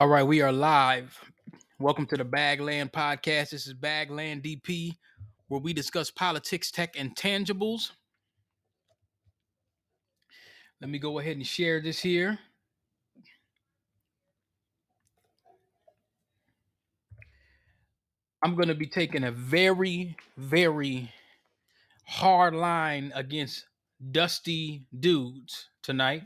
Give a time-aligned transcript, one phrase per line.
[0.00, 1.20] All right, we are live.
[1.78, 3.50] Welcome to the Bagland Podcast.
[3.50, 4.96] This is Bagland DP,
[5.48, 7.90] where we discuss politics, tech, and tangibles.
[10.80, 12.38] Let me go ahead and share this here.
[18.42, 21.12] I'm going to be taking a very, very
[22.06, 23.66] hard line against
[24.12, 26.22] dusty dudes tonight.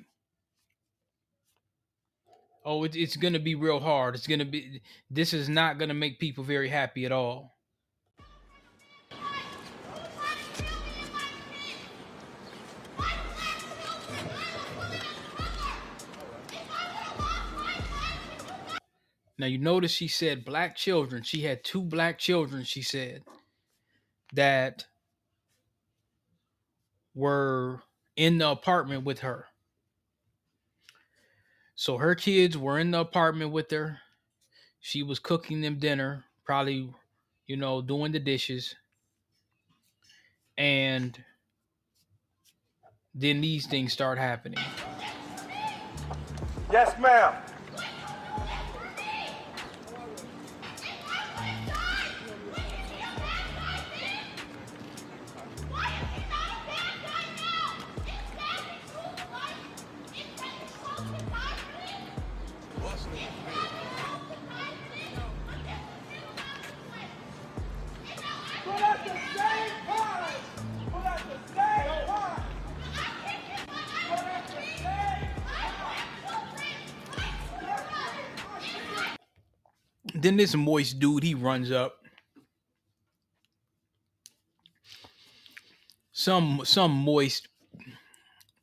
[2.65, 4.15] Oh, it, it's going to be real hard.
[4.15, 7.55] It's going to be, this is not going to make people very happy at all.
[19.37, 21.23] Now, you notice she said black children.
[21.23, 23.25] She had two black children, she said,
[24.33, 24.87] that
[27.15, 27.83] were
[28.17, 29.47] in the apartment with her.
[31.77, 33.99] So her kids were in the apartment with her.
[34.81, 36.93] She was cooking them dinner, probably,
[37.47, 38.75] you know, doing the dishes.
[40.57, 41.23] And
[43.15, 44.63] then these things start happening.
[46.71, 47.35] Yes, ma'am.
[80.35, 81.95] Then this moist dude, he runs up.
[86.11, 87.47] Some some moist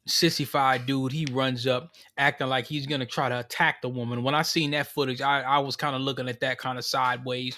[0.05, 4.21] sissified dude, he runs up acting like he's gonna try to attack the woman.
[4.21, 6.83] When I seen that footage, I, I was kind of looking at that kind of
[6.83, 7.57] sideways.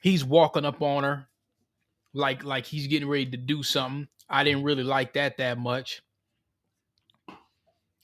[0.00, 1.26] He's walking up on her
[2.12, 4.06] like like he's getting ready to do something.
[4.30, 6.00] I didn't really like that that much.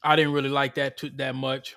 [0.03, 1.77] I didn't really like that that much.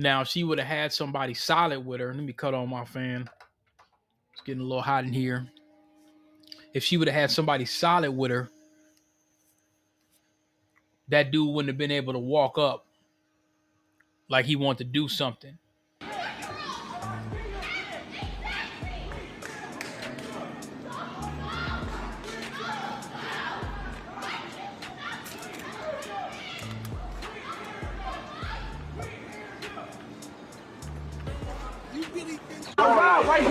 [0.00, 2.84] Now, if she would have had somebody solid with her, let me cut on my
[2.84, 3.28] fan.
[4.32, 5.48] It's getting a little hot in here.
[6.72, 8.48] If she would have had somebody solid with her,
[11.08, 12.86] that dude wouldn't have been able to walk up
[14.28, 15.58] like he wanted to do something.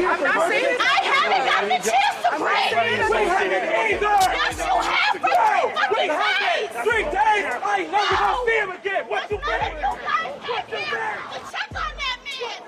[0.08, 2.66] I'm not saying I haven't gotten the chance to pray.
[2.72, 4.16] We haven't either.
[4.38, 6.70] Yes, you have for three fucking days.
[6.84, 7.44] Three days.
[7.60, 9.04] I ain't never gonna see him again.
[9.08, 9.76] What you None of mean?
[9.78, 11.34] you guys What came you here mean?
[11.34, 12.60] to check on that man.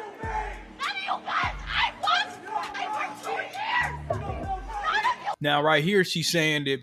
[0.80, 1.56] None of you guys.
[1.64, 3.94] I watched for two years.
[4.10, 5.32] None of you.
[5.42, 6.80] Now, right here, she's saying that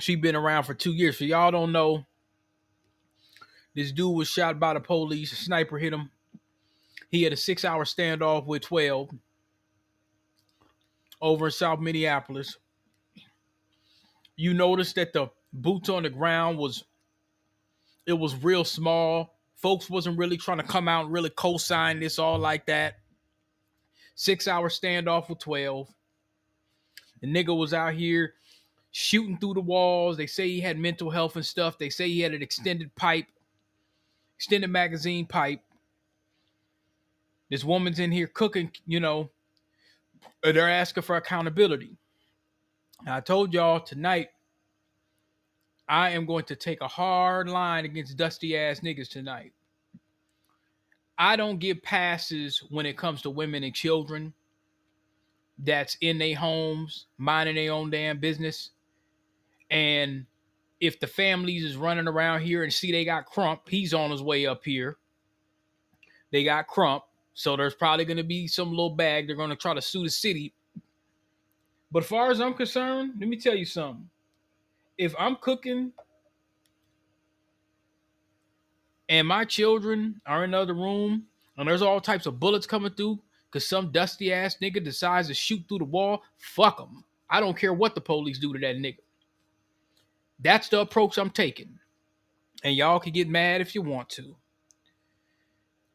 [0.00, 1.18] she been around for two years.
[1.18, 2.04] So y'all don't know,
[3.74, 5.32] this dude was shot by the police.
[5.32, 6.10] A sniper hit him.
[7.10, 9.10] He had a six-hour standoff with 12
[11.24, 12.58] over in South Minneapolis.
[14.36, 16.84] You notice that the boots on the ground was
[18.06, 19.38] it was real small.
[19.56, 22.98] Folks wasn't really trying to come out and really co-sign this all like that.
[24.16, 25.88] Six-hour standoff with 12.
[27.22, 28.34] The nigga was out here
[28.90, 30.18] shooting through the walls.
[30.18, 31.78] They say he had mental health and stuff.
[31.78, 33.26] They say he had an extended pipe,
[34.36, 35.60] extended magazine pipe.
[37.48, 39.30] This woman's in here cooking, you know.
[40.42, 41.96] They're asking for accountability.
[43.04, 44.28] Now, I told y'all tonight
[45.88, 49.52] I am going to take a hard line against dusty ass niggas tonight.
[51.18, 54.32] I don't give passes when it comes to women and children
[55.58, 58.70] that's in their homes, minding their own damn business.
[59.70, 60.26] And
[60.80, 64.22] if the families is running around here and see they got Crump, he's on his
[64.22, 64.96] way up here.
[66.32, 67.04] They got Crump.
[67.34, 69.26] So there's probably going to be some little bag.
[69.26, 70.54] They're going to try to sue the city.
[71.90, 74.08] But as far as I'm concerned, let me tell you something.
[74.96, 75.92] If I'm cooking
[79.08, 81.24] and my children are in another room
[81.56, 83.20] and there's all types of bullets coming through
[83.50, 87.04] because some dusty ass nigga decides to shoot through the wall, fuck them.
[87.28, 88.98] I don't care what the police do to that nigga.
[90.40, 91.78] That's the approach I'm taking.
[92.62, 94.36] And y'all can get mad if you want to.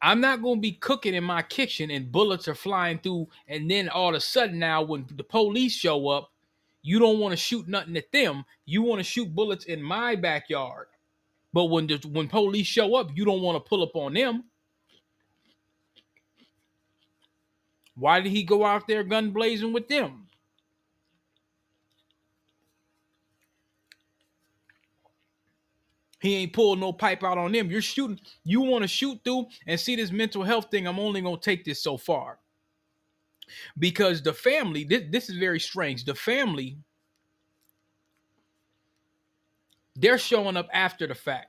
[0.01, 3.27] I'm not going to be cooking in my kitchen and bullets are flying through.
[3.47, 6.31] And then all of a sudden, now when the police show up,
[6.81, 8.45] you don't want to shoot nothing at them.
[8.65, 10.87] You want to shoot bullets in my backyard.
[11.51, 14.45] But when the, when police show up, you don't want to pull up on them.
[17.95, 20.28] Why did he go out there gun blazing with them?
[26.19, 27.71] He ain't pulled no pipe out on them.
[27.71, 28.19] You're shooting.
[28.43, 30.87] You want to shoot through and see this mental health thing.
[30.87, 32.39] I'm only gonna take this so far
[33.77, 34.83] because the family.
[34.83, 36.05] This, this is very strange.
[36.05, 36.77] The family.
[39.95, 41.47] They're showing up after the fact.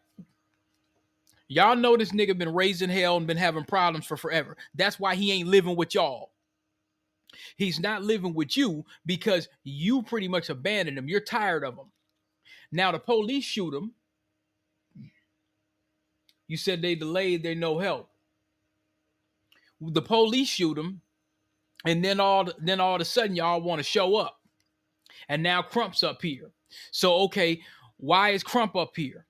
[1.49, 4.57] Y'all know this nigga been raising hell and been having problems for forever.
[4.75, 6.31] That's why he ain't living with y'all.
[7.57, 11.09] He's not living with you because you pretty much abandoned him.
[11.09, 11.91] You're tired of him.
[12.73, 13.93] Now the police shoot him.
[16.51, 18.11] You said they delayed, they no help.
[19.81, 21.01] The police shoot them,
[21.85, 24.41] and then all then all of a sudden y'all want to show up.
[25.29, 26.51] And now Crump's up here.
[26.91, 27.63] So okay,
[27.99, 29.27] why is Crump up here?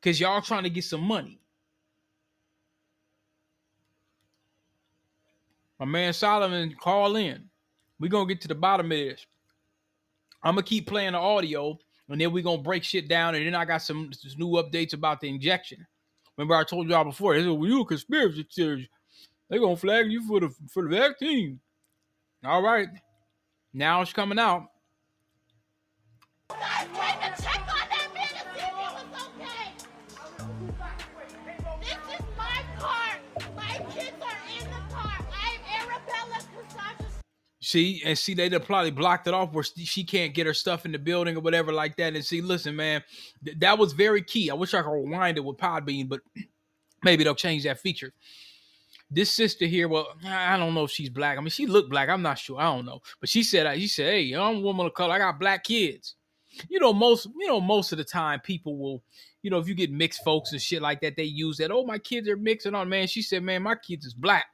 [0.00, 1.38] Because y'all trying to get some money.
[5.78, 7.48] My man Solomon, call in.
[8.00, 9.24] We're gonna get to the bottom of this.
[10.42, 11.78] I'm gonna keep playing the audio
[12.12, 13.34] and then we're gonna break shit down.
[13.34, 15.86] And then I got some, new updates about the injection.
[16.36, 18.90] Remember, I told y'all before, they you conspiracy theory.
[19.48, 21.60] They're gonna flag you for the for the vaccine.
[22.44, 22.88] All right.
[23.72, 24.68] Now it's coming out.
[37.72, 40.92] See, and see, they probably blocked it off where she can't get her stuff in
[40.92, 42.14] the building or whatever like that.
[42.14, 43.02] And see, listen, man,
[43.42, 44.50] th- that was very key.
[44.50, 46.20] I wish I could rewind it with Podbean, but
[47.02, 48.12] maybe they'll change that feature.
[49.10, 51.38] This sister here, well, I don't know if she's black.
[51.38, 52.10] I mean, she looked black.
[52.10, 52.60] I'm not sure.
[52.60, 53.00] I don't know.
[53.20, 55.14] But she said, uh, she said, hey, I'm a woman of color.
[55.14, 56.16] I got black kids.
[56.68, 59.02] You know, most, you know, most of the time people will,
[59.40, 61.70] you know, if you get mixed folks and shit like that, they use that.
[61.70, 62.90] Oh, my kids are mixed and on.
[62.90, 64.44] Man, she said, man, my kids is black.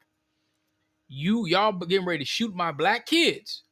[1.08, 3.62] You y'all getting ready to shoot my black kids.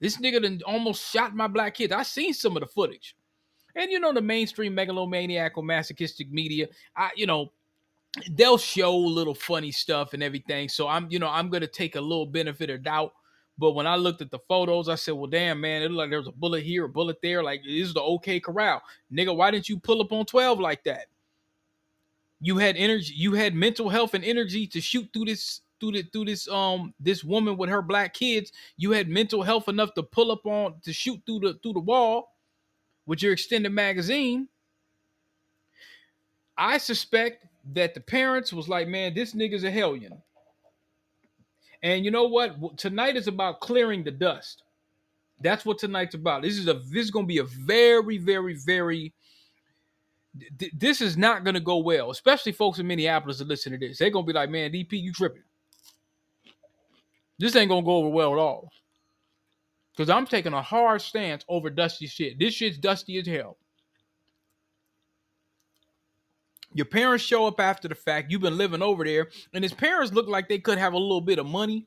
[0.00, 1.92] This nigga done almost shot my black kids.
[1.92, 3.16] I seen some of the footage.
[3.74, 7.52] And you know, the mainstream megalomaniac or masochistic media, I you know,
[8.30, 10.68] they'll show little funny stuff and everything.
[10.68, 13.12] So I'm, you know, I'm gonna take a little benefit of doubt.
[13.58, 16.10] But when I looked at the photos, I said, well, damn, man, it looked like
[16.10, 17.42] there was a bullet here, a bullet there.
[17.42, 18.82] Like, this is the OK corral.
[19.10, 21.06] Nigga, why didn't you pull up on 12 like that?
[22.40, 26.02] You had energy, you had mental health and energy to shoot through this through the
[26.12, 28.52] through this um this woman with her black kids.
[28.76, 31.80] You had mental health enough to pull up on to shoot through the through the
[31.80, 32.32] wall
[33.06, 34.48] with your extended magazine.
[36.58, 40.22] I suspect that the parents was like, man, this nigga's a hellion.
[41.82, 42.78] And you know what?
[42.78, 44.62] Tonight is about clearing the dust.
[45.40, 46.42] That's what tonight's about.
[46.42, 49.12] This is a this is gonna be a very, very, very
[50.58, 53.98] th- this is not gonna go well, especially folks in Minneapolis that listen to this.
[53.98, 55.42] They're gonna be like, man, DP, you tripping.
[57.38, 58.70] This ain't gonna go over well at all.
[59.92, 62.38] Because I'm taking a hard stance over dusty shit.
[62.38, 63.56] This shit's dusty as hell.
[66.74, 68.30] Your parents show up after the fact.
[68.30, 71.22] You've been living over there, and his parents look like they could have a little
[71.22, 71.86] bit of money.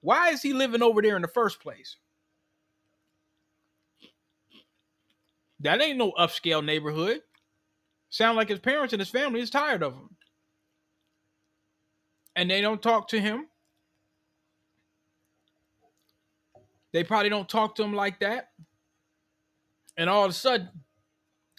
[0.00, 1.96] Why is he living over there in the first place?
[5.60, 7.20] That ain't no upscale neighborhood.
[8.10, 10.10] Sound like his parents and his family is tired of him.
[12.36, 13.46] And they don't talk to him.
[16.94, 18.50] They probably don't talk to him like that.
[19.96, 20.68] And all of a sudden,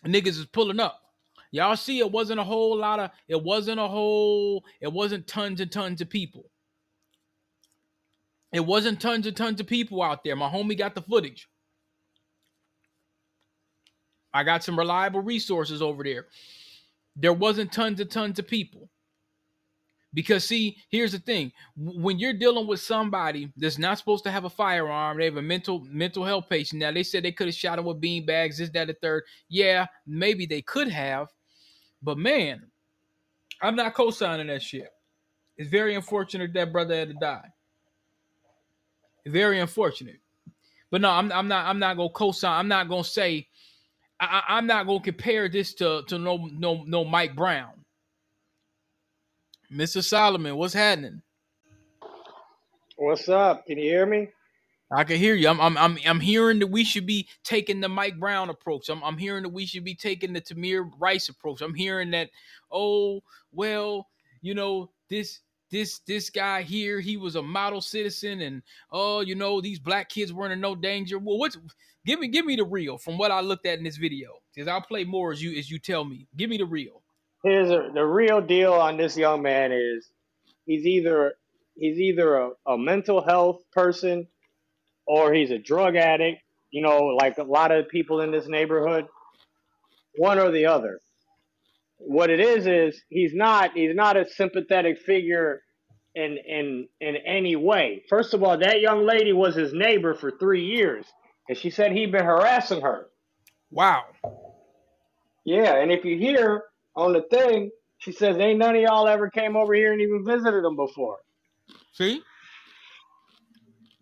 [0.06, 1.02] niggas is pulling up.
[1.52, 5.60] Y'all see, it wasn't a whole lot of, it wasn't a whole, it wasn't tons
[5.60, 6.50] and tons of people.
[8.54, 10.38] It wasn't tons and tons of people out there.
[10.38, 11.50] My homie got the footage.
[14.34, 16.28] I got some reliable resources over there.
[17.18, 18.90] There wasn't tons and tons of people.
[20.16, 24.46] Because see, here's the thing: when you're dealing with somebody that's not supposed to have
[24.46, 26.80] a firearm, they have a mental mental health patient.
[26.80, 29.24] Now they said they could have shot him with bean bags, this, that, the third.
[29.50, 31.28] Yeah, maybe they could have,
[32.02, 32.64] but man,
[33.62, 34.88] I'm not co-signing that shit.
[35.58, 37.50] It's very unfortunate that brother had to die.
[39.28, 40.20] Very unfortunate.
[40.92, 41.66] But no, I'm, I'm not.
[41.66, 42.58] I'm not gonna co-sign.
[42.60, 43.48] I'm not gonna say.
[44.20, 47.85] I, I'm not gonna compare this to to no no no Mike Brown.
[49.72, 50.04] Mr.
[50.04, 51.22] Solomon, what's happening?
[52.98, 53.66] What's up?
[53.66, 54.30] Can you hear me?
[54.92, 55.50] I can hear you.
[55.50, 58.90] I'm I'm I'm, I'm hearing that we should be taking the Mike Brown approach.
[58.90, 61.62] I'm I'm hearing that we should be taking the Tamir Rice approach.
[61.62, 62.30] I'm hearing that,
[62.72, 64.08] oh well,
[64.42, 65.42] you know this
[65.72, 70.10] this this guy here, he was a model citizen, and oh, you know these black
[70.10, 71.18] kids weren't in no danger.
[71.18, 71.58] Well, what's
[72.06, 74.30] give me give me the real from what I looked at in this video.
[74.54, 76.28] Because I'll play more as you as you tell me.
[76.38, 77.02] Give me the real.
[77.46, 80.10] Here's a, the real deal on this young man is
[80.66, 81.36] he's either
[81.76, 84.28] he's either a, a mental health person
[85.06, 86.42] or he's a drug addict.
[86.72, 89.06] You know, like a lot of people in this neighborhood,
[90.18, 91.00] one or the other.
[92.00, 95.62] What it is is he's not he's not a sympathetic figure
[96.16, 98.04] in in in any way.
[98.10, 101.06] First of all, that young lady was his neighbor for three years,
[101.48, 103.06] and she said he'd been harassing her.
[103.70, 104.04] Wow.
[105.46, 106.64] Yeah, and if you hear
[106.96, 110.26] on the thing, she says ain't none of y'all ever came over here and even
[110.26, 111.18] visited him before.
[111.94, 112.22] See?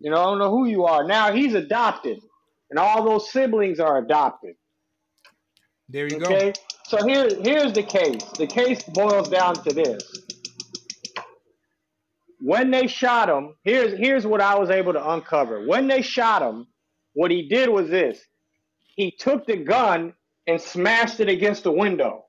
[0.00, 1.04] You know, I don't know who you are.
[1.04, 2.18] Now he's adopted,
[2.70, 4.54] and all those siblings are adopted.
[5.88, 6.26] There you go.
[6.26, 6.60] Okay, go.
[6.86, 8.24] so here here's the case.
[8.36, 10.02] The case boils down to this.
[12.40, 15.66] When they shot him, here's here's what I was able to uncover.
[15.66, 16.66] When they shot him,
[17.14, 18.20] what he did was this.
[18.96, 20.12] He took the gun
[20.46, 22.23] and smashed it against the window.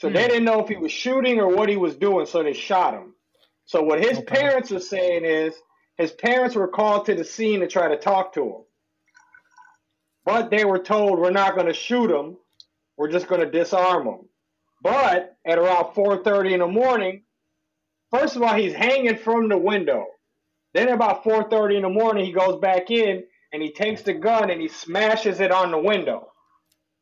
[0.00, 0.28] So they Hmm.
[0.28, 3.14] didn't know if he was shooting or what he was doing, so they shot him.
[3.66, 4.24] So what his Okay.
[4.40, 5.54] parents are saying is
[5.98, 8.64] his parents were called to the scene to try to talk to him.
[10.24, 12.38] But they were told we're not going to shoot him.
[12.96, 14.28] We're just going to disarm him.
[14.82, 17.24] But at around 4:30 in the morning,
[18.10, 20.06] first of all, he's hanging from the window.
[20.74, 24.50] Then about 4:30 in the morning, he goes back in and he takes the gun
[24.50, 26.32] and he smashes it on the window.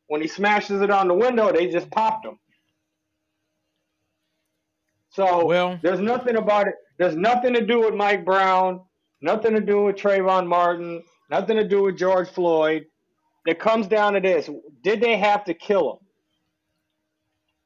[0.07, 2.39] When he smashes it on the window, they just popped him.
[5.19, 6.75] So Well- there's nothing about it.
[6.97, 8.85] There's nothing to do with Mike Brown,
[9.19, 12.85] nothing to do with Trayvon Martin, nothing to do with George Floyd.
[13.45, 14.49] It comes down to this:
[14.81, 16.07] Did they have to kill him?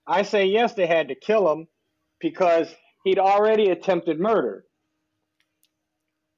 [0.08, 1.68] I say yes, they had to kill him
[2.20, 4.66] because he'd already attempted murder.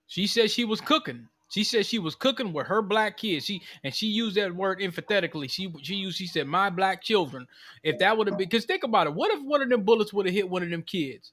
[0.08, 1.30] She said she was cooking.
[1.50, 3.46] She said she was cooking with her black kids.
[3.46, 5.48] She and she used that word emphatically.
[5.48, 7.48] She she used she said my black children.
[7.84, 9.14] If that would have been because think about it.
[9.14, 11.32] What if one of them bullets would have hit one of them kids?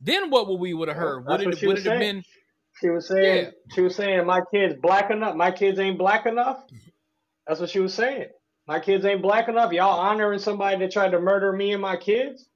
[0.00, 1.26] Then what would we would have heard?
[1.26, 2.00] Would what it she would was have saying.
[2.00, 2.24] been?
[2.80, 3.50] She was saying Yeah.
[3.74, 5.34] she was saying my kids black enough.
[5.34, 6.62] My kids ain't black enough.
[7.46, 8.28] That's what she was saying.
[8.66, 9.72] My kids ain't black enough.
[9.72, 12.48] Y'all honoring somebody that tried to murder me and my kids.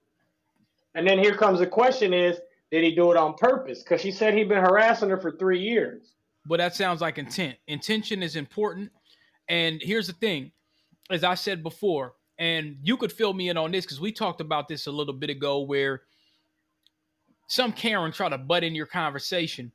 [0.95, 2.39] And then here comes the question: Is
[2.71, 3.83] did he do it on purpose?
[3.83, 6.15] Because she said he'd been harassing her for three years.
[6.49, 7.57] But that sounds like intent.
[7.67, 8.91] Intention is important.
[9.49, 10.51] And here's the thing,
[11.11, 14.41] as I said before, and you could fill me in on this because we talked
[14.41, 16.03] about this a little bit ago, where
[17.49, 19.71] some Karen try to butt in your conversation.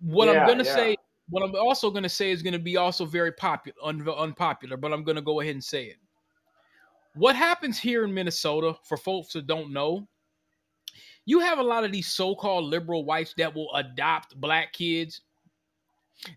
[0.00, 0.74] What Yeah, I'm gonna yeah.
[0.74, 0.96] say,
[1.28, 5.04] what I'm also gonna say is gonna be also very popular, un- unpopular, but I'm
[5.04, 5.96] gonna go ahead and say it.
[7.14, 10.06] What happens here in Minnesota, for folks that don't know,
[11.24, 15.22] you have a lot of these so-called liberal whites that will adopt black kids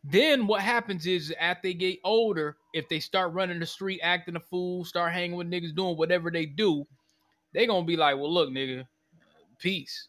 [0.04, 4.36] then what happens is as they get older, if they start running the street, acting
[4.36, 6.86] a fool, start hanging with niggas, doing whatever they do,
[7.54, 8.86] they gonna be like, well, look, nigga,
[9.60, 10.08] peace.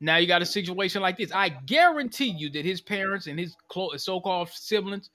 [0.00, 1.32] Now you got a situation like this.
[1.32, 3.56] I guarantee you that his parents and his
[3.96, 5.08] so-called siblings,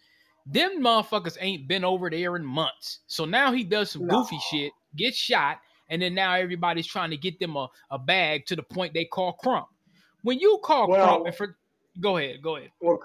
[0.48, 3.02] them motherfuckers ain't been over there in months.
[3.06, 4.24] So now he does some No.
[4.24, 8.48] goofy shit, gets shot, and then now everybody's trying to get them a, a bag
[8.48, 9.68] to the point they call crump.
[10.24, 11.58] When you call Well- crump, and for
[12.02, 12.72] go ahead, go ahead.
[12.82, 13.00] Well,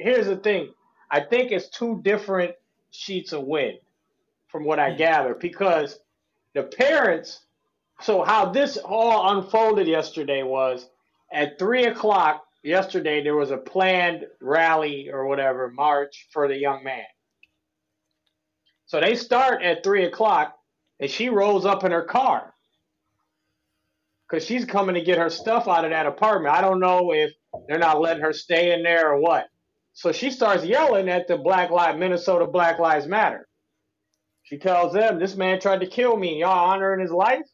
[0.00, 0.72] here's the thing.
[1.10, 2.54] I think it's two different
[2.90, 3.78] sheets of wind,
[4.48, 4.96] from what I Hmm.
[4.96, 5.98] gather, because
[6.54, 7.40] the parents.
[8.00, 10.88] So how this all unfolded yesterday was
[11.32, 13.22] at three o'clock yesterday.
[13.22, 17.04] There was a planned rally or whatever march for the young man.
[18.86, 20.58] So they start at three o'clock,
[21.00, 22.54] and she rolls up in her car
[24.28, 26.54] because she's coming to get her stuff out of that apartment.
[26.54, 27.32] I don't know if
[27.66, 29.48] they're not letting her stay in there or what.
[29.94, 33.48] So she starts yelling at the Black Lives Minnesota Black Lives Matter.
[34.42, 36.40] She tells them, "This man tried to kill me.
[36.40, 37.46] Y'all honoring his life?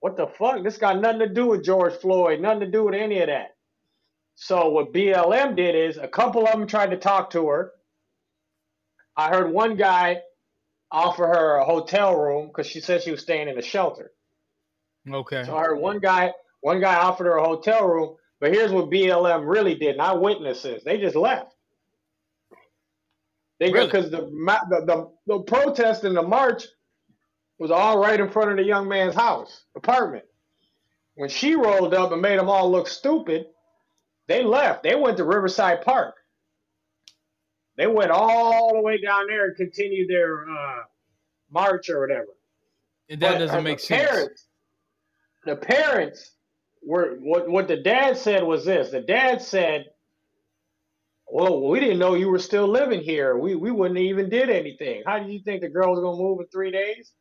[0.00, 0.62] What the fuck?
[0.62, 2.40] This got nothing to do with George Floyd.
[2.40, 3.54] Nothing to do with any of that."
[4.34, 7.72] So what BLM did is a couple of them tried to talk to her.
[9.16, 10.22] I heard one guy
[10.90, 14.12] offer her a hotel room because she said she was staying in a shelter.
[15.08, 15.44] Okay.
[15.44, 18.90] So I heard one guy, one guy offered her a hotel room, but here's what
[18.90, 20.84] BLM really did, and I witnessed this.
[20.84, 21.54] They just left.
[23.58, 23.86] They Really?
[23.86, 26.64] because the, the the the protest and the march
[27.58, 30.26] was all right in front of the young man's house apartment.
[31.14, 33.46] When she rolled up and made them all look stupid,
[34.28, 34.82] they left.
[34.82, 36.14] They went to Riverside Park.
[37.78, 40.82] They went all the way down there and continued their uh,
[41.50, 42.28] march or whatever.
[43.08, 44.10] And that But, doesn't make the sense.
[44.10, 44.46] Parents,
[45.46, 46.32] the parents
[46.86, 48.90] what what the dad said was this.
[48.90, 49.86] The dad said,
[51.32, 53.38] well, we didn't know you were still living here.
[53.38, 55.02] We we wouldn't even did anything.
[55.06, 57.12] How do you think the girl was gonna move in three days?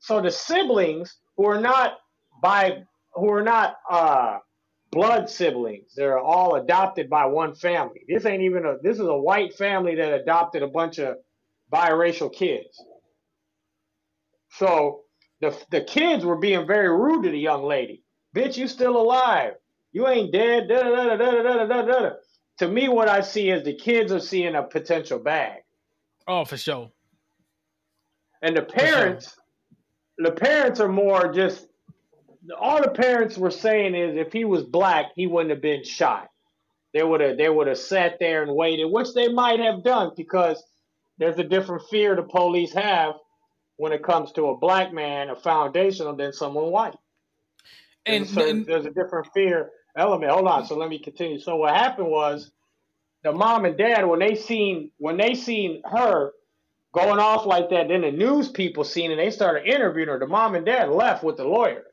[0.00, 1.98] So the siblings who are not
[2.42, 2.84] by
[3.14, 4.38] who are not uh
[4.92, 8.02] blood siblings, they're all adopted by one family.
[8.08, 11.16] This ain't even a this is a white family that adopted a bunch of
[11.72, 12.82] biracial kids.
[14.52, 15.02] So
[15.40, 17.99] the the kids were being very rude to the young lady.
[18.34, 19.54] Bitch, you still alive.
[19.92, 20.68] You ain't dead.
[20.68, 22.10] Da, da, da, da, da, da, da, da.
[22.58, 25.62] To me, what I see is the kids are seeing a potential bag.
[26.28, 26.90] Oh, for sure.
[28.42, 29.36] And the parents,
[30.18, 31.66] the parents are more just
[32.58, 36.28] all the parents were saying is if he was black, he wouldn't have been shot.
[36.92, 40.12] They would have they would have sat there and waited, which they might have done
[40.16, 40.62] because
[41.18, 43.14] there's a different fear the police have
[43.76, 46.96] when it comes to a black man, a foundational than someone white.
[48.06, 50.32] And, There's a, certain- and there's a different fear element.
[50.32, 51.40] Hold on, so let me continue.
[51.40, 52.50] So what happened was
[53.24, 56.32] the mom and dad when they seen when they seen her
[56.94, 59.16] going off like that, then the news people seen it.
[59.16, 60.18] They started interviewing her.
[60.20, 61.84] The mom and dad left with the lawyer.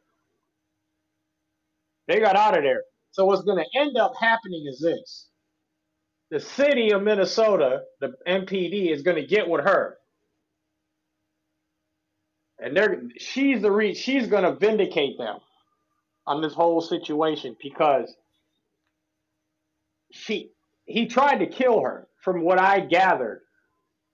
[2.07, 2.83] They got out of there.
[3.11, 5.27] So what's going to end up happening is this:
[6.31, 9.97] the city of Minnesota, the MPD, is going to get with her,
[12.59, 15.39] and they're she's the re, she's going to vindicate them
[16.27, 18.13] on this whole situation because
[20.11, 20.51] she
[20.85, 23.41] he tried to kill her from what I gathered.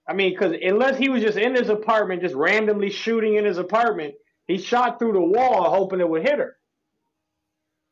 [0.07, 3.57] I mean, because unless he was just in his apartment, just randomly shooting in his
[3.57, 4.15] apartment,
[4.47, 6.57] he shot through the wall hoping it would hit her.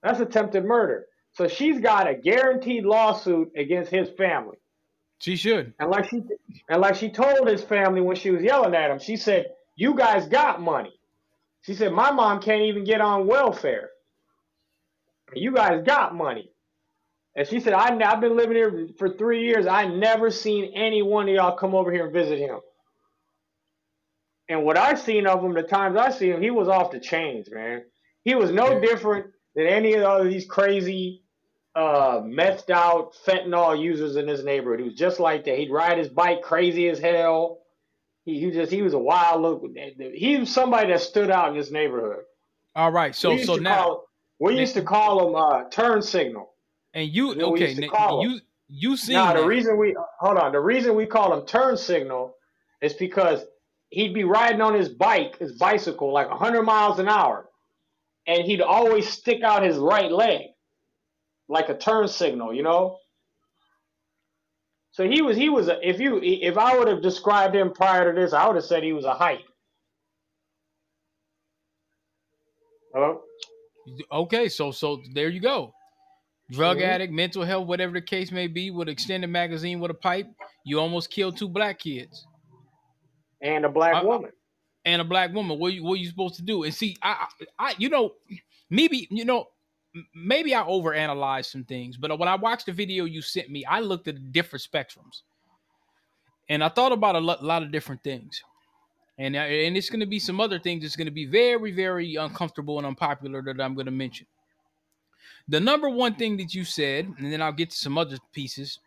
[0.03, 1.05] That's attempted murder.
[1.33, 4.57] So she's got a guaranteed lawsuit against his family.
[5.19, 5.73] she should.
[5.79, 6.23] And like she
[6.69, 9.95] and like she told his family when she was yelling at him, she said, "You
[9.95, 10.99] guys got money."
[11.61, 13.91] She said, "My mom can't even get on welfare.
[15.33, 16.51] You guys got money."
[17.35, 19.67] And she said, I, "I've been living here for three years.
[19.67, 22.59] I never seen any one of y'all come over here and visit him."
[24.49, 26.99] And what I seen of him, the times I seen him, he was off the
[26.99, 27.83] chains, man.
[28.25, 31.23] He was no different than any of the other these crazy,
[31.73, 34.79] uh, methed out fentanyl users in his neighborhood.
[34.81, 35.57] He was just like that.
[35.57, 37.59] He'd ride his bike crazy as hell.
[38.25, 39.63] He, he just he was a wild look.
[40.13, 42.23] He was somebody that stood out in this neighborhood.
[42.75, 43.15] All right.
[43.15, 44.05] So so now call,
[44.41, 46.53] we used to call him uh, turn signal.
[46.93, 47.67] and you we okay?
[47.69, 50.95] used to now, call You you seen Now the reason we hold on, the reason
[50.95, 52.35] we call him turn signal
[52.81, 53.43] is because
[53.89, 57.49] he'd be riding on his bike, his bicycle, like 100 miles an hour,
[58.25, 60.41] and he'd always stick out his right leg,
[61.47, 62.97] like a turn signal, you know.
[64.93, 68.11] So he was he was a, if you if I would have described him prior
[68.11, 69.39] to this, I would have said he was a hype.
[72.93, 73.21] Hello?
[74.11, 75.73] Okay, so so there you go.
[76.51, 76.83] Drug Mhm.
[76.83, 80.27] addict, mental health, whatever the case may be, with extended magazine with a pipe,
[80.65, 82.27] you almost killed two black kids
[83.41, 84.31] And a black I- woman.
[84.85, 85.57] and a black woman.
[85.59, 86.63] What you what you supposed to do?
[86.63, 88.15] And see, I I you know,
[88.69, 89.49] maybe you know,
[90.13, 93.79] maybe I overanalyze some things, but when I watched the video you sent me, I
[93.79, 95.21] looked at different spectrums,
[96.49, 98.41] and I thought about a lot, lot of different things.
[99.17, 101.71] And, uh, and it's going to be some other things that's going to be very,
[101.71, 104.25] very uncomfortable and unpopular that I'm going to mention.
[105.47, 108.79] The number one thing that you said, and then I'll get to some other pieces.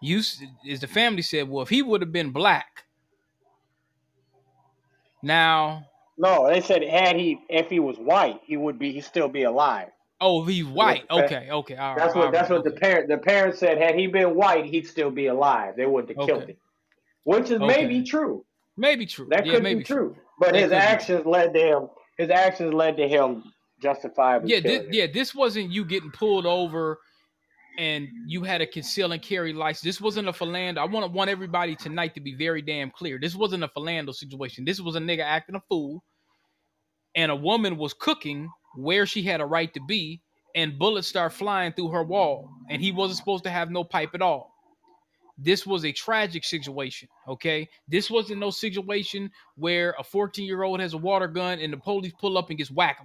[0.00, 0.18] You
[0.64, 2.84] is the family said, well, if he would have been black,
[5.22, 9.28] now, No, they said had he if he was white, he would be he'd still
[9.28, 9.88] be alive.
[10.20, 11.24] oh, if he's white, Okay.
[11.24, 11.98] okay, okay, all right.
[11.98, 12.78] That's all what that's right, what the okay.
[12.80, 13.78] parent the parents said.
[13.78, 15.74] Had he been white, he'd still be alive.
[15.76, 16.56] They wouldn't have killed him,
[17.24, 17.66] which is Okay.
[17.66, 18.44] maybe true.
[18.78, 19.26] Maybe true.
[19.30, 20.16] That yeah, could maybe be true.
[20.38, 21.88] But That his could be actions led to him.
[22.16, 23.44] His actions led to him
[23.82, 24.92] justifiably yeah, killing thi- him.
[24.92, 25.06] yeah.
[25.12, 26.98] This wasn't you getting pulled over
[27.78, 29.82] and you had a conceal and carry license.
[29.82, 30.78] This wasn't a Philando.
[30.78, 33.18] I want want everybody tonight to be very damn clear.
[33.20, 34.64] This wasn't a Philando situation.
[34.64, 36.02] This was a nigga acting a fool,
[37.14, 40.20] and a woman was cooking where she had a right to be,
[40.56, 44.10] and bullets start flying through her wall, and he wasn't supposed to have no pipe
[44.12, 44.52] at all.
[45.38, 47.08] This was a tragic situation.
[47.28, 51.72] Okay, this wasn't no situation where a 14 year old has a water gun and
[51.72, 52.98] the police pull up and gets whack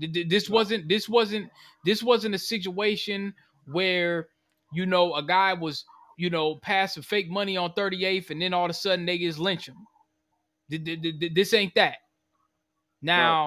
[0.00, 1.50] th- This wasn't this wasn't
[1.84, 3.34] this wasn't a situation
[3.66, 4.28] where
[4.72, 5.84] you know a guy was
[6.18, 9.38] you know passing fake money on 38th and then all of a sudden they just
[9.38, 9.76] lynch him.
[10.70, 11.96] Th- th- th- th- This ain't that.
[13.02, 13.38] Now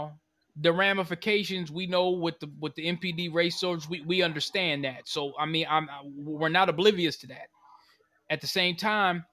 [0.60, 5.08] the ramifications we know with the with the MPD race soldiers we, we understand that.
[5.08, 7.48] So I mean I'm we're not oblivious to that.
[8.30, 9.26] At the same time,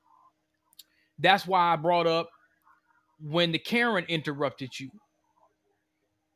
[1.19, 2.31] that's why I brought up
[3.21, 4.91] when the Karen interrupted you.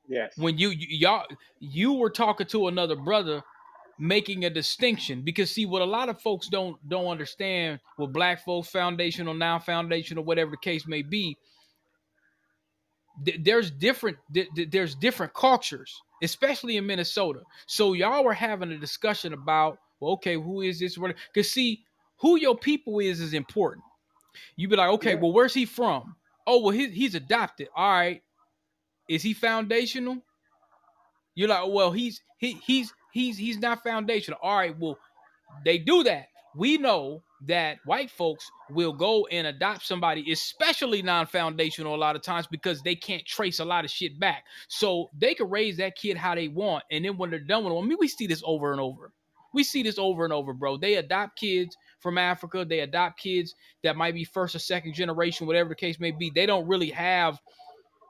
[0.08, 0.32] Yes.
[0.38, 1.26] when you, you y'all
[1.60, 3.42] you were talking to another brother
[3.98, 5.22] making a distinction.
[5.22, 9.34] Because see what a lot of folks don't don't understand with black folks foundation foundational
[9.34, 11.36] non-foundational whatever the case may be
[13.24, 17.40] th- there's different th- th- there's different cultures especially in minnesota.
[17.66, 20.96] So y'all were having a discussion about well, okay who is this?
[20.96, 21.84] Because see
[22.20, 23.84] who your people is is important.
[24.56, 25.20] You be like okay Yeah.
[25.20, 26.16] well where's he from?
[26.46, 27.68] Oh well he, he's adopted.
[27.74, 28.22] All right.
[29.08, 30.18] Is he foundational?
[31.34, 34.40] You're like well he's he he's he's he's not foundational.
[34.42, 34.98] All right well
[35.64, 36.26] they do that.
[36.56, 42.22] We know that white folks will go and adopt somebody especially non-foundational a lot of
[42.22, 44.44] times because they can't trace a lot of shit back.
[44.68, 46.84] So they can raise that kid how they want.
[46.90, 49.12] And then when they're done with them i mean we see this over and over.
[49.54, 50.76] We see this over and over bro.
[50.78, 52.64] They adopt kids from africa.
[52.64, 56.30] They adopt kids that might be first or second generation whatever the case may be.
[56.34, 57.40] They don't really have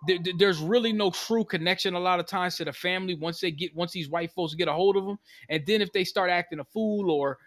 [0.07, 3.41] there- there- there's really no true connection a lot of times to the family once
[3.41, 6.05] they get once these white folks get a hold of them and then if they
[6.05, 7.39] start acting a fool or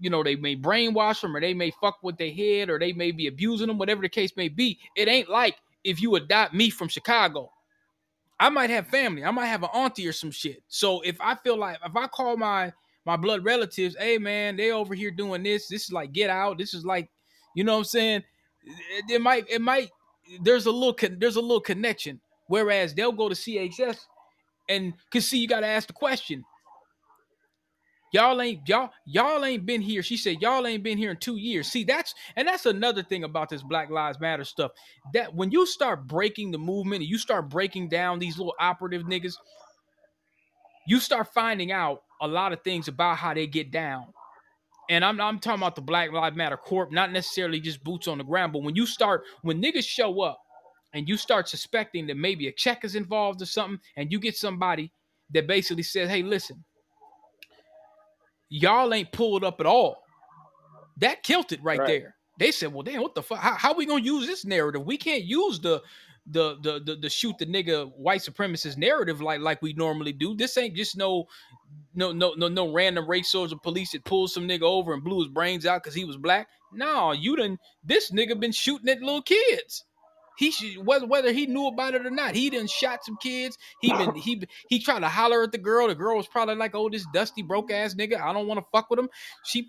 [0.00, 2.92] you know they may brainwash them or they may fuck with their head or they
[2.92, 6.52] may be abusing them whatever the case may be it ain't like if you adopt
[6.52, 7.50] me from chicago.
[8.40, 9.24] I might have family.
[9.24, 10.62] I might have an auntie or some shit.
[10.68, 12.72] So if i feel like if i call my
[13.08, 15.66] my blood relatives hey man they over here doing this.
[15.66, 16.58] This is like get out.
[16.58, 17.08] This is like
[17.54, 18.22] you know what i'm saying?
[18.62, 19.88] It, it might it might
[20.42, 22.20] there's a little con- there's a little connection.
[22.48, 23.96] Whereas they'll go to chs
[24.68, 26.44] and cause see you got to ask the question.
[28.12, 30.02] Y'all ain't y'all y'all ain't been here.
[30.02, 31.66] She said y'all ain't been here in two years.
[31.66, 34.72] See that's and that's another thing about this black lives matter stuff.
[35.14, 39.04] That when you start breaking the movement and you start breaking down these little operative
[39.04, 39.34] niggas
[40.86, 44.06] you start finding out a lot of things about how they get down
[44.90, 48.18] and I'm, I'm talking about the black lives matter corp not necessarily just boots on
[48.18, 50.40] the ground but when you start when niggas show up
[50.94, 54.36] and you start suspecting that maybe a check is involved or something and you get
[54.36, 54.92] somebody
[55.32, 56.64] that basically says hey listen
[58.48, 60.02] y'all ain't pulled up at all.
[60.98, 61.86] That killed it right, Right.
[61.86, 62.16] there.
[62.38, 63.38] They said, "Well, damn, what the fuck?
[63.38, 64.84] How, how we gonna use this narrative?
[64.84, 65.82] We can't use the
[66.30, 70.34] the the the, the shoot the nigga white supremacist narrative like like we normally do.
[70.34, 71.26] This ain't just no
[71.94, 75.20] no no no no random race soldier police that pulled some nigga over and blew
[75.20, 76.48] his brains out because he was black.
[76.72, 79.84] No, you done this nigga been shooting at little kids.
[80.36, 82.34] He should whether whether he knew about it or not.
[82.34, 83.58] He done shot some kids.
[83.80, 85.88] He been he he tried to holler at the girl.
[85.88, 88.20] The girl was probably like, "Oh, this dusty broke ass nigga.
[88.20, 89.08] I don't want to fuck with him."
[89.44, 89.66] She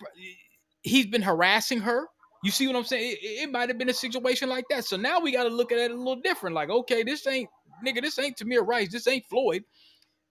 [0.83, 2.07] he's been harassing her.
[2.43, 3.17] You see what I'm saying?
[3.21, 4.85] It, it- might have been a situation like that.
[4.85, 6.55] So now we got to look at it a little different.
[6.55, 7.49] Like, okay, this ain't
[7.85, 8.01] nigga.
[8.01, 8.91] This ain't Tamir Rice.
[8.91, 9.63] This ain't Floyd.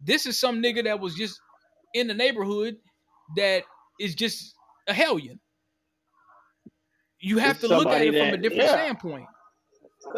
[0.02, 1.40] This is some nigga that was just
[1.94, 2.76] in the neighborhood
[3.36, 3.64] that
[4.00, 4.54] is just
[4.88, 5.40] a hellion.
[7.20, 8.72] You have It's to look at it from a different yeah.
[8.72, 9.26] standpoint.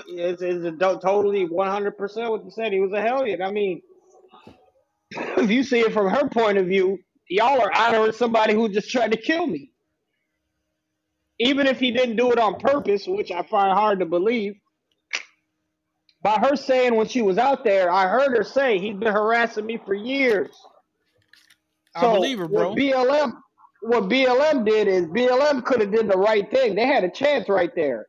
[0.09, 2.73] It's, it's a do- totally 100% what you said.
[2.73, 3.43] He was a hellion.
[3.43, 3.83] I mean,
[5.13, 6.99] if you see it from her point of view,
[7.29, 9.73] y'all are honoring somebody who just tried to kill me.
[11.41, 14.55] Even if he didn't do it on purpose, which I find hard to believe.
[16.23, 19.65] By her saying when she was out there, I heard her say he's been harassing
[19.65, 20.55] me for years.
[21.95, 22.69] I believe her, bro.
[22.69, 23.33] What BLM,
[23.81, 26.75] what BLM did is BLM could have did the right thing.
[26.75, 28.07] They had a chance right there.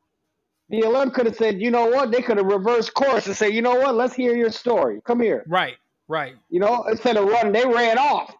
[0.70, 2.12] BLM could have said, you know what?
[2.12, 3.96] They could have reversed course and say, you know what?
[3.96, 5.00] Let's hear your story.
[5.06, 5.46] Come here.
[5.48, 5.78] Right,
[6.10, 6.36] right.
[6.50, 8.36] You know, instead of running, they ran off.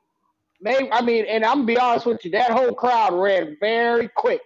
[0.62, 4.10] They, I mean, and I'm gonna be honest with you, that whole crowd ran very
[4.10, 4.42] quick.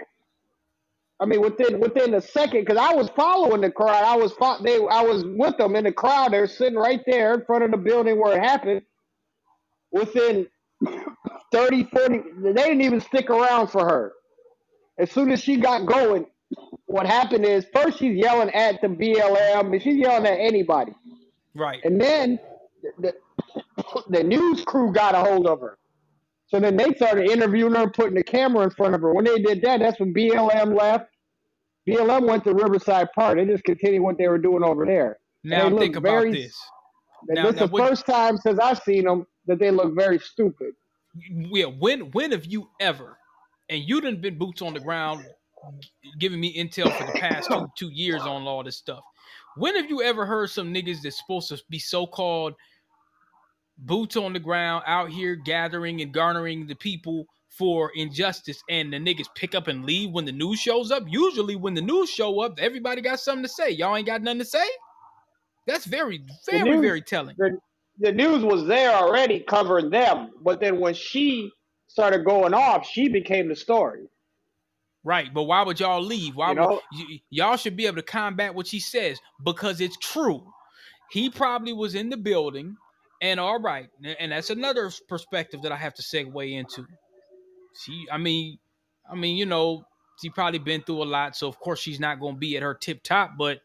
[1.19, 4.04] I mean, within within a second, because I was following the crowd.
[4.04, 6.34] I was fo- they, I was with them in the crowd.
[6.34, 8.82] They're sitting right there in front of the building where it happened.
[9.91, 10.47] Within
[11.54, 14.13] 30, 40, they didn't even stick around for her.
[14.97, 16.25] As soon as she got going,
[16.86, 20.93] what happened is first she's yelling at the BLM, and she's yelling at anybody.
[21.54, 21.80] Right.
[21.86, 22.39] And then
[22.99, 23.13] the,
[23.78, 25.78] the, the news crew got a hold of her.
[26.47, 29.13] So then they started interviewing her, putting the camera in front of her.
[29.13, 31.10] When they did that, that's when BLM left.
[31.88, 33.38] BLM went to Riverside Park.
[33.38, 35.19] They just continued what they were doing over there.
[35.43, 36.58] Now think about very- this.
[37.27, 40.73] Now- this is the first time since I've seen them that they look very stupid.
[41.29, 43.17] Yeah, when when have you ever,
[43.69, 45.25] and you done been boots on the ground,
[46.19, 49.03] giving me intel for the past two two years on all this stuff.
[49.55, 52.53] When have you ever heard some niggas that's supposed to be so called
[53.77, 58.97] boots on the ground out here gathering and garnering the people for injustice, and the
[58.97, 61.03] niggas pick up and leave when the news shows up?
[61.07, 63.69] Usually, when the news show up, everybody got something to say.
[63.69, 64.65] Y'all ain't got nothing to say.
[65.65, 67.35] That's very very news- very telling.
[67.38, 67.57] The,
[67.99, 71.51] the news was there already covering them, but then when she
[71.88, 74.09] started going off, she became the story.
[75.05, 76.35] Right, but why would y'all leave?
[76.35, 76.67] Why You know?
[76.67, 80.45] would y- y'all should be able to combat what she says because it's true.
[81.11, 82.75] He probably was in the building
[83.21, 83.88] And all right,
[84.19, 86.86] and that's another perspective that I have to segue into.
[87.84, 88.58] She, I mean,
[89.10, 89.86] I mean, you know,
[90.21, 92.63] she probably been through a lot, so of course she's not going to be at
[92.63, 93.32] her tip top.
[93.38, 93.60] But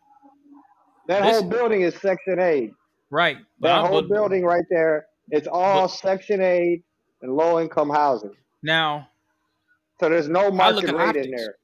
[1.09, 2.73] That Listen- whole building is Section 8.
[3.11, 6.85] right, That whole but- building right there, it's all but- Section 8
[7.23, 8.37] and low income housing.
[8.63, 9.09] now,
[9.99, 11.57] So there's no market at rate in there.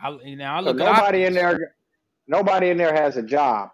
[0.00, 1.74] I, now I So look at nobody in there,
[2.26, 3.70] nobody in there has a job.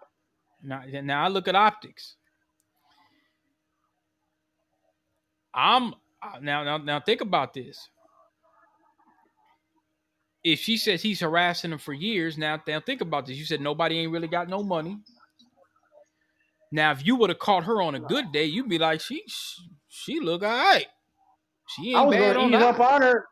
[0.63, 2.15] Now, now I look at optics.
[5.55, 5.93] I'm
[6.41, 7.89] now now now think about this.
[10.43, 13.37] If she says he's harassing him for years, now now think about this.
[13.37, 14.97] You said nobody ain't really got no money.
[16.71, 19.23] Now, if you would have caught her on a good day, you'd be like, she
[19.87, 20.87] she, look all right.
[21.69, 23.25] She I was bad gonna ease up on her.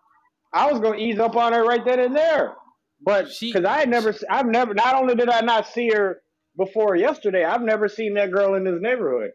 [0.54, 2.56] I was gonna ease up on her right then and there,
[3.02, 4.74] but She- because I had never, I've never.
[4.74, 6.22] Not only did I not see her
[6.58, 9.32] before yesterday, I've never seen that girl in this neighborhood.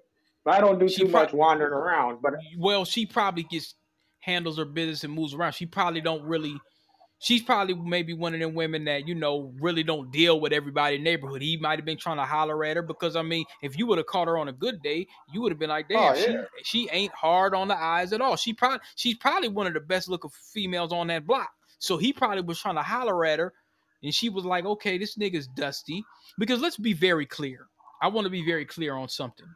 [0.48, 3.74] I don't do She too prob- much wandering around, but well, she probably gets
[4.20, 5.52] handles her business and moves around.
[5.52, 6.58] She probably don't really.
[7.20, 10.94] She's probably maybe one of them women that you know really don't deal with everybody
[10.94, 11.42] in the neighborhood.
[11.42, 13.98] He might have been trying to holler at her because I mean, if you would
[13.98, 16.16] have caught her on a good day, you would have been like, oh, "Damn, Oh,
[16.16, 16.44] yeah.
[16.62, 19.74] she she ain't hard on the eyes at all." She probably she's probably one of
[19.74, 21.50] the best looking females on that block.
[21.80, 23.52] So he probably was trying to holler at her,
[24.04, 26.04] and she was like, "Okay, this nigga's dusty."
[26.38, 27.66] Because let's be very clear.
[28.00, 29.46] I want to be very clear on something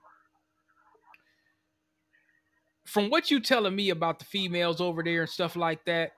[2.85, 6.13] from what you telling me about the females over there and stuff like that,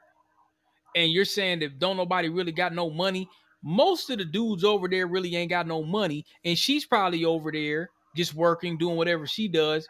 [0.96, 3.28] and you're saying that don't nobody really got no money.
[3.62, 7.50] Most of the dudes over there really ain't got no money, and she's probably over
[7.50, 9.88] there just working, doing whatever she does.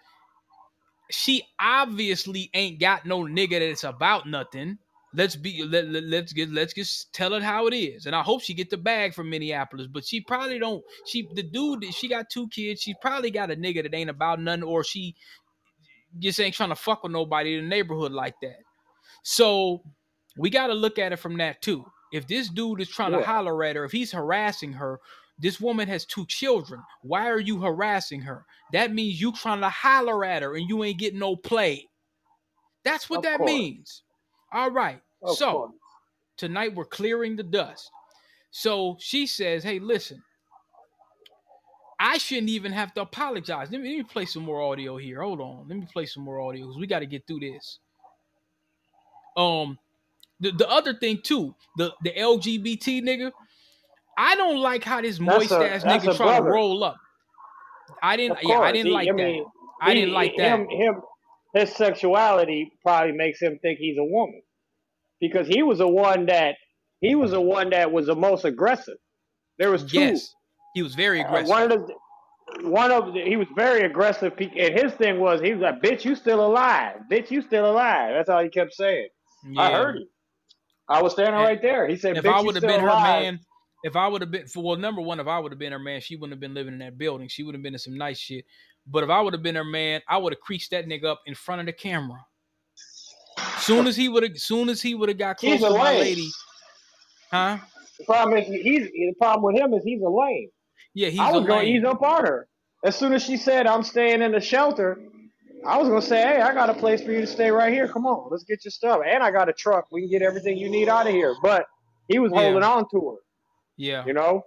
[1.11, 4.79] She obviously ain't got no nigga that's about nothing.
[5.17, 8.07] Let's be let, let, let's get let's just tell it how it is.
[8.07, 10.83] And I hope she get the bag from Minneapolis, but she probably don't.
[11.07, 12.81] She the dude that she got two kids.
[12.81, 15.15] She probably got a nigga that ain't about nothing, or she
[16.19, 18.59] just ain't trying to fuck with nobody in the neighborhood like that.
[19.23, 19.83] So
[20.37, 21.85] we got to look at it from that too.
[22.13, 25.01] If this dude is trying to holler at her, if he's harassing her,
[25.39, 26.81] this woman has two children.
[27.03, 28.45] Why are you harassing her?
[28.73, 31.89] That means you trying to holler at her and you ain't getting no play.
[32.85, 33.51] That's what Of that course.
[33.51, 34.03] means.
[34.53, 35.01] All right.
[35.23, 35.73] Of so course.
[36.37, 37.91] tonight we're clearing the dust.
[38.53, 40.23] So she says, "Hey, listen,
[42.07, 43.71] I shouldn't even have to apologize.
[43.73, 45.23] Let me, let me play some more audio here.
[45.23, 47.79] Hold on, let me play some more audio because we got to get through this."
[49.39, 49.79] Um,
[50.39, 53.33] the the other thing too, the the LGBT nigga,
[54.19, 56.97] I don't like how this moist ass nigga a trying to roll up.
[58.03, 59.17] I didn't, yeah, I didn't He- like I that.
[59.17, 59.47] mean,
[59.81, 60.61] I didn't like that.
[60.61, 61.03] Him, him,
[61.55, 64.43] his sexuality probably makes him think he's a woman
[65.21, 66.57] because he was the one that
[67.01, 68.99] he was the one that was the most aggressive.
[69.59, 70.01] There was two.
[70.01, 70.35] Yes,
[70.75, 71.49] he was very Uh, aggressive.
[71.49, 71.95] one of the
[72.69, 76.05] one of the, he was very aggressive, and his thing was he was like, "Bitch,
[76.05, 77.01] you still alive?
[77.11, 79.09] Bitch, you still alive?" That's all he kept saying.
[79.57, 80.09] I heard him.
[80.89, 81.89] I was standing And right there.
[81.89, 83.41] He said, if "Bitch, I would have been her man,
[83.83, 85.79] if I would have been for well, number one, if I would have been her
[85.79, 87.29] man, she wouldn't have been living in that building.
[87.29, 88.45] She would have been in some nice shit.
[88.87, 91.23] But if I would have been her man, I would have creased that nigga up
[91.27, 92.25] in front of the camera.
[93.59, 96.29] Soon as he would have, soon as he would have got close to my lady,
[97.31, 97.59] huh?
[97.99, 100.51] The problem is he's the problem with him is he's a lame.
[100.95, 102.49] Yeah, he's I was going to ease up on her.
[102.85, 105.01] As soon as she said, I'm staying in the shelter,
[105.67, 107.73] I was going to say, hey, I got a place for you to stay right
[107.73, 107.89] here.
[107.89, 109.01] Come on, let's get your stuff.
[109.07, 109.87] And I got a truck.
[109.91, 111.35] We can get everything you need out of here.
[111.43, 111.67] But
[112.09, 112.41] he was Yeah.
[112.43, 113.17] holding on to her,
[113.77, 114.43] Yeah, you know?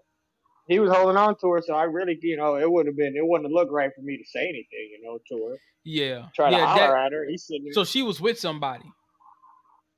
[0.68, 3.16] He was holding on to her, so I really, you know, it wouldn't have been,
[3.16, 5.58] it wouldn't have looked right for me to say anything, you know, to her.
[5.86, 6.66] yeah, Try to yeah.
[6.68, 7.26] holler that- at her.
[7.28, 7.74] He's sitting there.
[7.74, 8.84] so she was with somebody.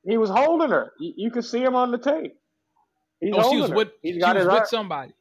[0.05, 0.93] he was holding her.
[0.99, 2.33] You, you could see him on the tape.
[3.19, 3.75] He's oh, she holding was her.
[3.75, 3.89] with.
[4.03, 5.11] He's She got was with somebody.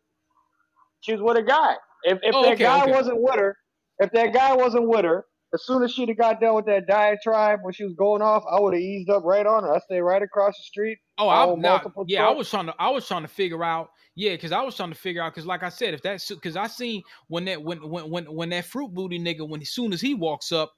[1.01, 1.75] She was with a guy.
[2.05, 2.93] If if Oh, that okay, guy okay.
[2.93, 3.57] wasn't with her,
[3.99, 6.87] if that guy wasn't with her, as soon as she'd have got done with that
[6.87, 9.75] diatribe when she was going off, I would have eased up right on her.
[9.75, 10.99] I stayed right across the street.
[11.17, 13.89] Oh, I now, multiple yeah, I was trying to, I was trying to figure out,
[14.15, 16.57] yeah, because I was trying to figure out, because like I said, if that's, because
[16.57, 19.93] I seen when that, when, when, when, when that fruit booty nigga, when as soon
[19.93, 20.71] as he walks up,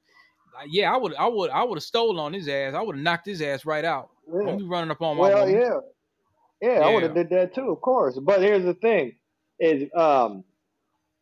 [0.69, 2.75] yeah, I would, I would, I would have stolen on his ass.
[2.75, 4.11] I would have knocked his ass right out.
[4.33, 4.57] Yeah.
[4.63, 5.61] Running up on my Well, woman.
[5.61, 8.19] yeah, yeah, I would have did that too, of course.
[8.23, 9.13] But here's the thing:
[9.61, 10.45] is um,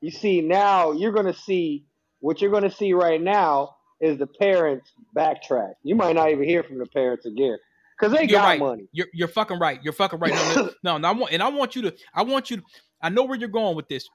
[0.01, 1.85] you see now you're gonna see
[2.21, 5.73] what you're gonna see right now is the parents backtrack.
[5.83, 7.59] You might not even hear from the parents again
[7.99, 8.61] because they You're got right.
[8.61, 8.89] money.
[8.93, 9.81] You're, you're fucking right.
[9.83, 10.33] You're fucking right.
[10.33, 12.63] No, no, no, no, I want, and I want you to, I want you to,
[13.03, 14.09] I know where you're going with this.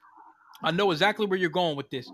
[0.62, 2.10] I know exactly where you're going with this.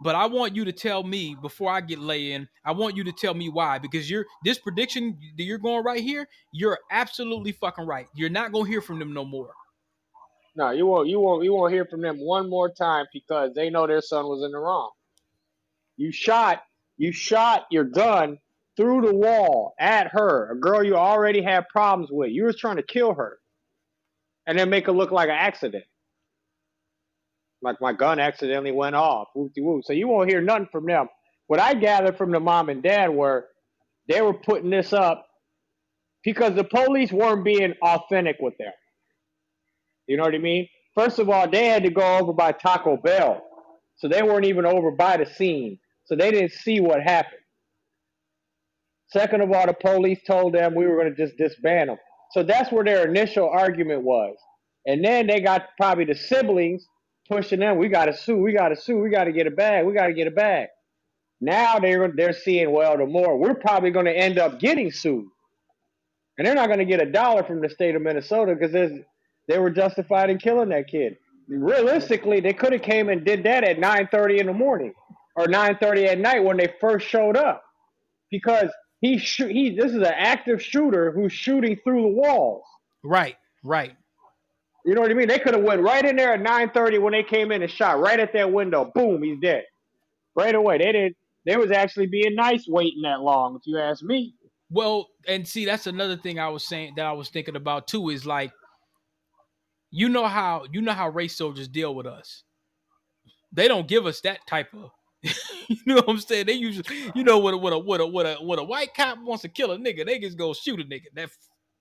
[0.00, 2.48] But I want you to tell me before I get lay in.
[2.64, 6.00] I want you to tell me why because you're this prediction that you're going right
[6.00, 6.28] here.
[6.52, 8.06] You're absolutely fucking right.
[8.14, 9.50] You're not gonna hear from them no more.
[10.58, 11.08] No, you won't.
[11.08, 11.44] You won't.
[11.44, 14.52] You won't hear from them one more time because they know their son was in
[14.52, 14.92] the wrong.
[15.96, 16.62] You shot
[16.98, 18.38] You shot your gun
[18.76, 22.30] through the wall at her, a girl you already had problems with.
[22.32, 23.38] You was trying to kill her,
[24.46, 25.84] and then make it look like an accident.
[27.62, 29.28] Like my gun accidentally went off.
[29.36, 29.84] Whoopty whoop.
[29.84, 31.08] So you won't hear nothing from them.
[31.48, 33.46] What I gathered from the mom and dad were
[34.08, 35.26] they were putting this up
[36.24, 38.72] because the police weren't being authentic with them.
[40.08, 40.68] You know what I mean?
[40.94, 43.42] First of all, they had to go over by Taco Bell.
[43.96, 45.78] So they weren't even over by the scene.
[46.06, 47.42] So they didn't see what happened.
[49.08, 51.98] Second of all, the police told them we were going to just disband them.
[52.32, 54.36] So that's where their initial argument was.
[54.86, 56.86] And then they got probably the siblings
[57.28, 57.78] pushing them.
[57.78, 58.38] We got to sue.
[58.38, 58.98] We got to sue.
[58.98, 59.86] We got to get a bag.
[59.86, 60.68] We got to get a bag.
[61.40, 65.26] Now they're they're seeing well, the more we're probably going to end up getting sued,
[66.36, 68.74] and they're not going to get a dollar from the state of Minnesota because
[69.48, 71.16] they were justified in killing that kid.
[71.48, 74.92] Realistically, they could have came and did that at 9:30 in the morning
[75.34, 77.64] or 9:30 at night when they first showed up,
[78.30, 82.64] because he shoot he this is an active shooter who's shooting through the walls.
[83.02, 83.96] Right, right.
[84.84, 85.28] You know what I mean?
[85.28, 87.98] They could have went right in there at 9:30 when they came in and shot
[87.98, 88.92] right at that window.
[88.94, 89.64] Boom, he's dead.
[90.36, 90.78] Right away.
[90.78, 91.16] They didn't
[91.48, 94.34] they was actually being nice waiting that long, if you ask me.
[94.70, 98.10] Well, and see, that's another thing I was saying that I was thinking about too
[98.10, 98.52] is like,
[99.90, 102.42] you know how you know how race soldiers deal with us.
[103.52, 104.90] They don't give us that type of,
[105.68, 106.46] you know what I'm saying?
[106.46, 108.94] They usually, you know, what a what a what a what a what a white
[108.94, 111.06] cop wants to kill a nigga, they just go shoot a nigga.
[111.14, 111.30] That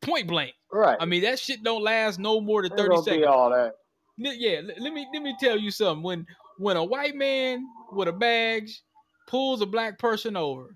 [0.02, 0.54] point blank.
[0.72, 0.98] Right.
[1.00, 3.28] I mean, that shit don't last no more than thirty gonna be seconds.
[3.28, 3.74] all that.
[4.18, 6.04] Yeah, let me let me tell you something.
[6.04, 6.26] When
[6.58, 8.82] when a white man with a badge
[9.28, 10.76] pulls a black person over,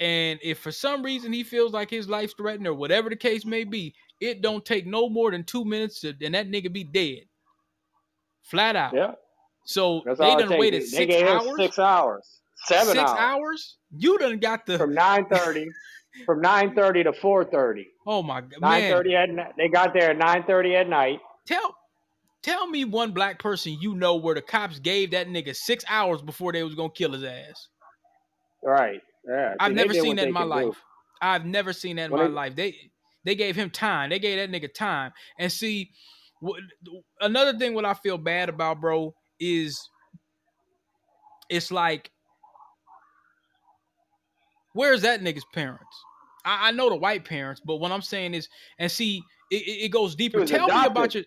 [0.00, 3.44] and if for some reason he feels like his life's threatened or whatever the case
[3.44, 6.84] may be, it don't take no more than two minutes to and that nigga be
[6.84, 7.24] dead.
[8.44, 8.94] Flat out.
[8.94, 9.12] Yeah.
[9.64, 11.56] So That's they done waited They six hours.
[11.58, 12.40] Six hours.
[12.66, 13.18] Seven six hours.
[13.18, 13.76] hours?
[13.96, 15.66] You done got the From nine thirty.
[16.26, 17.86] from nine thirty to four thirty.
[18.06, 19.52] oh my god Nine thirty at night.
[19.56, 21.20] They got there at nine thirty at night.
[21.46, 21.74] Tell
[22.42, 26.22] tell me one black person you know where the cops gave that nigga six hours
[26.22, 27.68] before they was gonna kill his ass.
[28.64, 29.00] Right.
[29.28, 29.54] Yeah.
[29.60, 30.66] I've never seen that in my could do.
[30.68, 30.82] life.
[31.20, 32.56] I've never seen that in Well, my they- life.
[32.56, 32.74] They
[33.28, 34.08] they gave him time.
[34.08, 35.12] They gave that nigga time.
[35.38, 35.90] And see,
[36.42, 36.56] wh-
[37.20, 39.78] another thing what I feel bad about, bro, is
[41.50, 42.10] it's like,
[44.72, 45.84] where's that nigga's parents?
[46.46, 49.88] I, I know the white parents, but what I'm saying is, and see, it, it
[49.90, 50.40] goes deeper.
[50.40, 51.24] was Tell me about your.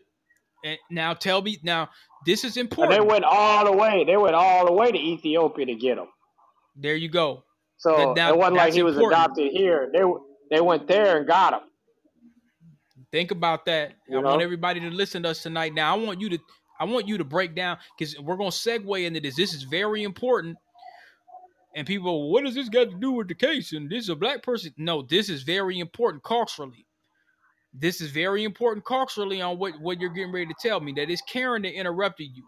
[0.65, 1.87] And now tell me now.
[2.25, 2.99] This is And important.
[2.99, 4.05] they went all the way.
[4.05, 6.07] They went all the way to Ethiopia to get him.
[6.75, 7.43] there you go.
[7.77, 9.21] So That- now it wasn't like he was important.
[9.23, 9.91] adopted here.
[9.93, 10.01] They
[10.49, 11.61] they went there and got him.
[13.12, 13.93] Think about that.
[14.08, 15.74] You I want everybody to listen to us tonight.
[15.74, 16.39] Now, I want you to
[16.80, 19.36] I want you to break down because we're gonna segue into this.
[19.36, 20.58] This is very important.
[21.76, 23.71] And people, what does this got to do with the case?
[23.71, 24.74] And this is a black person.
[24.78, 26.86] No, this is very important culturally.
[27.74, 30.91] This is very important culturally on what, what you're getting ready to tell me.
[30.93, 32.43] That is Karen that interrupted you.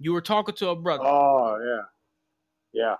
[0.00, 1.04] You were talking to a brother.
[1.06, 2.94] Oh yeah, yeah.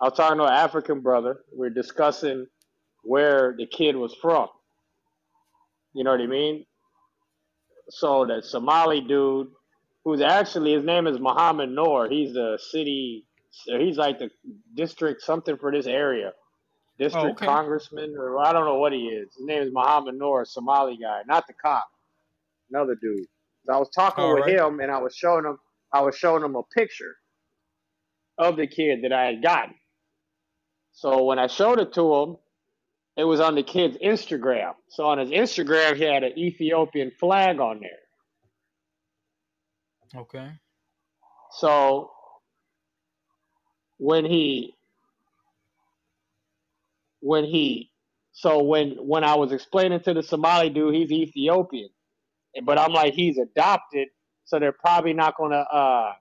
[0.00, 1.38] I was talking to an African brother.
[1.56, 2.46] We are discussing
[3.04, 4.48] where the kid was from.
[5.94, 6.66] You know what I mean?
[7.90, 9.48] So that Somali dude,
[10.04, 12.08] who's actually his name is Muhammad Noor.
[12.08, 13.26] He's the city.
[13.66, 14.30] He's like the
[14.74, 16.32] district something for this area.
[16.98, 17.46] District Oh, okay.
[17.46, 19.34] congressman, or I don't know what he is.
[19.36, 21.86] His name is Muhammad Noor, Somali guy, not the cop,
[22.70, 23.26] another dude.
[23.66, 24.46] So I was talking All with right.
[24.46, 25.58] him, and I was showing him.
[25.92, 27.14] I was showing him a picture
[28.38, 29.74] of the kid that I had gotten.
[30.92, 32.36] So when I showed it to him,
[33.16, 34.74] it was on the kid's Instagram.
[34.88, 37.90] So on his Instagram, he had an Ethiopian flag on there.
[40.22, 40.50] Okay.
[41.58, 42.10] So
[43.98, 44.74] when he
[47.20, 47.90] when he
[48.32, 51.90] so when when I was explaining to the Somali dude he's Ethiopian,
[52.64, 54.08] but I'm like he's adopted,
[54.44, 56.12] so they're probably not gonna uh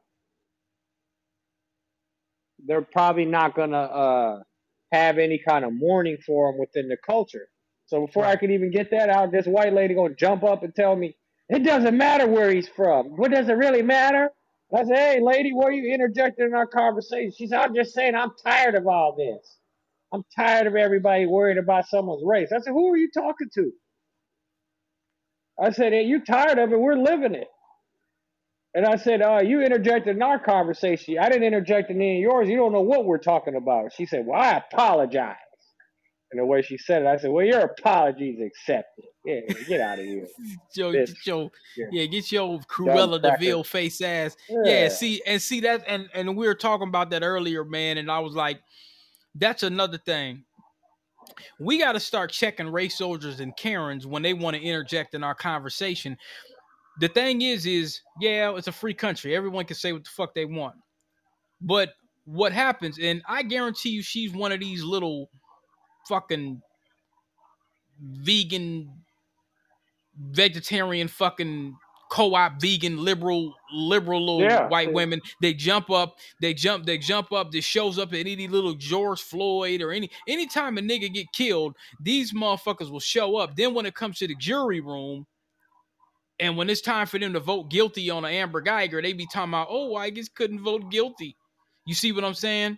[2.65, 4.43] they're probably not gonna uh
[4.93, 7.47] have any kind of mourning for him within the culture.
[7.87, 10.75] So before I could even get that out, this white lady gonna jump up and
[10.75, 11.17] tell me
[11.49, 13.07] it doesn't matter where he's from.
[13.17, 14.31] What does it really matter?
[14.75, 17.33] I said, hey, lady, why are you interjecting in our conversation?
[17.37, 19.57] She said, I'm just saying I'm tired of all this.
[20.13, 22.51] I'm tired of everybody worried about someone's race.
[22.53, 23.71] I said, who are you talking to?
[25.61, 26.79] I said, hey, you tired of it?
[26.79, 27.47] We're living it.
[28.75, 31.19] And I said, uh, you interjected in our conversation.
[31.19, 32.49] I didn't interject in any of yours.
[32.49, 33.93] You don't know what we're talking about.
[33.93, 35.35] She said, well, I apologize.
[36.33, 39.05] And the way she said it, I said, "Well, your apologies accepted.
[39.23, 40.25] Yeah, get out of here."
[40.75, 40.91] Bitch.
[40.93, 41.85] get your Yeah.
[41.91, 43.21] yeah, get your Cruella.
[43.21, 44.35] De Vil face ass.
[44.49, 44.61] Yeah.
[44.65, 44.87] Yeah.
[44.89, 48.17] see and see that and and we were talking about that earlier, man, and I
[48.17, 48.61] was like,
[49.35, 50.43] that's another thing.
[51.59, 55.23] We got to start checking race soldiers and Karens when they want to interject in
[55.23, 56.17] our conversation.
[56.99, 59.35] The thing is, is yeah, it's a free country.
[59.35, 60.75] Everyone can say what the fuck they want.
[61.61, 61.93] But
[62.25, 65.29] what happens, and I guarantee you, she's one of these little
[66.07, 66.61] fucking
[68.01, 68.91] vegan,
[70.17, 71.75] vegetarian fucking
[72.11, 74.67] co-op vegan liberal liberal little Yeah.
[74.67, 78.47] white women they jump up they jump they jump up this shows up at any
[78.47, 83.55] little george floyd or any anytime a nigga get killed these motherfuckers will show up
[83.55, 85.25] then when it comes to the jury room
[86.43, 89.25] and when it's time for them to vote guilty on an amber guyger they be
[89.33, 91.35] talking about oh i just couldn't vote guilty
[91.85, 92.77] you see what i'm saying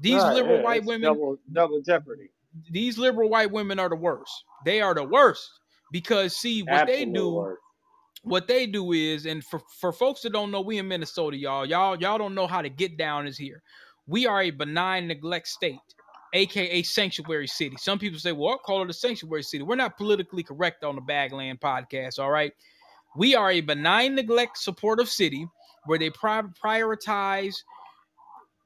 [0.00, 2.30] these Right, liberal yeah, white women double double jeopardy.
[2.70, 4.32] these liberal white women are the worst.
[4.64, 5.48] They are the worst
[5.92, 7.30] because see what they do.
[7.30, 7.60] worst.
[8.22, 11.64] What they do is, and for for folks that don't know, we in Minnesota, y'all,
[11.64, 13.62] y'all, y'all don't know how to get down is here.
[14.06, 15.78] We are a benign neglect state,
[16.34, 17.76] aka sanctuary city.
[17.78, 20.96] Some people say, "Well, I'll call it a sanctuary city." We're not politically correct on
[20.96, 22.52] the Bagland podcast, all right?
[23.16, 25.46] We are a benign neglect supportive city
[25.86, 27.56] where they pri- prioritize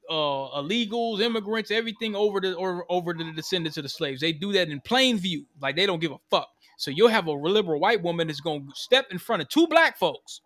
[0.09, 4.21] uh illegals, immigrants, everything over the or over the descendants of the slaves.
[4.21, 6.49] They do that in plain view, like they don't give a fuck.
[6.77, 9.97] So you'll have a liberal white woman that's gonna step in front of two black
[9.97, 10.41] folks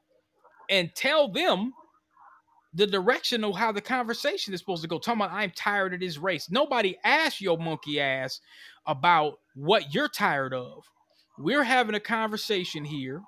[0.70, 1.74] and tell them
[2.74, 5.00] the direction of how the conversation is supposed to go.
[5.00, 6.52] Talking about I'm tired of this race.
[6.52, 8.42] Nobody asked your monkey ass
[8.86, 10.84] about what you're tired of.
[11.38, 13.22] We're having a conversation here.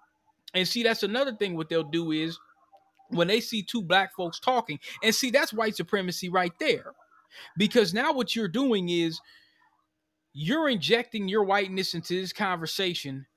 [0.57, 1.55] And see, that's another thing.
[1.55, 2.39] What they'll do is
[3.09, 6.93] when they see two black folks talking, and see, that's white supremacy right there.
[7.57, 9.21] Because now what you're doing is
[10.33, 13.27] you're injecting your whiteness into this conversation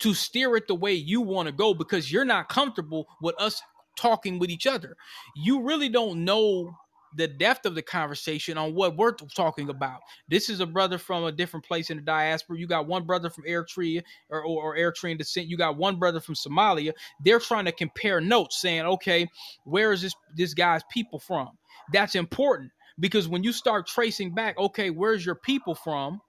[0.00, 3.62] to steer it the way you want to go because you're not comfortable with us
[3.96, 4.94] talking with each other.
[5.34, 6.76] You really don't know
[7.16, 10.00] the depth of the conversation on what we're talking about.
[10.28, 12.58] This is a brother from a different place in the diaspora.
[12.58, 15.48] You got one brother from Eritrea or, or, or Eritrean descent.
[15.48, 16.92] You got one brother from Somalia.
[17.24, 19.26] They're trying to compare notes, saying, okay,
[19.64, 21.50] where is this this guy's people from?
[21.92, 26.20] That's important because when you start tracing back, okay, where's your people from?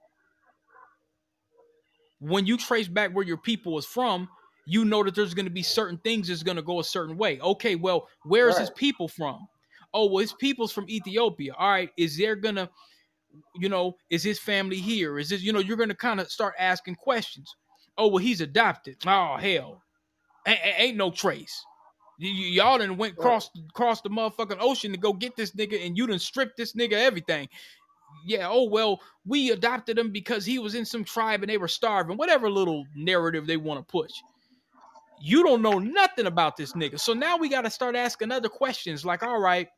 [2.20, 4.28] When you trace back where your people is from,
[4.66, 7.16] you know that there's going to be certain things that's going to go a certain
[7.16, 7.40] way.
[7.40, 9.48] Okay, well, where is his people from?
[9.92, 11.54] Oh, well, his people's from Ethiopia.
[11.58, 12.70] All right, is there gonna,
[13.56, 15.18] you know, is his family here?
[15.18, 17.54] Is this, you know, you're gonna kind of start asking questions.
[17.98, 18.96] Oh, well, he's adopted.
[19.06, 19.82] Oh hell,
[20.46, 21.64] A- ain't no trace.
[22.20, 25.84] Y- y- y'all done went cross cross the motherfucking ocean to go get this nigga,
[25.84, 27.48] and you done stripped this nigga everything.
[28.26, 31.68] Yeah, oh well, we adopted him because he was in some tribe and they were
[31.68, 32.16] starving.
[32.16, 34.10] Whatever little narrative they want to push.
[35.22, 36.98] You don't know nothing about this nigga.
[36.98, 39.68] So now we got to start asking other questions like, all right,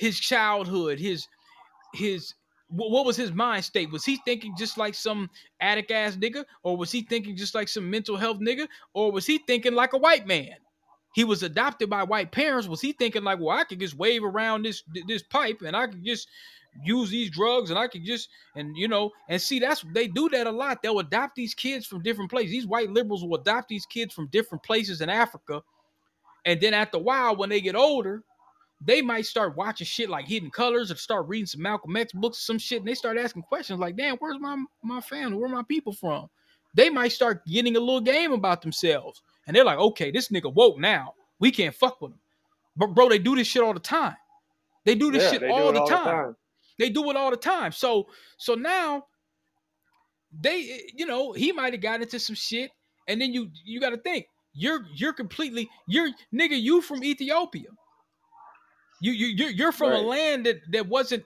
[0.00, 1.28] his childhood, his
[1.92, 2.32] his
[2.68, 3.90] what was his mind state?
[3.90, 5.28] Was he thinking just like some
[5.60, 9.26] addict ass nigga, or was he thinking just like some mental health nigga, or was
[9.26, 10.54] he thinking like a white man?
[11.12, 12.66] He was adopted by white parents.
[12.66, 15.86] Was he thinking like, well, I could just wave around this this pipe and I
[15.86, 16.28] could just
[16.82, 20.30] use these drugs and I could just and you know and see that's they do
[20.30, 20.82] that a lot.
[20.82, 22.52] They'll adopt these kids from different places.
[22.52, 25.62] These white liberals will adopt these kids from different places in Africa,
[26.46, 28.24] and then after a while, when they get older,
[28.80, 32.38] they might start watching shit like Hidden Colors or start reading some Malcolm X books
[32.38, 35.36] or some shit, and they start asking questions like, "Damn, where's my my family?
[35.36, 36.28] Where my people from?"
[36.74, 40.52] They might start getting a little game about themselves, and they're like, "Okay, this nigga
[40.52, 41.14] woke now.
[41.38, 42.20] We can't fuck with him."
[42.76, 44.16] But bro, they do this shit all the time.
[44.84, 46.36] They do this Yeah, shit they do all, it the, time.
[46.78, 47.72] They do it all the time.
[47.72, 48.08] So
[48.38, 49.06] so now
[50.32, 52.70] they you know he might have got into some shit,
[53.08, 57.68] and then you you got to think you're you're completely you're nigga you from Ethiopia.
[59.00, 61.24] You you you're, you're from a land that that wasn't.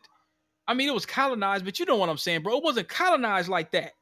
[0.66, 2.56] I mean, it was colonized, but you know what I'm saying, bro.
[2.56, 3.92] It wasn't colonized like that.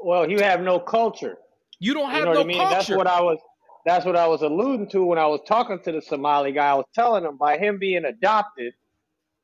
[0.00, 1.36] Well, you have no culture.
[1.80, 2.58] You don't have You know no what I mean?
[2.58, 3.38] That's what I was.
[3.84, 6.70] That's what I was alluding to when I was talking to the Somali guy.
[6.70, 8.72] I was telling him by him being adopted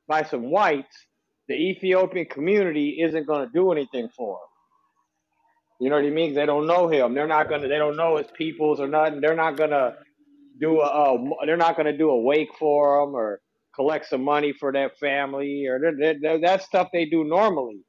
[0.09, 1.07] by some whites,
[1.49, 4.51] the Ethiopian community isn't going to do anything for him.
[5.81, 6.35] You know what I mean?
[6.35, 7.15] They don't know him.
[7.15, 7.67] They're not gonna.
[7.67, 9.23] They don't know his peoples or nothing.
[9.23, 9.97] They're not gonna
[10.61, 11.19] do a.
[11.47, 13.41] they're not gonna do a wake for them or
[13.75, 17.81] collect some money for that family or they're, they're, they're- that's stuff they do normally.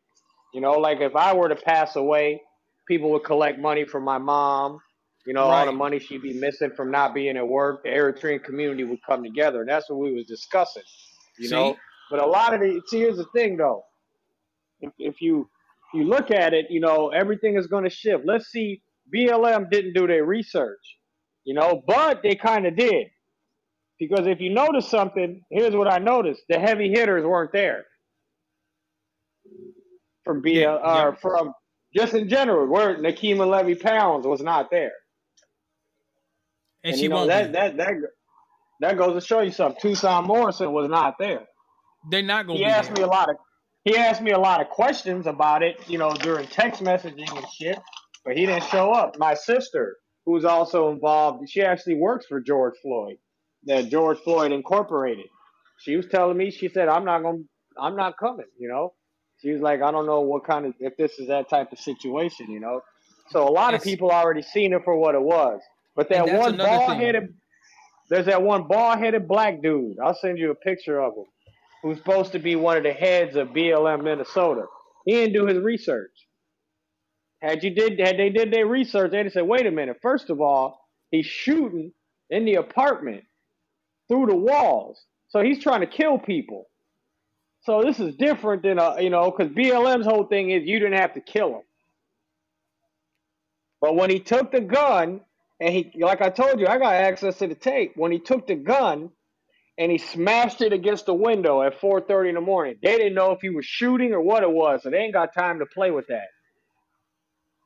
[0.53, 2.41] You know, like if I were to pass away,
[2.87, 4.79] people would collect money for my mom.
[5.27, 5.73] You know, all the Right.
[5.73, 7.83] money she'd be missing from not being at work.
[7.83, 10.83] The Eritrean community would come together, and that's what we was discussing.
[11.37, 11.49] You See?
[11.49, 11.77] know,
[12.11, 13.83] but a lot of the see, here's the thing though.
[14.81, 15.49] if, if you
[15.93, 18.25] if you look at it, you know everything is going to shift.
[18.25, 18.81] Let's see.
[19.15, 20.79] BLM didn't do their research,
[21.45, 23.07] you know, but they kind of did
[23.99, 27.85] because if you notice something, here's what I noticed: the heavy hitters weren't there
[30.25, 31.15] from BL Yeah, or yeah.
[31.21, 31.53] from
[31.95, 32.67] just in general.
[32.67, 34.93] Where Nekima Levy Pounds was not there,
[36.83, 37.95] And, and, she you know that that that
[38.81, 39.79] that goes to show you something.
[39.81, 41.45] Toussaint Morrison was not there.
[42.03, 42.93] They're not gonna He be asked there.
[42.93, 43.37] me a lot of
[43.85, 47.45] he asked me a lot of questions about it, you know, during text messaging and
[47.51, 47.79] shit,
[48.25, 49.17] but he didn't show up.
[49.19, 53.17] My sister, who's also involved, she actually works for George Floyd,
[53.63, 55.25] the George Floyd Incorporated.
[55.79, 57.43] She was telling me, she said, "I'm not gonna,
[57.79, 58.93] I'm not coming," you know.
[59.41, 61.79] She was like, "I don't know what kind of if this is that type of
[61.79, 62.81] situation, you know."
[63.29, 65.61] So a lot of people already seen it for what it was,
[65.95, 67.33] but that one bald headed,
[68.09, 69.97] there's that one bald headed black dude.
[70.03, 71.25] I'll send you a picture of him
[71.81, 74.65] who's supposed to be one of the heads of BLM Minnesota.
[75.05, 76.11] He didn't do his research.
[77.41, 80.41] Had you did had they did their research, they'd say, wait a minute, first of
[80.41, 80.79] all,
[81.09, 81.91] he's shooting
[82.29, 83.23] in the apartment
[84.07, 85.03] through the walls.
[85.29, 86.67] So he's trying to kill people.
[87.63, 90.99] So this is different than a you know, because BLM's whole thing is you didn't
[90.99, 91.61] have to kill him.
[93.81, 95.21] But when he took the gun
[95.59, 97.93] and he like I told you, I got access to the tape.
[97.95, 99.11] When he took the gun
[99.77, 102.77] and he smashed it against the window at 4:30 in the morning.
[102.83, 105.33] They didn't know if he was shooting or what it was, so they ain't got
[105.33, 106.27] time to play with that.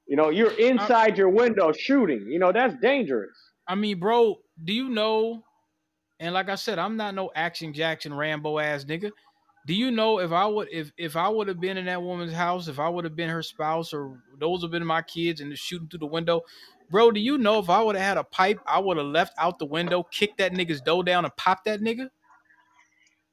[0.07, 2.27] You know, you're inside your window shooting.
[2.29, 3.35] You know, that's dangerous.
[3.67, 5.43] I mean, bro, do you know?
[6.19, 9.11] And like I said, I'm not no action Jackson Rambo ass nigga.
[9.67, 12.33] Do you know if I would if if I would have been in that woman's
[12.33, 15.57] house, if I would have been her spouse or those have been my kids and
[15.57, 16.41] shooting through the window,
[16.91, 19.33] bro, do you know if I would have had a pipe, I would have left
[19.39, 22.09] out the window, kicked that nigga's door down and popped that nigga?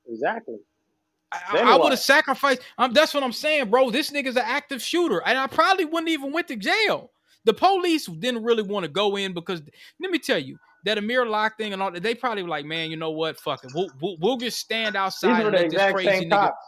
[0.08, 0.56] Exactly.
[1.50, 2.60] I, I would have sacrificed.
[2.78, 3.90] Um, that's what I'm saying, bro.
[3.90, 7.10] This nigga's an active shooter, and I probably wouldn't even went to jail.
[7.44, 9.62] The police didn't really want to go in because
[10.00, 12.02] let me tell you that Amir Locke thing and all that.
[12.02, 13.38] They probably were like, man, you know what?
[13.40, 13.70] Fuck it.
[13.74, 16.30] We'll we'll, we'll just stand outside were and the let this exact crazy same nigga.
[16.30, 16.66] cops.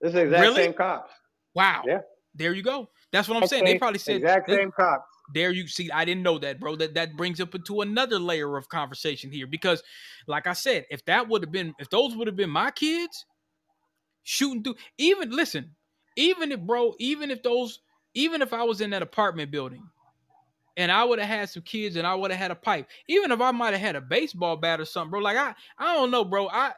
[0.00, 0.62] This is the exact Really?
[0.64, 1.12] same cops.
[1.54, 1.82] Wow.
[1.86, 1.98] Yeah.
[2.34, 2.88] There you go.
[3.12, 3.64] That's what I'm saying.
[3.64, 5.04] They probably said exact they- same cops.
[5.32, 8.56] there you see i didn't know that bro that that brings up into another layer
[8.56, 9.80] of conversation here because
[10.26, 13.26] like i said if that would have been if those would have been my kids
[14.22, 15.74] shooting through even listen
[16.16, 17.80] even if bro even if those
[18.14, 19.82] even if i was in that apartment building
[20.76, 23.30] and i would have had some kids and i would have had a pipe even
[23.32, 26.10] if i might have had a baseball bat or something bro like i i don't
[26.10, 26.72] know bro i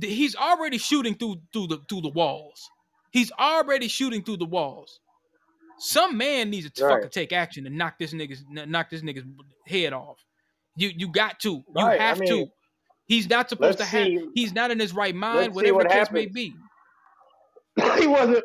[0.00, 2.68] he's already shooting through through the through the walls
[3.12, 5.00] he's already shooting through the walls
[5.80, 6.90] some man needs to Right.
[6.94, 9.24] fucking take action and knock this nigga's knock this nigga's
[9.66, 10.24] head off.
[10.76, 11.64] You you got to.
[11.74, 12.46] You Right, I have to.
[13.10, 14.06] He's not supposed to let's have.
[14.06, 15.38] see- He's not in his right mind.
[15.38, 16.54] let's Whatever what the case may be.
[17.98, 18.44] he wasn't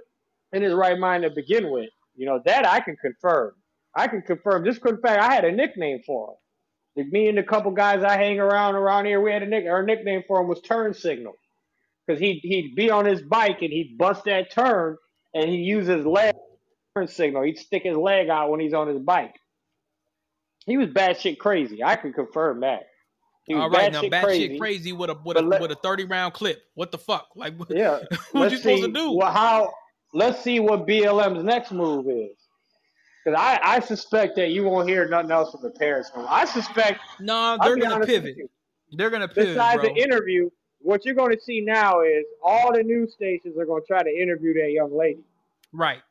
[0.53, 1.91] in his right mind to begin with.
[2.16, 3.51] You know, that I can confirm.
[3.93, 4.66] I can confirm.
[4.66, 6.36] Just for fact I had a nickname for
[6.95, 7.11] him.
[7.11, 9.66] Me and a couple guys I hang around around here, we had a nick.
[9.68, 11.34] Our nickname for him was Turn Signal,
[12.07, 14.97] because he he'd be on his bike and he'd bust that turn
[15.36, 16.34] and he'd use his leg
[16.97, 17.43] turn signal.
[17.43, 19.36] He'd stick his leg out when he's on his bike.
[20.66, 21.84] He was batshit crazy.
[21.84, 22.88] I can confirm that.
[23.54, 24.58] All right, now batshit crazy.
[24.60, 24.91] crazy.
[24.93, 26.64] with a with a let- with a thirty round clip.
[26.74, 27.28] What the fuck?
[27.36, 28.00] Like what, Yeah.
[28.32, 29.12] what you supposed see to do?
[29.12, 29.72] Well, how?
[30.14, 32.38] Let's see what BLM's next move is.
[33.24, 36.12] Because I, I suspect that you won't hear nothing else from the parents.
[36.16, 38.36] I suspect Nah, they're gonna pivot.
[38.91, 39.93] They're gonna pivot, Besides bro.
[39.93, 43.82] the interview, what you're going to see now is all the news stations are going
[43.82, 45.24] to try to interview that young lady,
[45.74, 46.02] right.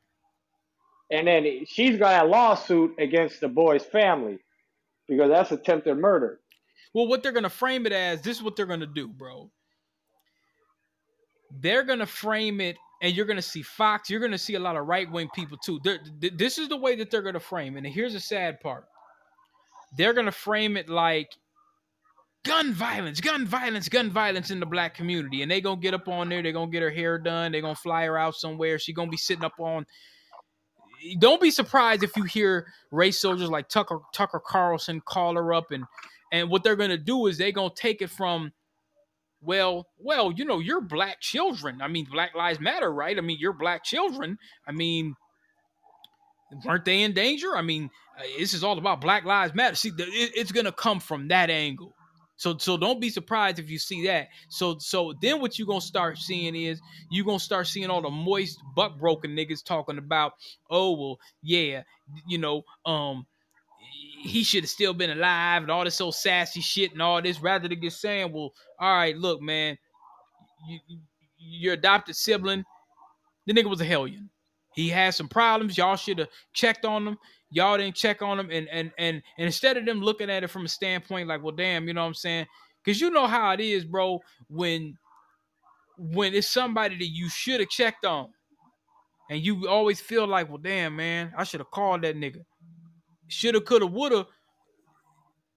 [1.12, 4.40] and then she's got a lawsuit against the boy's family
[5.08, 6.40] because that's attempted murder.
[6.94, 9.50] Well, what they're gonna frame it as, this is what they're gonna do, bro.
[11.60, 14.08] They're gonna frame it, and you're gonna see Fox.
[14.08, 15.80] You're gonna see a lot of right wing people too.
[16.20, 17.84] This is the way that they're gonna frame it.
[17.84, 18.86] And here's the sad part:
[19.96, 21.30] they're gonna frame it like
[22.44, 26.08] gun violence, gun violence, gun violence in the black community, and they gonna get up
[26.08, 26.42] on there.
[26.42, 27.52] They're gonna get her hair done.
[27.52, 28.78] They're gonna fly her out somewhere.
[28.78, 29.84] She gonna be sitting up on.
[31.18, 35.70] Don't be surprised if you hear race soldiers like Tucker Tucker Carlson call her up
[35.70, 35.84] and
[36.32, 38.52] and what they're gonna do is they're gonna take it from
[39.40, 41.80] well well you know you're black children.
[41.82, 43.16] I mean black lives matter right?
[43.16, 44.38] I mean you're black children.
[44.66, 45.14] I mean
[46.64, 47.56] weren't they in danger?
[47.56, 49.76] I mean uh, this is all about black lives matter.
[49.76, 51.94] See it's gonna come from that angle.
[52.36, 54.28] So so don't be surprised if you see that.
[54.48, 58.10] So so then what you're gonna start seeing is you're gonna start seeing all the
[58.10, 60.32] moist buck broken niggas talking about
[60.70, 61.82] oh well yeah
[62.26, 63.26] you know um
[64.24, 67.40] he should have still been alive and all this so sassy shit and all this
[67.40, 69.78] rather than just saying, well, all right, look, man,
[70.68, 71.00] you, you-
[71.38, 72.64] your adopted sibling,
[73.46, 74.30] The nigga was a hellion.
[74.74, 75.76] He had some problems.
[75.78, 77.18] Y'all should have checked on him.
[77.50, 78.50] Y'all didn't check on him.
[78.50, 81.54] And and and and instead of them looking at it from a standpoint like, well,
[81.54, 82.46] damn, you know what I'm saying?
[82.84, 84.98] Because you know how it is, bro, when
[85.98, 88.28] when it's somebody that you should have checked on.
[89.30, 92.44] And you always feel like, well, damn, man, I should have called that nigga.
[93.28, 94.26] Shoulda, coulda, woulda.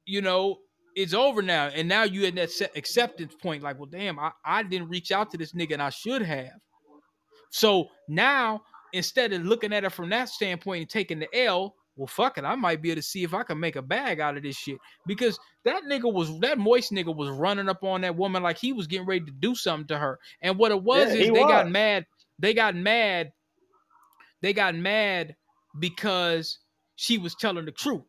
[0.05, 0.59] You know,
[0.95, 1.68] it's over now.
[1.68, 5.30] And now you at that acceptance point, like, well, damn, I, I didn't reach out
[5.32, 6.53] to this nigga and I should have.
[7.51, 8.61] So now,
[8.93, 12.45] instead of looking at it from that standpoint and taking the L, well, fuck it,
[12.45, 14.55] I might be able to see if I can make a bag out of this
[14.55, 14.78] shit.
[15.05, 18.74] Because that nigga was that moist nigga was running up on that woman like he
[18.74, 20.20] was getting ready to do something to her.
[20.41, 22.05] And what it was Yeah, is he they got mad.
[22.39, 23.32] They got mad.
[24.41, 25.36] They got mad
[25.80, 26.59] because
[26.97, 28.03] she was telling the truth.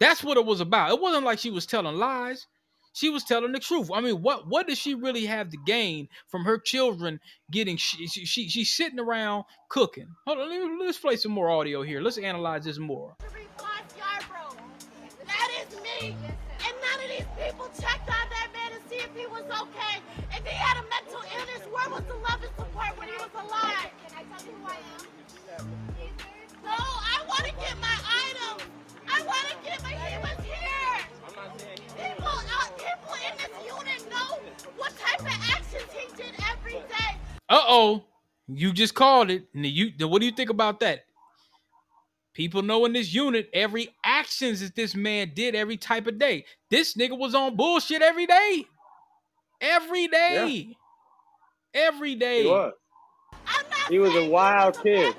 [0.00, 0.90] That's what it was about.
[0.90, 2.48] It wasn't like she was telling lies.
[2.94, 3.90] She was telling the truth.
[3.92, 7.20] I mean, what what does she really have to gain from her children
[7.50, 7.76] getting?
[7.76, 10.06] She, she, she she's sitting around cooking.
[10.26, 12.00] Hold on, let's play some more audio here.
[12.00, 13.16] Let's analyze this more.
[15.26, 16.16] That is me.
[16.66, 20.00] And none of these people checked on that man to see if he was okay.
[20.30, 23.30] If he had a mental illness, where was the love and support when he was
[23.34, 23.90] alive?
[24.06, 25.02] Can I tell you who I am?
[26.62, 26.78] No,
[27.34, 28.62] want to get my items.
[29.08, 29.90] I want to get my.
[29.90, 30.98] He was here.
[31.98, 34.38] People, uh, people in this unit know
[34.76, 37.16] what type of actions he did every day.
[37.48, 38.04] Uh oh,
[38.48, 39.46] you just called it.
[39.52, 41.04] You, what do you think about that?
[42.34, 46.44] People know in this unit every actions that this man did every type of day.
[46.68, 48.64] This nigga was on bullshit every day,
[49.60, 50.76] every day,
[51.72, 52.42] every day.
[52.42, 52.72] He was.
[53.46, 55.14] I'm not He was a wild was kid.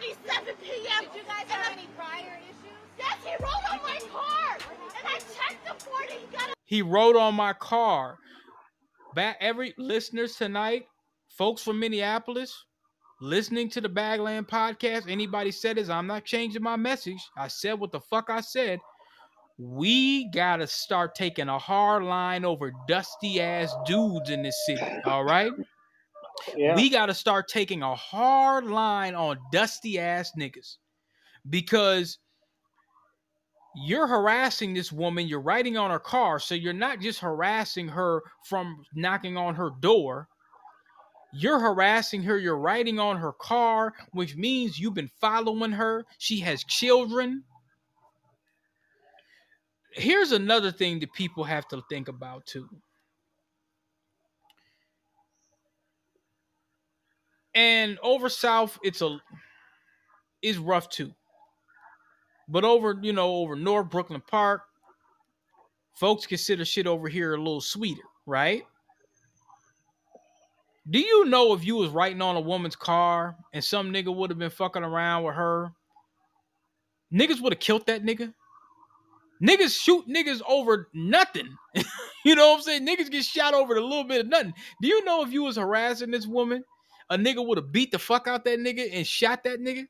[0.00, 0.44] p.m.
[0.44, 2.78] Did you guys have any prior issues?
[2.98, 4.58] Yes, he rode on my car.
[4.98, 5.70] And I checked the
[6.02, 8.18] and he got a- He rode on my car.
[9.14, 10.86] Back every listeners tonight,
[11.28, 12.64] folks from Minneapolis,
[13.20, 17.18] listening to the Bagland podcast, anybody said is I'm not changing my message.
[17.36, 18.78] I said what the fuck I said.
[19.58, 24.80] We gotta start taking a hard line over dusty ass dudes in this city.
[25.04, 25.50] All right.
[26.56, 26.74] Yeah.
[26.74, 30.76] We got to start taking a hard line on dusty ass niggas
[31.48, 32.18] because
[33.74, 35.28] you're harassing this woman.
[35.28, 36.38] You're writing on her car.
[36.38, 40.28] So you're not just harassing her from knocking on her door.
[41.32, 42.38] You're harassing her.
[42.38, 46.04] You're writing on her car, which means you've been following her.
[46.18, 47.44] She has children.
[49.92, 52.68] Here's another thing that people have to think about too.
[57.60, 59.20] And over south it's a
[60.40, 61.12] is rough too.
[62.48, 64.62] But over you know over north brooklyn park
[65.94, 68.62] folks consider shit over here a little sweeter right?
[70.88, 74.30] Do you know if you was writing on a woman's car and some nigga would
[74.30, 75.72] have been fucking around with her?
[77.12, 78.32] Niggas would have killed that nigga?
[79.42, 81.48] Niggas shoot niggas over nothing.
[82.22, 82.86] You know what i'm saying?
[82.86, 84.52] Niggas get shot over a little bit of nothing.
[84.82, 86.62] Do you know if you was harassing this woman
[87.10, 89.86] a nigga would have beat the fuck out that nigga and shot that nigga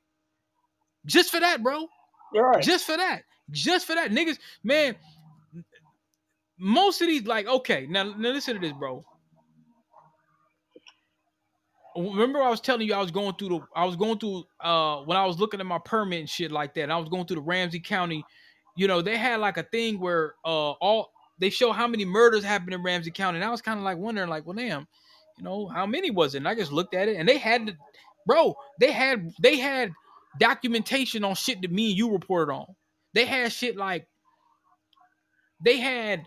[1.06, 1.86] just for that, bro.
[2.34, 2.62] Right.
[2.62, 3.22] Just for that.
[3.50, 4.10] Just for that.
[4.10, 4.96] Niggas, man,
[6.58, 9.04] most of these, like, okay, now, now listen to this, bro.
[11.96, 14.98] Remember, I was telling you I was going through the I was going through uh
[14.98, 17.36] when I was looking at my permit and shit like that, I was going through
[17.36, 18.24] the Ramsey County,
[18.76, 21.10] you know, they had like a thing where uh all
[21.40, 23.98] they show how many murders happened in Ramsey County, and I was kind of like
[23.98, 24.86] wondering, like, well, damn,
[25.40, 26.38] you know, how many was it?
[26.38, 27.76] And I just looked at it, and they had,
[28.26, 29.92] bro, they had they had
[30.38, 32.66] documentation on shit that me and you reported on.
[33.14, 34.06] They had shit like
[35.64, 36.26] they had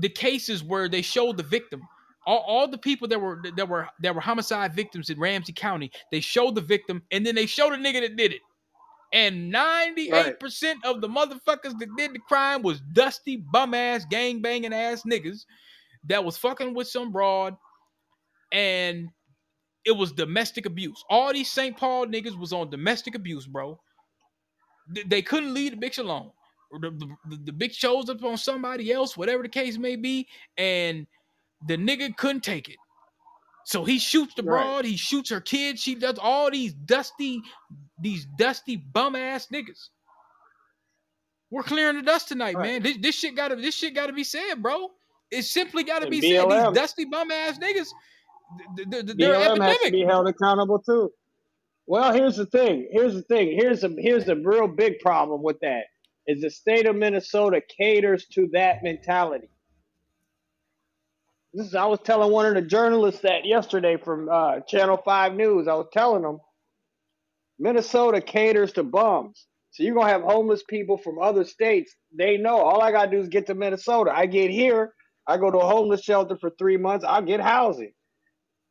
[0.00, 1.82] the cases where they showed the victim.
[2.26, 5.92] All, all the people that were that were that were homicide victims in Ramsey County,
[6.10, 8.40] they showed the victim and then they showed the nigga that did it.
[9.12, 14.72] And 98% of the motherfuckers that did the crime was dusty, bum ass, gang banging
[14.74, 15.44] ass niggas
[16.06, 17.56] that was fucking with some broad
[18.52, 19.08] and
[19.84, 21.04] it was domestic abuse.
[21.08, 21.76] All these St.
[21.76, 23.80] Paul niggas was on domestic abuse, bro.
[25.06, 26.30] They couldn't leave the bitch alone.
[26.72, 31.06] The, the, the, bitch shows up on somebody else, whatever the case may be, and
[31.66, 32.76] the nigga couldn't take it.
[33.64, 34.44] So he shoots the Right.
[34.44, 37.42] broad, he shoots her kid, she does all these dusty,
[38.00, 39.88] these dusty bum ass niggas.
[41.50, 42.64] We're clearing the dust tonight, Right.
[42.64, 42.82] man.
[42.82, 44.90] This, this shit gotta this shit gotta be said, bro.
[45.30, 46.48] It simply gotta And be said.
[46.50, 47.88] These dusty bum ass niggas,
[48.76, 51.12] th- th- th- they're BLM has to be held accountable too.
[51.86, 52.88] Well, here's the thing.
[52.92, 53.56] Here's the thing.
[53.60, 55.84] Here's the here's the real big problem with that
[56.26, 59.50] is the state of Minnesota caters to that mentality.
[61.54, 65.34] This is I was telling one of the journalists that yesterday from uh, Channel Five
[65.34, 65.68] News.
[65.68, 66.40] I was telling them
[67.58, 69.46] Minnesota caters to bums.
[69.72, 71.94] So you're gonna have homeless people from other states.
[72.18, 74.12] They know all I gotta do is get to Minnesota.
[74.14, 74.94] I get here,
[75.26, 77.04] I go to a homeless shelter for three months.
[77.08, 77.92] I'll get housing.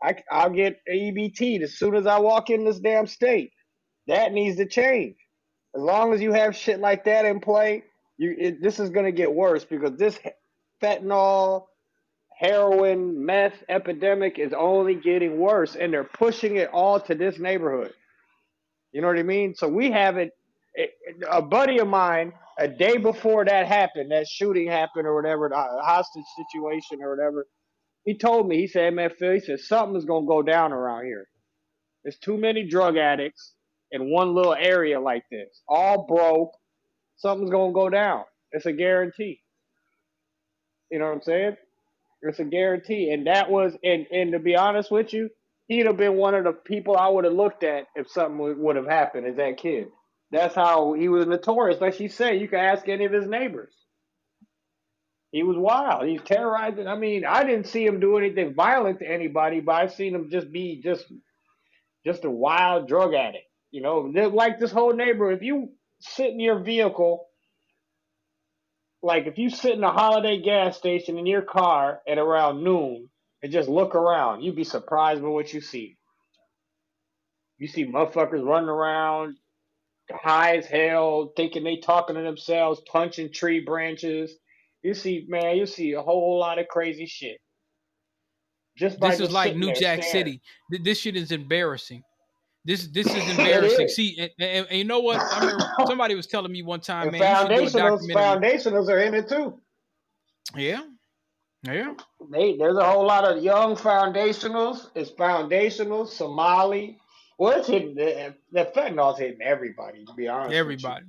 [0.04, 3.52] I, I'll get EBT as soon as I walk in this damn state.
[4.08, 5.18] That needs to change.
[5.76, 7.84] As long as you have shit like that in play,
[8.18, 10.20] you it, this is gonna get worse because this
[10.84, 11.66] fentanyl,
[12.38, 17.94] heroin, meth epidemic is only getting worse, and they're pushing it all to this neighborhood.
[18.94, 19.56] You know what I mean?
[19.56, 20.32] So we have it.
[20.76, 20.92] it-
[21.32, 25.58] A buddy of mine, a day before that happened, that shooting happened or whatever, the
[25.58, 27.48] uh, hostage situation or whatever,
[28.06, 31.06] he told me, he said, man, Phil, he said, something's going to go down around
[31.06, 31.28] here.
[32.04, 33.54] There's too many drug addicts
[33.92, 36.52] in one little area like this, all broke.
[37.18, 38.24] Something's going to go down.
[38.52, 39.42] It's a guarantee.
[40.92, 41.58] You know what I'm saying?
[42.22, 43.10] It's a guarantee.
[43.12, 45.30] And that was, and, and to be honest with you,
[45.68, 48.58] he'd have been one of the people I would have looked at if something would,
[48.58, 49.88] would have happened as that kid.
[50.32, 51.82] That's how he was notorious.
[51.82, 53.74] Like she said, you can ask any of his neighbors.
[55.36, 56.08] He was wild.
[56.08, 56.88] He's terrorizing.
[56.88, 60.30] I mean, I didn't see him do anything violent to anybody, but I've seen him
[60.32, 61.04] just be just
[62.06, 63.44] just a wild drug addict.
[63.70, 65.36] You know, like this whole neighborhood.
[65.36, 67.28] If you sit in your vehicle,
[69.04, 73.10] like if you sit in a holiday gas station in your car at around noon
[73.44, 75.98] and just look around, you'd be surprised by what you see.
[77.58, 79.36] You see motherfuckers running around
[80.10, 84.34] high as hell, thinking they talking to themselves, punching tree branches.
[84.86, 87.40] You see, man, you see a whole lot of crazy shit.
[88.78, 90.28] Just This is like New Jack staring.
[90.28, 90.42] City.
[90.84, 92.04] This shit is embarrassing.
[92.66, 93.86] This this is embarrassing.
[93.86, 93.96] is.
[93.96, 95.20] See, and, and, and you know what?
[95.20, 98.88] I remember somebody was telling me one time, And man, you do a foundationals, foundationals
[98.88, 99.60] are in it too.
[100.56, 100.84] Yeah,
[101.64, 101.96] yeah.
[102.30, 104.92] They, there's a whole lot of young foundationals.
[104.94, 107.00] It's foundationals, Somali.
[107.40, 110.06] Well, it's hitting the, the fentanyl's hitting everybody.
[110.06, 110.54] To be honest.
[110.54, 111.06] Everybody,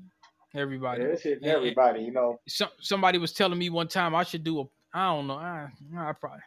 [0.58, 1.02] everybody.
[1.02, 2.02] Yeah, it's hitting And- and everybody.
[2.02, 5.26] You know, some somebody was telling me one time I should do a I don't
[5.26, 6.40] know I, I probably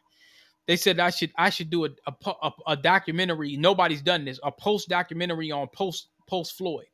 [0.68, 3.58] they said I should I should do a a, a, a documentary.
[3.58, 4.40] Nobody's done this.
[4.44, 6.86] A post documentary on post post Floyd,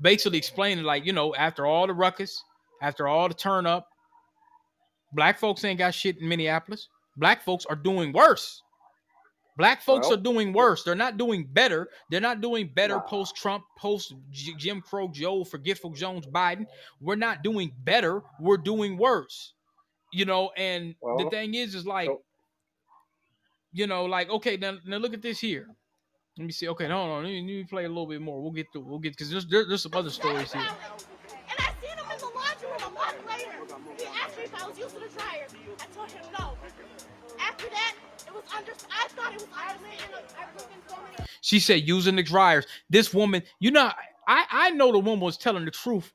[0.00, 2.42] basically explaining like you know after all the ruckus,
[2.82, 3.88] after all the turn up,
[5.12, 6.88] black folks ain't got shit in Minneapolis.
[7.16, 8.62] Black folks are doing worse.
[9.62, 10.82] Black folks Well- are doing worse.
[10.82, 11.88] They're not doing better.
[12.10, 13.02] They're not doing better Nah.
[13.02, 16.66] post Trump, post Jim Crow Joe, forgetful Jones Biden.
[17.00, 18.24] We're not doing better.
[18.40, 19.54] We're doing worse.
[20.12, 22.24] You know, and the thing is, is like, so-
[23.72, 25.68] you know, like okay, now, now look at this here.
[26.38, 26.66] Let me see.
[26.66, 28.42] Okay, no, no, let me, let me play a little bit more.
[28.42, 28.82] We'll get through.
[28.82, 30.60] We'll get because there's there, there's some other stories here.
[30.60, 30.70] And
[31.60, 33.52] I seen him in the laundry room a month later.
[33.96, 35.46] He asked me if I was using the dryer.
[35.78, 36.56] I told him no.
[37.38, 38.01] After that, it
[38.44, 38.72] was under.
[38.90, 40.68] I thought it was understandable.
[41.42, 42.66] She said using the dryers.
[42.90, 43.90] This woman, you know,
[44.28, 46.12] I I know the woman was telling the truth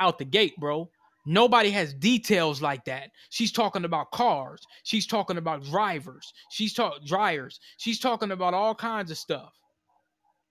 [0.00, 0.90] out the gate, bro.
[1.26, 3.10] Nobody has details like that.
[3.30, 4.62] She's talking about cars.
[4.84, 6.32] She's talking about drivers.
[6.50, 7.60] She's talking dryers.
[7.76, 9.52] She's talking about all kinds of stuff.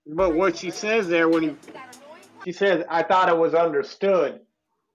[0.08, 1.56] but what she says there when he
[2.46, 4.42] she says, I thought it was understood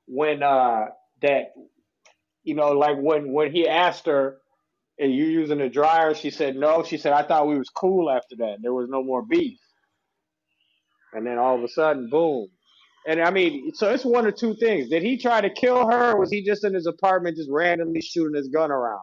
[0.06, 0.86] when uh
[1.22, 1.54] that
[2.44, 4.38] you know, like when when he asked her,
[5.02, 6.14] Are you using the dryer?
[6.14, 6.84] She said no.
[6.84, 8.58] She said, I thought we was cool after that.
[8.62, 9.60] There was no more beef.
[11.14, 12.48] And then all of a sudden, boom.
[13.06, 14.90] And I mean, so it's one or two things.
[14.90, 18.02] Did he try to kill her or was he just in his apartment just randomly
[18.02, 19.02] shooting his gun around?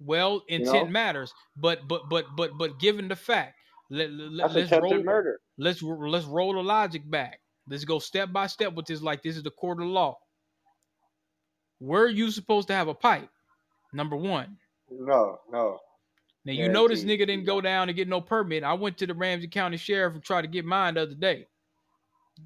[0.00, 0.90] Well, You intent know?
[0.90, 3.54] matters, but but but but but given the fact,
[3.90, 5.40] let, let, attempted roll murder.
[5.58, 7.40] let's let's roll the logic back.
[7.68, 9.02] Let's go step by step with this.
[9.02, 10.18] Like this is the court of law.
[11.78, 13.28] Where are you supposed to have a pipe?
[13.96, 14.58] Number one.
[14.90, 15.78] No, no.
[16.44, 18.62] Now you know this nigga didn't go down and get no permit.
[18.62, 21.46] I went to the Ramsey County Sheriff and tried to get mine the other day.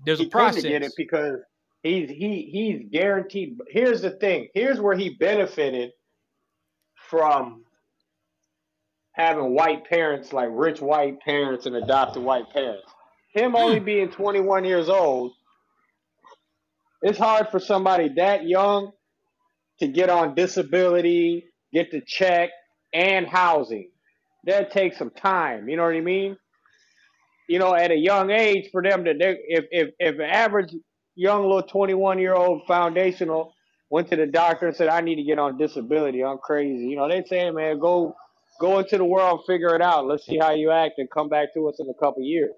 [0.06, 0.62] There's he a process.
[0.62, 1.40] get it because
[1.82, 3.58] he's he he's guaranteed.
[3.68, 4.48] Here's the thing.
[4.54, 5.90] Here's where he benefited
[6.94, 7.64] from
[9.12, 12.86] having white parents, like rich white parents and adopted white parents.
[13.34, 13.84] Him only hmm.
[13.84, 15.32] being 21 years old,
[17.02, 18.92] it's hard for somebody that young
[19.80, 22.50] to get on disability, get the check,
[22.94, 23.90] and housing.
[24.46, 25.68] That takes some time.
[25.68, 26.36] You know what I mean?
[27.48, 30.72] you know, at a young age for them to if if if an average
[31.16, 33.52] young little 21 year old foundational
[33.90, 36.24] went to the doctor and said, I need to get on disability.
[36.24, 36.86] I'm crazy.
[36.86, 38.14] You know, they say, man, go
[38.60, 40.06] go into the world, figure it out.
[40.06, 42.52] Let's see how you act and come back to us in a couple years.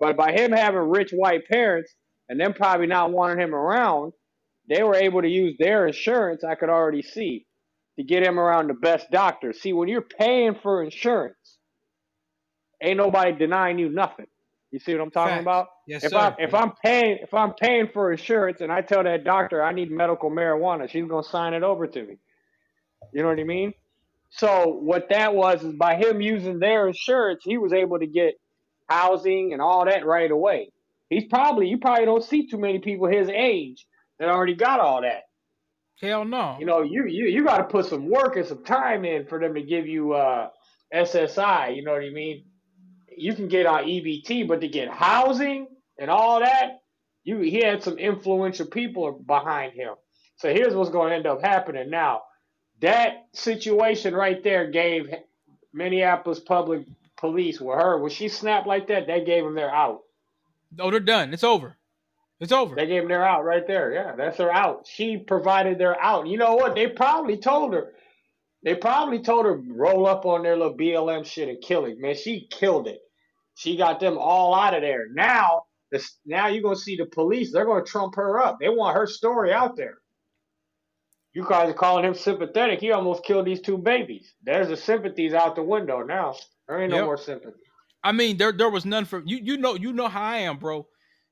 [0.00, 1.92] But by him having rich white parents
[2.30, 4.12] and them probably not wanting him around,
[4.68, 7.46] they were able to use their insurance, I could already see,
[7.98, 9.52] to get him around the best doctor.
[9.52, 11.58] See, when you're paying for insurance,
[12.82, 14.26] ain't nobody denying you nothing.
[14.70, 15.42] You see what I'm talking Facts.
[15.42, 15.68] about?
[15.86, 16.18] Yes, if sir.
[16.18, 19.72] I if I'm paying if I'm paying for insurance and I tell that doctor I
[19.72, 22.18] need medical marijuana, she's gonna sign it over to me.
[23.12, 23.72] You know what I mean?
[24.30, 28.34] So what that was is by him using their insurance, he was able to get
[28.88, 30.70] housing and all that right away.
[31.08, 33.86] He's probably you probably don't see too many people his age
[34.18, 35.24] that already got all that.
[36.00, 36.56] Hell no.
[36.58, 39.40] You know, you you you got to put some work and some time in for
[39.40, 40.48] them to give you uh
[40.94, 41.74] SSI.
[41.76, 42.44] You know what I mean?
[43.16, 45.66] You can get on EBT, but to get housing
[45.98, 46.80] and all that,
[47.24, 49.94] you he had some influential people behind him.
[50.36, 52.22] So here's what's going to end up happening now.
[52.82, 55.08] That situation right there gave
[55.72, 56.86] Minneapolis Public
[57.16, 60.02] Police with her when she snapped like that, they gave them their out.
[60.78, 61.32] oh, they're done.
[61.32, 61.78] It's over.
[62.40, 62.74] It's over.
[62.76, 63.92] They gave them their out right there.
[63.92, 64.86] Yeah, that's her out.
[64.86, 66.26] She provided their out.
[66.26, 66.74] You know what?
[66.74, 67.92] They probably told her.
[68.62, 71.98] They probably told her roll up on their little BLM shit and kill it.
[71.98, 72.98] Man, she killed it.
[73.54, 75.06] She got them all out of there.
[75.14, 77.52] Now, this now you're gonna see the police.
[77.52, 78.58] They're gonna trump her up.
[78.60, 79.98] They want her story out there.
[81.32, 82.80] You guys are calling him sympathetic.
[82.80, 84.34] He almost killed these two babies.
[84.42, 86.34] There's the sympathies out the window now.
[86.66, 87.04] There ain't no Yep.
[87.04, 87.60] more sympathy.
[88.02, 89.38] I mean, there there was none for you.
[89.42, 90.86] You know, you know how I am, bro.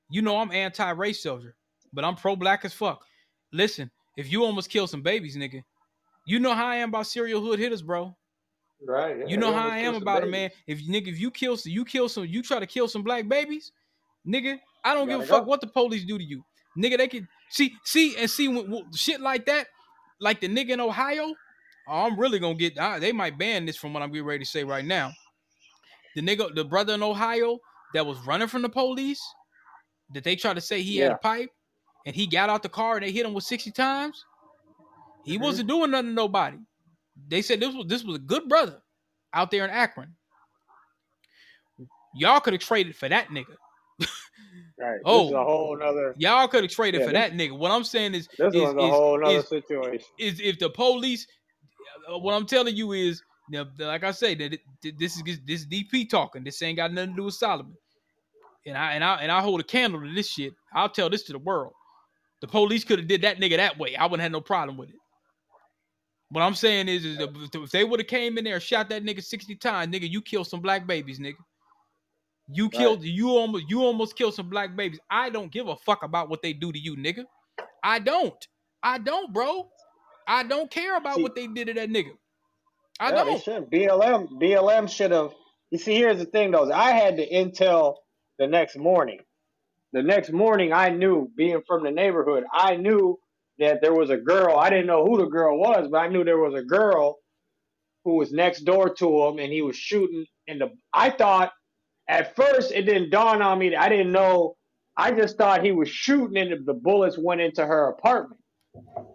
[0.09, 1.55] You know I'm anti-race soldier,
[1.93, 3.03] but I'm pro-black as fuck.
[3.51, 5.63] Listen, if you almost killed some babies, nigga,
[6.25, 8.15] you know how I am about serial hood hitters, bro.
[8.85, 9.19] Right.
[9.19, 10.51] yeah, You know how I am about it, man.
[10.67, 13.27] If nigga, if you kill some, you kill some, you try to kill some black
[13.27, 13.71] babies,
[14.27, 14.59] nigga.
[14.83, 15.49] I don't give a fuck go.
[15.49, 16.43] what the police do to you,
[16.77, 16.97] nigga.
[16.97, 19.67] They can see, see, and see when, when- shit like that,
[20.19, 21.33] like the nigga in Ohio.
[21.87, 22.77] Oh, I'm really gonna get.
[22.77, 25.11] Uh, they might ban this from what I'm getting ready to say right now.
[26.15, 27.59] The nigga, the brother in Ohio
[27.93, 29.21] that was running from the police,
[30.13, 31.49] that they tried to say he had a pipe,
[32.05, 34.23] and he got out the car and they hit him with 60 times.
[35.23, 35.41] He Mhm.
[35.41, 36.57] wasn't doing nothing to nobody.
[37.27, 38.81] They said this was this was a good brother
[39.33, 40.15] out there in Akron.
[42.15, 43.55] Y'all could have traded for that nigga.
[44.77, 44.99] Right.
[45.05, 45.19] Oh.
[45.23, 46.13] This is a whole nother.
[46.17, 47.57] Y'all could have traded Yeah, for this- that nigga.
[47.57, 50.05] What I'm saying is, This is, one's a whole nother is- situation.
[50.19, 51.25] is if the police,
[52.11, 53.23] uh, what I'm telling you is,
[53.79, 56.43] like I say, that it- this is this is DP talking.
[56.43, 57.77] This ain't got nothing to do with Solomon.
[58.65, 60.53] And I and I and I hold a candle to this shit.
[60.73, 61.73] I'll tell this to the world.
[62.41, 63.95] The police could have did that nigga that way.
[63.95, 64.95] I wouldn't have no problem with it.
[66.29, 69.03] What I'm saying is, is if they would have came in there and shot that
[69.03, 71.35] nigga 60 times, nigga, you killed some black babies, nigga.
[72.47, 74.99] You killed you almost you almost killed some black babies.
[75.09, 77.25] I don't give a fuck about what they do to you, nigga.
[77.83, 78.35] I don't.
[78.83, 79.69] I don't, bro.
[80.27, 82.11] I don't care about See- what they did to that nigga.
[82.99, 83.71] I Yeah, don't.
[83.71, 85.33] BLM BLM should have.
[85.71, 86.71] You see, here's the thing, though.
[86.71, 87.95] I had the intel
[88.39, 89.19] the next morning.
[89.93, 93.19] The next morning, I knew, being from the neighborhood, I knew
[93.59, 94.57] that there was a girl.
[94.57, 97.17] I didn't know who the girl was, but I knew there was a girl
[98.03, 100.25] who was next door to him, and he was shooting.
[100.47, 101.51] And the, I thought
[102.09, 103.69] at first it didn't dawn on me.
[103.69, 104.57] that I didn't know.
[104.97, 108.41] I just thought he was shooting, and the- bullets went into her apartment.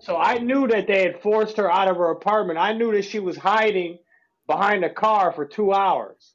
[0.00, 2.58] So I knew that they had forced her out of her apartment.
[2.58, 3.98] I knew that she was hiding
[4.46, 6.34] behind a car for two hours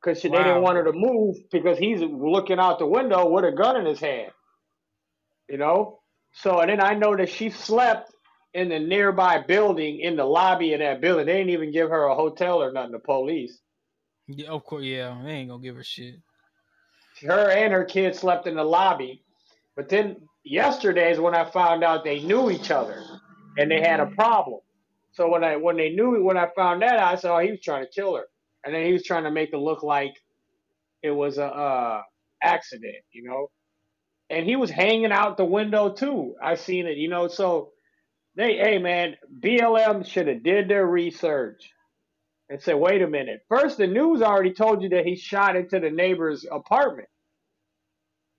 [0.00, 0.42] because they Wow.
[0.44, 3.86] didn't want her to move because he's looking out the window with a gun in
[3.86, 4.32] his hand.
[5.48, 6.00] You know.
[6.32, 8.12] So and then I know that she slept
[8.54, 11.26] in the nearby building in the lobby of that building.
[11.26, 12.92] They didn't even give her a hotel or nothing.
[12.92, 13.60] The police.
[14.26, 15.20] Yeah, of course, yeah.
[15.24, 16.16] They ain't gonna give her shit.
[17.22, 19.22] her and her kid slept in the lobby.
[19.76, 23.02] But then yesterday is when I found out they knew each other
[23.56, 24.14] and they had a mm-hmm.
[24.14, 24.60] problem.
[25.12, 27.52] So when I when they knew when I found that out, I saw oh, he
[27.52, 28.24] was trying to kill her,
[28.68, 30.14] and then he was trying to make it look like
[31.02, 32.02] it was a uh,
[32.42, 33.48] accident, you know.
[34.30, 36.36] And he was hanging out the window too.
[36.42, 37.28] I seen it, you know.
[37.28, 37.70] So
[38.36, 41.70] they, hey man, BLM should have did their research
[42.50, 43.40] and said, wait a minute.
[43.48, 47.08] First, the news already told you that he shot into the neighbor's apartment.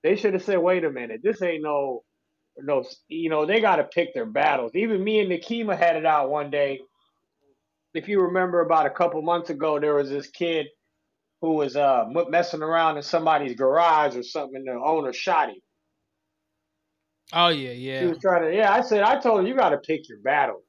[0.04, 2.04] They should have said, wait a minute, this ain't no,
[2.58, 4.72] no, you know, they got to pick their battles.
[4.74, 6.80] Even me and Nekima had it out one day.
[7.94, 10.66] If you remember, about a couple months ago, there was this kid
[11.40, 15.56] who was uh, messing around in somebody's garage or something, and the owner shot him.
[17.32, 18.00] Oh yeah, yeah.
[18.00, 20.18] He was trying to, yeah, I said, I told him, you got to pick your
[20.18, 20.64] battles.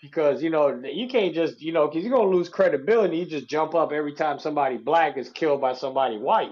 [0.00, 3.18] Because, you know, you can't just, you know, because you're going to lose credibility.
[3.18, 6.50] You just jump up every time somebody black is killed by somebody white.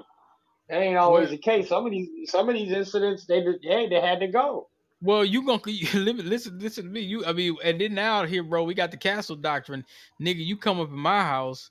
[0.68, 1.68] That ain't always the case.
[1.68, 4.69] Some of these some of these incidents they hey, they had to go.
[5.03, 7.01] Well, you gonna listen, listen, listen to me.
[7.01, 9.84] You, I mean, and then now here, bro, we got the castle doctrine,
[10.20, 10.44] nigga.
[10.44, 11.70] You come up in my house,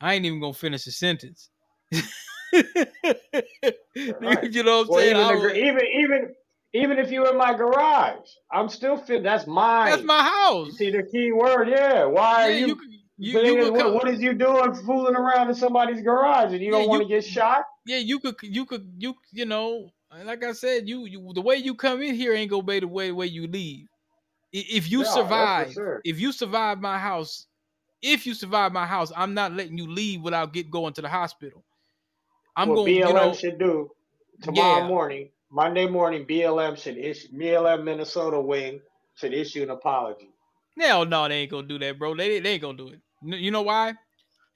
[0.00, 1.50] I ain't even gonna finish the sentence.
[4.20, 4.52] Right.
[4.52, 5.16] You know what I'm Well, saying?
[5.16, 6.34] even, was- even even
[6.72, 9.22] even if you in my garage, I'm still fit.
[9.22, 10.72] That's my that's my You house.
[10.72, 12.04] see the key word, yeah.
[12.04, 12.66] Why Yeah, are you?
[12.68, 12.78] you,
[13.18, 16.60] you, you nigga, what, come- what is you doing fooling around in somebody's garage and
[16.60, 17.64] you Yeah, don't want to get shot?
[17.86, 19.90] yeah, you could, you could, you, you know,
[20.24, 22.88] like I said, you, you, the way you come in here ain't gonna be the
[22.88, 23.86] way way you leave.
[24.52, 26.00] If you Yeah, survive, sure.
[26.04, 27.46] if you survive my house,
[28.02, 31.08] if you survive my house, I'm not letting you leave without get going to the
[31.08, 31.64] hospital.
[32.56, 33.90] I'm what going, BLM you know, should do
[34.42, 34.88] tomorrow Yeah.
[34.88, 38.80] morning, Monday morning, BLM should issue BLM Minnesota wing
[39.14, 40.30] should issue an apology.
[40.78, 42.14] hell no, they ain't gonna do that, bro.
[42.14, 43.00] They, they ain't gonna do it.
[43.22, 43.94] You know why?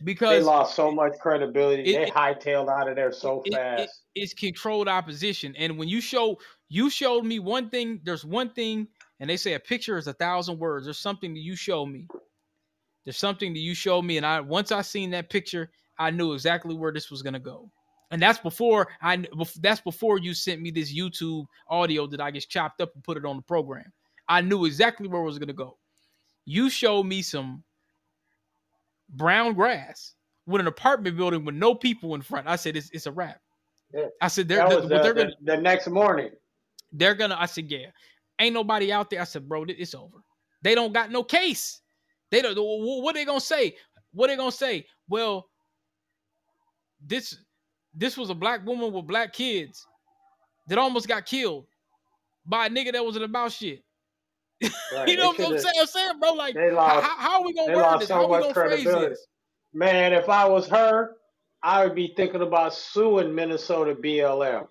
[0.03, 1.83] Because they lost so much credibility.
[1.83, 4.03] It- they it- hightailed out of there so it- it- fast.
[4.15, 5.55] it's controlled opposition.
[5.57, 6.39] And when you show
[6.69, 8.89] you showed me one thing, there's one thing,
[9.21, 10.87] and they say a picture is a thousand words.
[10.87, 12.09] There's something that you show me.
[13.05, 16.33] There's something that you showed me, and I once I seen that picture, I knew
[16.33, 17.71] exactly where this was gonna go.
[18.11, 19.25] And that's before I
[19.61, 23.17] that's before you sent me this YouTube audio that I just chopped up and put
[23.17, 23.93] it on the program.
[24.29, 25.79] I knew exactly where it was gonna go.
[26.47, 27.63] You showed me some
[29.11, 30.15] brown grass
[30.47, 32.47] with an apartment building with no people in front.
[32.47, 33.41] I said it's, it's a wrap.
[33.93, 34.07] Yeah.
[34.21, 36.31] I said they're what the, they're the- gonna the next morning.
[36.93, 37.37] they're gonna.
[37.39, 37.87] I said yeah,
[38.39, 39.21] ain't nobody out there.
[39.21, 40.19] I said bro, it's over.
[40.63, 41.81] They don't got no case.
[42.31, 42.55] They don't.
[42.57, 43.77] wh- What they gonna say?
[44.13, 44.87] What they gonna say?
[45.09, 45.49] Well,
[47.07, 47.37] this
[47.95, 49.87] this was a black woman with black kids
[50.69, 51.67] that almost got killed
[52.47, 53.85] by a nigga that wasn't about shit.
[54.91, 55.09] Right.
[55.09, 55.75] You know what I'm saying?
[55.81, 57.05] I'm saying, bro, like, lost.
[57.05, 58.09] how, how are we gonna word this?
[58.09, 59.27] so How we gonna phrase this?
[59.75, 61.17] Man, if I was her,
[61.63, 64.69] I would be thinking about suing Minnesota BLM.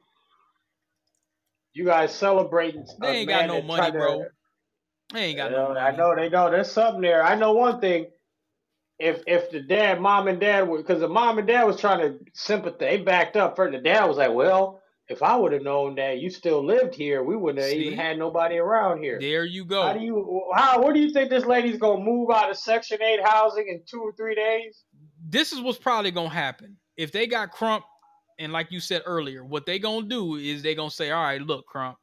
[1.74, 2.86] You guys celebrating?
[3.02, 4.26] They ain't got no money, to- bro.
[5.14, 5.80] They ain't got no money.
[5.82, 7.24] I know they know there's something there.
[7.24, 8.08] I know one thing.
[9.00, 12.00] If if the dad, mom and dad were because the mom and dad was trying
[12.02, 13.58] to sympathize, they backed up.
[13.58, 16.96] First, the dad was like, "Well, if I would have known that you still lived
[16.96, 17.88] here, we wouldn't have See?
[17.88, 19.84] even had nobody around here." There you go.
[19.84, 23.02] How do you how what do you think this lady's gonna move out of Section
[23.02, 24.84] Eight housing in two or three days?
[25.30, 27.86] this is what's probably gonna happen if they got Crump,
[28.40, 31.42] and like you said earlier, what they gonna do is they gonna say, "All right,
[31.42, 31.98] look, Crump,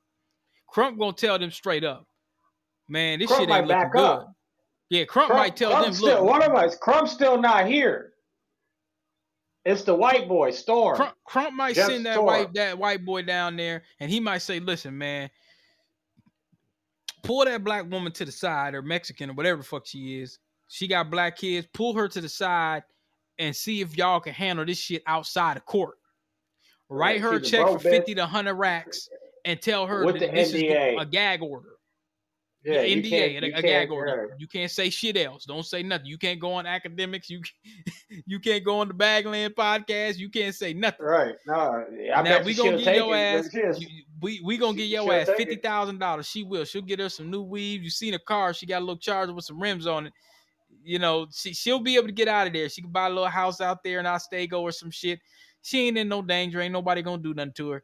[0.68, 2.06] Crump gonna tell them straight up,
[2.88, 4.32] man, this Crump shit ain't looking good." up.
[4.88, 7.66] Yeah, Crump, Crump- might tell Crump them, still, "Look, one of us, Crump's still not
[7.66, 8.09] here.
[9.70, 10.96] It's the white boy, Storm.
[10.96, 12.26] Crump, Crump might Jeff send that Storm.
[12.26, 15.30] white that white boy down there, and he might say, "Listen, man,
[17.22, 20.38] pull that black woman to the side, or Mexican, or whatever the fuck she is.
[20.68, 21.66] She got black kids.
[21.72, 22.82] Pull her to the side,
[23.38, 25.98] and see if y'all can handle this shit outside of court.
[26.88, 29.08] Write her a check for fifty to hundred racks,
[29.44, 31.76] and tell her With that the this is a gag order."
[32.64, 34.28] Yeah, NDA, can't- a, a gag order.
[34.30, 34.36] yeah.
[34.38, 35.44] You can't say shit else.
[35.44, 36.06] Don't say nothing.
[36.06, 37.30] You can't go on academics.
[37.30, 37.40] You
[38.26, 40.18] you can't go on the Bagland podcast.
[40.18, 41.04] You can't say nothing.
[41.06, 41.34] Right.
[41.46, 41.84] No,
[42.14, 43.48] I now we gonna get your ass.
[43.54, 43.88] you-
[44.22, 46.26] we we gonna get your ass fifty thousand dollars.
[46.28, 46.64] She will.
[46.64, 47.82] She'll get her some new weave.
[47.82, 48.52] You seen a car?
[48.52, 50.12] She got a little charger with some rims on it.
[50.84, 52.68] You know, she she'll be able to get out of there.
[52.68, 55.20] She can buy a little house out there in Ostego or some shit.
[55.62, 56.60] She ain't in no danger.
[56.60, 57.82] Ain't nobody gonna do nothing to her.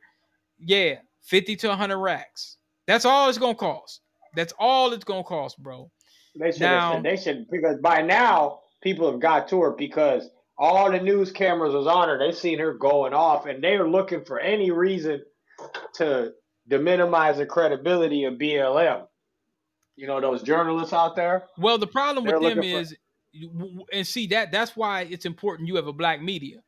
[0.58, 2.58] Yeah, fifty to hundred racks.
[2.86, 4.00] That's all it's gonna cost.
[4.36, 5.90] That's all it's gonna cost, bro.
[6.38, 6.60] They should.
[6.60, 10.28] Now- they should because by now people have got to her because
[10.58, 12.18] all the news cameras was on her.
[12.18, 15.22] They seen her going off, and they are looking for any reason
[15.94, 16.32] to
[16.70, 19.06] to minimize the credibility of BLM.
[19.96, 21.46] You know those journalists out there.
[21.58, 22.96] Well, the problem with them for- is,
[23.54, 25.68] w- and see that that's why it's important.
[25.68, 26.58] You have a black media.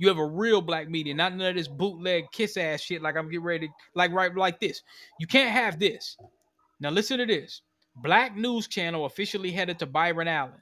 [0.00, 3.02] You have a real black media, not none of this bootleg kiss ass shit.
[3.02, 4.82] Like I'm getting ready, to, like right like this.
[5.18, 6.16] You can't have this.
[6.80, 7.62] Now listen to this.
[7.96, 10.52] Black News Channel officially headed to Byron Allen.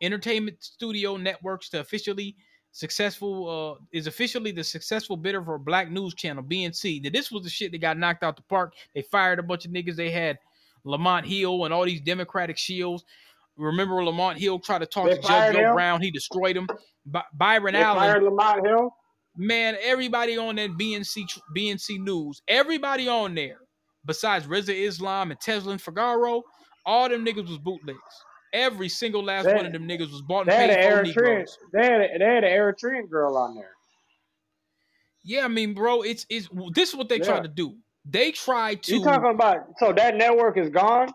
[0.00, 2.34] Entertainment Studio Networks to officially
[2.72, 7.04] successful uh, is officially the successful bidder for Black News Channel BNC.
[7.04, 8.72] Now this was the shit that got knocked out the park.
[8.94, 9.94] They fired a bunch of niggas.
[9.96, 10.38] They had
[10.84, 13.04] Lamont Hill and all these Democratic shields.
[13.56, 15.74] Remember Lamont Hill tried to talk They to Judge Joe?
[15.74, 16.00] Brown.
[16.00, 16.66] He destroyed him.
[17.06, 18.90] By- Byron They Allen fired Lamont Hill.
[19.36, 23.58] man, everybody on that BNC BNC news, everybody on there,
[24.04, 26.42] besides Reza Islam and Teslin Figaro,
[26.84, 27.98] all them niggas was bootlegs.
[28.52, 31.22] Every single last one of them niggas was bought They and had an paid for
[31.22, 31.46] Eritrean.
[31.72, 33.70] They had a, they had an Eritrean girl on there.
[35.24, 37.24] Yeah, I mean, bro, it's it's this is what they Yeah.
[37.24, 37.76] tried to do.
[38.04, 39.66] They tried to You talking about?
[39.78, 41.08] So that network is gone.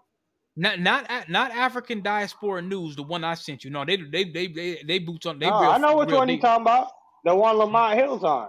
[0.56, 3.70] not not not African diaspora news, the one I sent you.
[3.70, 5.40] No, they they they they, they boots on.
[5.40, 6.88] They No, real, I know which one you talking about.
[7.26, 8.48] The one Lamont Hill's on.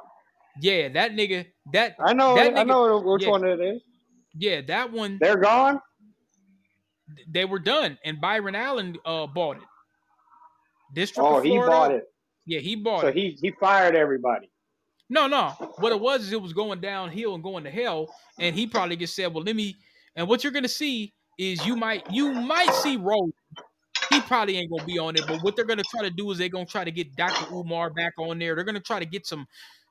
[0.60, 1.46] Yeah, that nigga.
[1.72, 2.36] That I know.
[2.36, 3.30] That I know which yeah.
[3.30, 3.82] one it is.
[4.38, 5.18] Yeah, that one.
[5.20, 5.80] They're gone.
[7.30, 9.62] They were done, and Byron Allen uh bought it.
[10.94, 12.04] District Oh, he bought it.
[12.46, 13.10] Yeah, he bought So it.
[13.12, 14.50] So he he fired everybody.
[15.10, 15.50] No, no.
[15.78, 18.96] What it was is it was going downhill and going to hell, and he probably
[18.96, 19.74] just said, "Well, let me."
[20.16, 23.32] And what you're gonna see is you might you might see Roland.
[24.10, 26.38] He probably ain't gonna be on it, but what they're gonna try to do is
[26.38, 27.46] they're gonna try to get Dr.
[27.52, 28.54] Umar back on there.
[28.54, 29.46] They're gonna try to get some.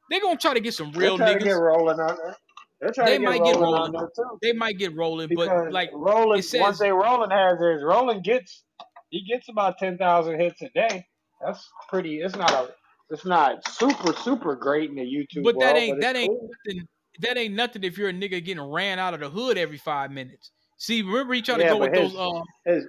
[0.10, 1.60] They're gonna try to get some real They're to get niggas.
[1.60, 2.38] rolling on there.
[2.80, 3.92] They get might get rolling, rolling.
[3.94, 4.38] there too.
[4.42, 7.84] They might get rolling, Because but like Roland, it says- once they Roland has his,
[7.84, 8.64] Roland gets
[9.10, 11.06] he gets about ten thousand hits a day.
[11.44, 12.20] That's pretty.
[12.22, 12.74] It's not a.
[13.10, 16.30] It's not super super great in the YouTube But that world, ain't but that ain't
[16.30, 16.50] cool.
[16.66, 16.88] nothing.
[17.22, 20.12] That ain't nothing if you're a nigga getting ran out of the hood every five
[20.12, 20.52] minutes.
[20.78, 22.12] See, remember he tried to go with but those.
[22.12, 22.86] his- Uh, his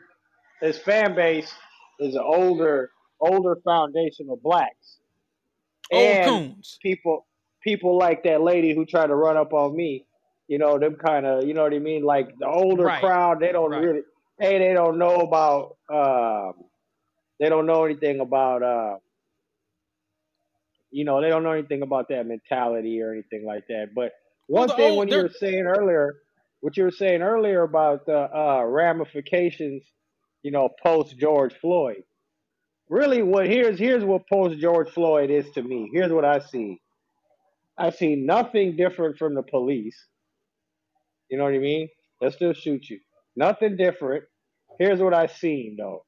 [0.61, 1.51] his fan base
[2.01, 4.99] is an older older foundation of blacks.
[5.93, 6.79] old And coons.
[6.83, 7.27] people
[7.63, 10.05] people like that lady who tried to run up on me.
[10.47, 12.03] You know them kind of you know what I mean.
[12.05, 13.01] Like the older Right.
[13.01, 13.83] crowd, they don't Right.
[13.85, 14.03] really.
[14.41, 15.77] Hey, they don't know about.
[15.93, 16.65] Um,
[17.41, 18.63] they don't know anything about.
[18.63, 18.97] Uh,
[20.91, 23.91] you know, they don't know anything about that mentality or anything like that.
[23.95, 24.13] But
[24.49, 26.15] Well, one the thing old- when you were saying earlier,
[26.61, 29.83] what you were saying earlier about the uh, ramifications,
[30.43, 32.05] you know, post George Floyd.
[32.89, 35.91] Really, what here's here's what post George Floyd is to me.
[35.93, 36.81] Here's what I see.
[37.79, 39.97] I see nothing different from the police.
[41.31, 41.89] You know what I mean?
[42.21, 42.99] They'll still shoot you.
[43.37, 44.25] Nothing different.
[44.79, 46.05] Here's what I seen though.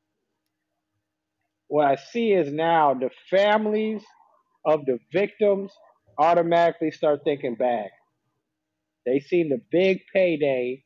[1.68, 4.02] What I see is now the families
[4.64, 5.72] of the victims
[6.18, 7.90] automatically start thinking back.
[9.06, 10.84] They seen the big payday.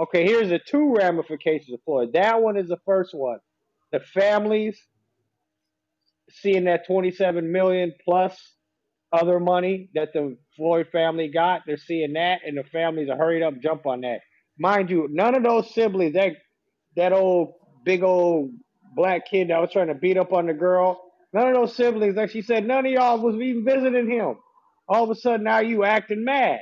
[0.00, 2.12] Okay, here's the two ramifications of Floyd.
[2.14, 3.38] That one is the first one.
[3.92, 4.80] The families
[6.30, 8.36] seeing that 27 million plus
[9.14, 13.42] other money that the Floyd family got, they're seeing that, and the families are hurried
[13.44, 14.20] up, jump on that.
[14.58, 16.32] Mind you, none of those siblings, that
[16.96, 17.54] that old
[17.84, 18.52] big old
[18.96, 21.02] black kid that was trying to beat up on the girl,
[21.34, 24.36] none of those siblings, like she said, none of y'all was even visiting him.
[24.88, 26.60] All of a sudden, now you acting mad.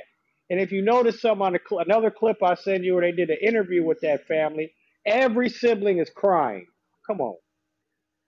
[0.49, 3.31] And if you notice something on cl- another clip I send you where they did
[3.31, 4.73] an interview with that family,
[5.05, 6.67] every sibling is crying.
[7.07, 7.35] Come on.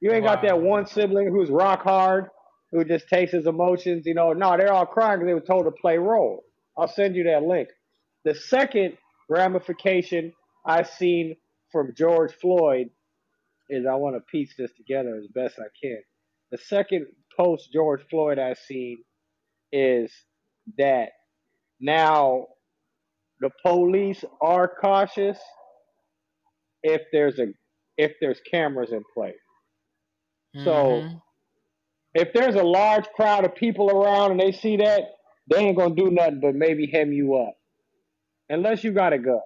[0.01, 2.27] You ain't got that one sibling who's rock hard,
[2.71, 4.05] who just takes his emotions.
[4.05, 6.43] You know, no, they're all crying because they were told to play role.
[6.77, 7.69] I'll send you that link.
[8.25, 8.97] The second
[9.29, 10.33] ramification
[10.65, 11.37] I've seen
[11.71, 12.89] from George Floyd
[13.69, 16.01] is I want to piece this together as best I can.
[16.51, 17.07] The second
[17.37, 18.99] post George Floyd I've seen
[19.71, 20.11] is
[20.77, 21.09] that
[21.81, 22.47] now
[23.41, 25.39] the police are cautious
[26.83, 27.47] if there's a
[27.97, 29.35] if there's cameras in place.
[30.57, 31.21] So Mhm.
[32.15, 35.03] If there's a large crowd of people around and they see that,
[35.51, 37.53] they ain't gonna do nothing but maybe hem you up,
[38.49, 39.41] unless you got a gun.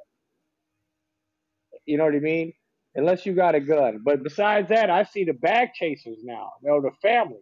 [1.85, 2.53] You know what I mean?
[2.95, 4.01] Unless you got a gun.
[4.05, 6.51] But besides that, I see the bag chasers now.
[6.61, 7.41] You know the family,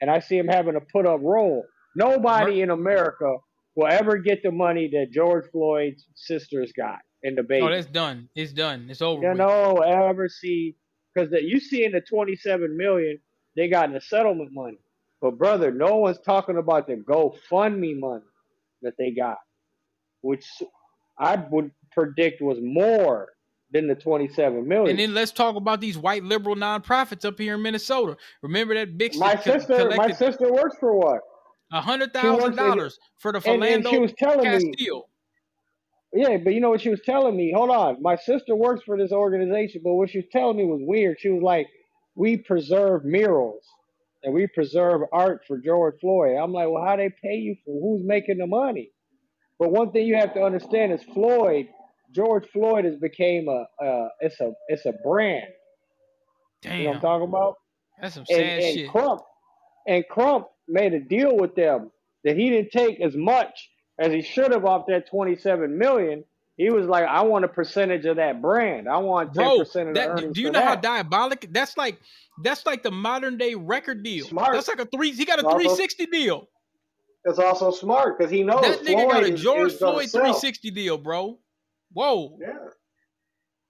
[0.00, 1.64] and I see them having to put up roll.
[1.94, 3.36] Nobody in America
[3.74, 7.66] will ever get the money that George Floyd's sisters got in the baby.
[7.66, 8.28] oh, that's done.
[8.34, 8.88] It's done.
[8.88, 9.22] It's over.
[9.22, 10.76] You know, ever see
[11.14, 13.18] because that you see in the twenty-seven million
[13.58, 14.78] they got the settlement money,
[15.20, 18.24] but brother, no one's talking about the GoFundMe money
[18.82, 19.38] that they got,
[20.22, 20.46] which
[21.18, 23.28] I would predict was more
[23.72, 24.90] than the twenty-seven million.
[24.90, 28.16] And then let's talk about these white liberal nonprofits up here in Minnesota.
[28.42, 31.20] Remember that big my sister, my sister works for what?
[31.72, 35.08] a hundred thousand dollars for the And, and she was telling me, Castile.
[36.14, 37.52] Yeah, but you know what she was telling me?
[37.54, 38.00] Hold on.
[38.00, 41.18] My sister works for this organization, but what she was telling me was weird.
[41.20, 41.66] She was like,
[42.18, 43.62] We preserve murals
[44.24, 46.36] and we preserve art for George Floyd.
[46.36, 48.90] I'm like, Well, how they pay you for who's making the money?
[49.60, 51.68] But one thing you have to understand is Floyd,
[52.12, 55.46] George Floyd has became a uh it's a it's a brand.
[56.64, 57.54] You know what I'm talking about?
[58.00, 58.90] that's some and, sad and shit.
[58.90, 59.22] Crump
[59.86, 61.92] and Crump made a deal with them
[62.24, 63.70] that he didn't take as much
[64.00, 66.24] as he should have off that 27 million.
[66.58, 68.88] He was like, I want a percentage of that brand.
[68.88, 71.48] I want 10% Bro, of the that, earnings do you know how diabolic?
[71.52, 72.00] That's like
[72.42, 74.26] that's like the modern day record deal.
[74.26, 74.52] Smart.
[74.52, 75.12] That's like a three.
[75.12, 76.48] He got a three sixty deal.
[77.24, 80.98] It's also smart because he knows That nigga got a George Floyd three sixty deal,
[80.98, 81.38] bro.
[81.92, 82.48] Whoa, Yeah.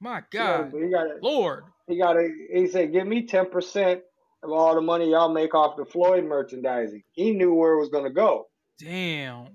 [0.01, 1.23] my God, he got, it.
[1.23, 1.65] Lord.
[1.87, 4.01] he got a, he said, give me 10%
[4.43, 7.03] of all the money y'all make off the Floyd merchandising.
[7.13, 8.49] He knew where it was going to go.
[8.79, 9.47] Damn.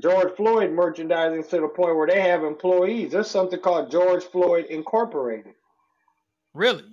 [0.00, 3.12] George Floyd merchandising to the point where they have employees.
[3.12, 5.54] There's something called George Floyd Incorporated.
[6.52, 6.84] Really?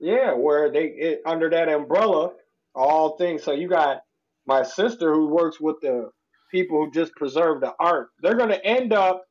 [0.00, 2.32] Yeah, where they it, under that umbrella,
[2.74, 3.42] all things.
[3.42, 4.02] So you got
[4.46, 6.10] my sister who works with the
[6.50, 9.24] people who just preserve the art, they're going to end up.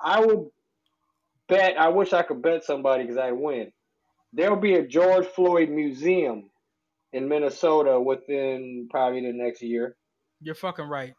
[0.00, 0.52] I will
[1.48, 1.78] bet.
[1.78, 3.72] I wish I could bet somebody because I win.
[4.32, 6.50] There'll be a George Floyd museum
[7.12, 9.96] in Minnesota within probably the next year,
[10.40, 11.14] You're fucking right.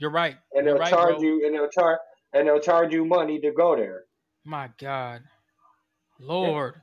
[0.00, 0.36] You're right.
[0.54, 1.22] and they'll right, charge bro.
[1.22, 1.98] you, and they'll charge,
[2.32, 4.04] and they'll charge you money to go there.
[4.44, 5.22] My God,
[6.20, 6.74] Lord,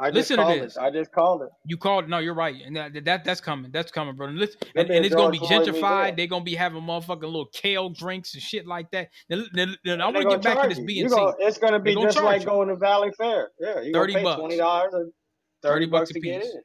[0.00, 0.76] I just Listen to called this.
[0.76, 0.80] it.
[0.82, 1.48] I just called it.
[1.66, 2.04] you called.
[2.04, 2.10] It.
[2.10, 3.70] No, you're right, and that, that that's coming.
[3.70, 4.26] That's coming, bro.
[4.28, 6.16] And, listen, and, and it's gonna be gentrified.
[6.16, 9.08] They're gonna be having motherfucking little kale drinks and shit like that.
[9.28, 11.04] Then, then, then I And want to gonna get back to this you.
[11.06, 11.10] BNC.
[11.10, 12.46] gonna- it's going to be gonna just like you.
[12.46, 13.46] going to Valleyfair.
[13.60, 14.38] Yeah, 30 gonna pay bucks.
[14.40, 15.10] twenty dollars 30
[15.62, 16.54] thirty bucks bucks a to get piece.
[16.54, 16.60] in.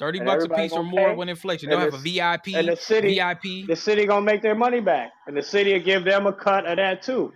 [0.00, 1.14] Thirty And bucks a piece or more pay.
[1.14, 1.70] when inflation.
[1.70, 3.66] And They'll the have a VIP, and the city- VIP.
[3.68, 6.66] The city gonna make their money back, and the city will give them a cut
[6.66, 7.32] of that too.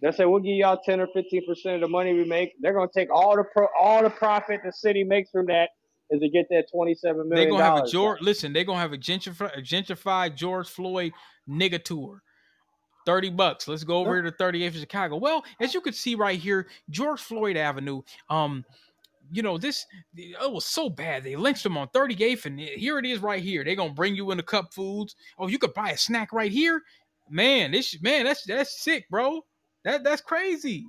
[0.00, 2.54] They say we'll give y'all ten or fifteen percent of the money we make.
[2.60, 5.68] They're gonna take all the pro, all the profit the city makes from that
[6.10, 7.88] is to get that twenty seven They're million gonna have a.
[7.88, 8.20] George.
[8.22, 11.12] Listen, they're gonna have a gentrified, a gentrified George Floyd
[11.48, 12.22] nigga tour.
[13.06, 13.66] Thirty bucks.
[13.68, 15.16] Let's go over here to 38th of Chicago.
[15.16, 18.02] Well, as you can see right here, George Floyd Avenue.
[18.28, 18.64] Um,
[19.30, 19.84] you know this.
[20.16, 21.24] It was so bad.
[21.24, 23.64] They lynched him on 38th, and here it is right here.
[23.64, 25.14] They're gonna bring you in the cup foods.
[25.38, 26.82] Oh, you could buy a snack right here.
[27.30, 29.42] Man, this man, that's that's sick, bro.
[29.84, 30.86] That that's crazy.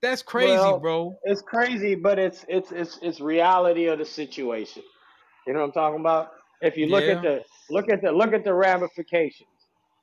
[0.00, 1.16] That's crazy, Well, bro.
[1.24, 4.82] It's crazy, but it's it's it's it's reality of the situation.
[5.46, 6.30] You know what I'm talking about?
[6.60, 9.48] If you look at the look at the look at the ramifications.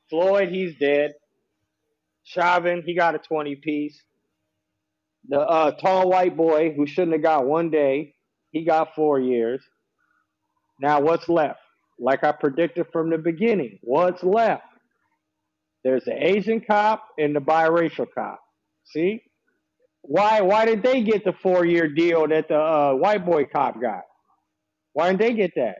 [0.10, 1.12] Floyd, he's dead.
[2.24, 4.02] Chauvin, he got a 20 piece.
[5.28, 8.16] The uh, tall white boy who shouldn't have got one day,
[8.52, 9.62] he got four years.
[10.80, 11.60] Now what's left?
[12.00, 14.64] Like I predicted from the beginning, what's left?
[15.84, 18.40] There's the Asian cop and the biracial cop.
[18.86, 19.22] See?
[20.02, 23.80] Why why did they get the four year deal that the uh, white boy cop
[23.82, 24.02] got?
[24.94, 25.80] Why didn't they get that?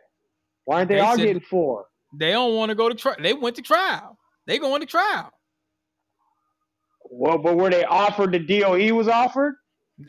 [0.66, 1.86] Why aren't they, They all said- getting four?
[2.20, 3.18] They don't want to go to trial.
[3.22, 4.18] They went to trial.
[4.48, 5.32] They going to trial.
[7.10, 9.56] Well, but were they offered the deal he was offered?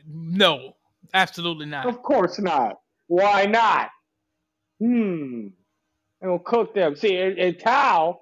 [0.06, 0.76] No,
[1.14, 1.86] absolutely not.
[1.86, 2.76] Of course not.
[3.08, 3.90] Why not?
[4.80, 5.48] Hmm.
[6.20, 6.96] They gonna cook them.
[6.96, 8.18] See, and, and Thao,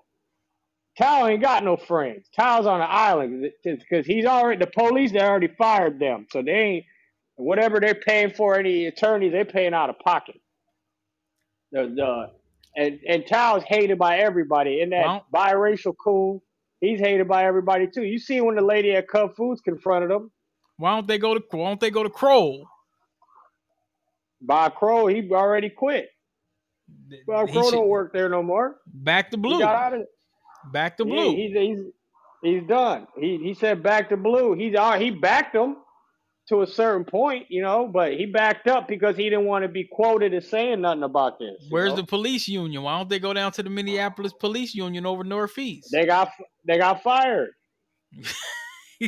[0.98, 2.28] Thao ain't got no friends.
[2.38, 5.12] Thao's on an island because he's already the police.
[5.12, 6.84] They already fired them, so they ain't
[7.36, 9.32] whatever they're paying for any attorneys.
[9.32, 10.40] They're paying out of pocket.
[11.72, 12.30] The the
[12.80, 14.80] and and Thao's hated by everybody.
[14.80, 16.42] in that Well- biracial cool,
[16.80, 18.02] he's hated by everybody too.
[18.04, 20.30] You see when the lady at Cub Foods confronted him.
[20.76, 22.66] Why don't they go to Why don't they go to Kroll?
[24.40, 26.08] Bob Kroll, he already quit.
[27.26, 28.76] Bob He Kroll should- don't work there no more.
[28.86, 29.58] Back to blue.
[29.58, 30.06] got out of.
[30.72, 31.34] Back to blue.
[31.34, 31.78] he's, he's
[32.42, 33.06] he's done.
[33.18, 34.54] He he said back to blue.
[34.54, 35.76] He's he backed them
[36.48, 39.68] to a certain point, you know, but he backed up because he didn't want to
[39.68, 41.66] be quoted as saying nothing about this.
[41.68, 41.96] Where's know?
[41.96, 42.82] the police union?
[42.82, 45.88] Why don't they go down to the Minneapolis Police Union over Northeast?
[45.92, 46.30] they got
[46.66, 47.50] they got fired.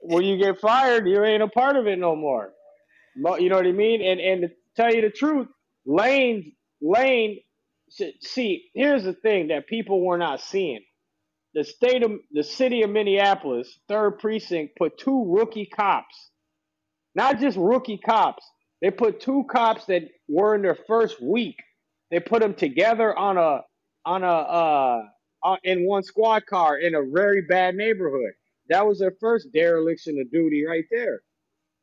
[0.00, 2.52] when you get fired, you ain't a part of it no more.
[3.16, 4.02] You know what I mean?
[4.02, 5.48] And and to tell you the truth,
[5.84, 7.40] Lane Lane.
[8.20, 10.80] See, here's the thing that people were not seeing.
[11.54, 16.30] The state of the city of Minneapolis, third precinct, put two rookie cops,
[17.16, 18.44] not just rookie cops.
[18.82, 21.56] They put two cops that were in their first week.
[22.10, 23.62] They put them together on a
[24.04, 25.02] on a uh,
[25.42, 28.32] uh in one squad car in a very bad neighborhood.
[28.68, 31.20] That was their first dereliction of duty right there.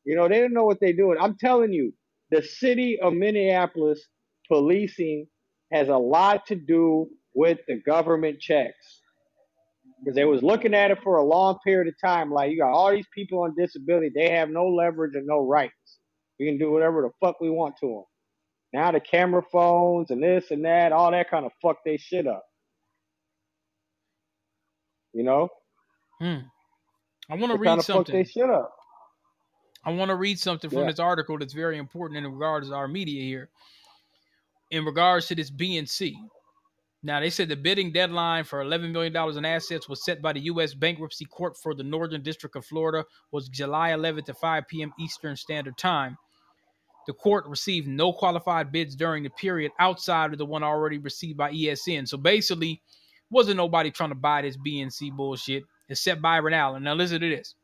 [0.05, 1.17] You know, they didn't know what they're doing.
[1.19, 1.93] I'm telling you,
[2.29, 4.05] the city of Minneapolis
[4.47, 5.27] policing
[5.71, 9.01] has a lot to do with the government checks.
[10.03, 12.29] Because they was looking at it for a long period of time.
[12.31, 15.73] Like you got all these people on disability, they have no leverage and no rights.
[16.39, 18.03] We can do whatever the fuck we want to them.
[18.73, 22.27] Now the camera phones and this and that, all that kind of fuck they shit
[22.27, 22.43] up.
[25.13, 25.49] You know?
[26.19, 26.39] Hmm.
[27.29, 28.25] I want to read of fuck they something.
[28.25, 28.73] shit up.
[29.85, 30.87] I want to read something from Yeah.
[30.87, 33.49] this article that's very important in regards to our media here.
[34.71, 36.15] In regards to this BNC.
[37.05, 40.39] Now, they said the bidding deadline for $11 million in assets was set by the
[40.41, 40.73] U.S.
[40.73, 44.93] Bankruptcy Court for the Northern District of Florida was July 11th at 5 p.m.
[44.97, 46.15] Eastern Standard Time.
[47.05, 51.37] The court received no qualified bids during the period outside of the one already received
[51.37, 52.07] by ESN.
[52.07, 52.81] So basically,
[53.29, 56.83] wasn't nobody trying to buy this BNC bullshit except Byron Allen.
[56.83, 57.55] Now listen to this.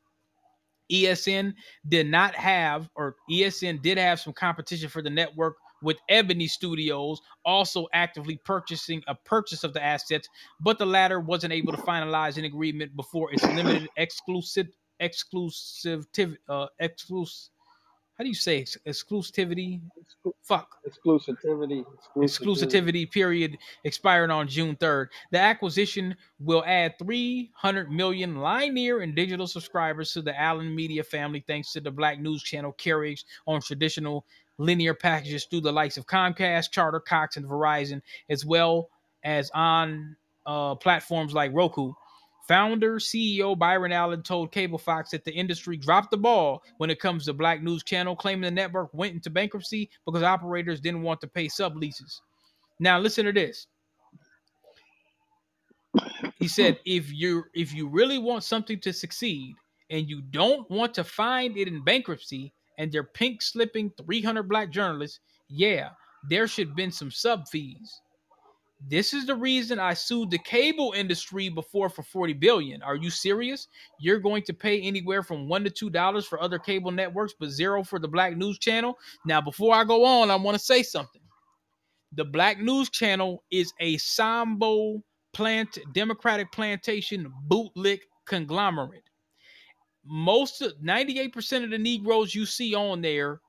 [0.91, 1.53] ESN
[1.87, 7.22] did not have, or ESN did have some competition for the network with Ebony Studios
[7.45, 10.27] also actively purchasing a purchase of the assets,
[10.60, 14.68] but the latter wasn't able to finalize an agreement before its limited exclusive
[15.01, 16.06] exclusive
[16.49, 17.49] uh exclusive
[18.19, 19.80] how do you say ex- exclusivity?
[19.97, 20.76] Exclu- Fuck.
[20.85, 21.85] exclusivity,
[22.18, 25.07] exclusivity period expiring on June 3rd.
[25.31, 31.45] The acquisition will add 300 million linear and digital subscribers to the Allen Media family,
[31.47, 34.26] thanks to the Black News Channel carriage on traditional
[34.60, 38.90] linear packages through the likes of Comcast, Charter, Cox, and Verizon, as well
[39.23, 40.15] as on
[40.45, 41.94] uh, platforms like Roku.
[42.48, 47.26] Founder CEO Byron Allen told Cablefax that the industry dropped the ball when it comes
[47.26, 51.27] to Black News Channel, claiming the network went into bankruptcy because operators didn't want to
[51.27, 52.22] pay subleases.
[52.80, 53.68] Now listen to this.
[56.38, 59.56] He said, "If you if you really want something to succeed
[59.91, 64.72] and you don't want to find it in bankruptcy and they're pink slipping 300 black
[64.72, 65.19] journalists,
[65.49, 65.89] yeah,
[66.30, 68.01] there should been some sub fees.
[68.89, 72.81] This is the reason I sued the cable industry before for 40 billion.
[72.81, 73.68] Are you serious?
[73.99, 77.49] You're going to pay anywhere from 1 to 2 dollars for other cable networks but
[77.49, 78.97] zero for the Black News Channel?
[79.26, 81.22] Now, before I go on, I want to say something.
[82.14, 85.03] The Black News Channel is a Sambo
[85.34, 89.09] plant Democratic plantation bootlick conglomerate.
[90.05, 93.41] Most of 98% of the Negroes you see on there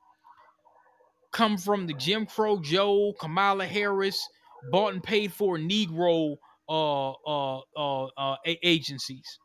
[1.32, 4.26] come from the Jim Crow Joe, Kamala Harris,
[4.70, 6.36] bought and paid for Negro
[6.68, 9.38] uh, uh, uh, uh, agencies.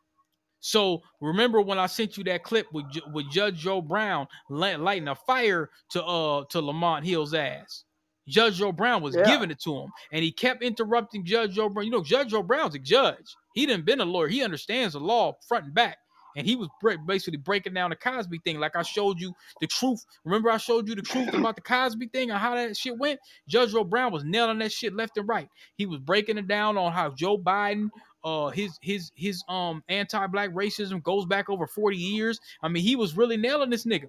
[0.59, 5.07] So remember when I sent you that clip with with Judge Joe Brown light, lighting
[5.07, 7.83] a fire to uh to Lamont Hill's ass.
[8.27, 9.27] Judge Joe Brown was Yeah.
[9.27, 11.85] giving it to him, and he kept interrupting Judge Joe Brown.
[11.85, 13.35] You know, Judge Joe Brown's a judge.
[13.53, 14.27] He didn't been a lawyer.
[14.27, 15.99] He understands the law front and back,
[16.35, 16.67] and he was
[17.07, 18.59] basically breaking down the Cosby thing.
[18.59, 20.05] Like I showed you the truth.
[20.23, 23.19] Remember, I showed you the truth about the Cosby thing and how that shit went.
[23.47, 25.49] Judge Joe Brown was nailing that shit left and right.
[25.77, 27.89] He was breaking it down on how Joe Biden,
[28.23, 32.39] uh, his his his um anti-black racism goes back over 40 years.
[32.61, 34.07] I mean, he was really nailing this nigga.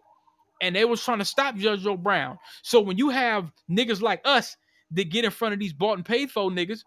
[0.62, 2.38] And they was trying to stop Judge Joe Brown.
[2.62, 4.56] So when you have niggas like us
[4.92, 6.82] that get in front of these bought and paid for niggas,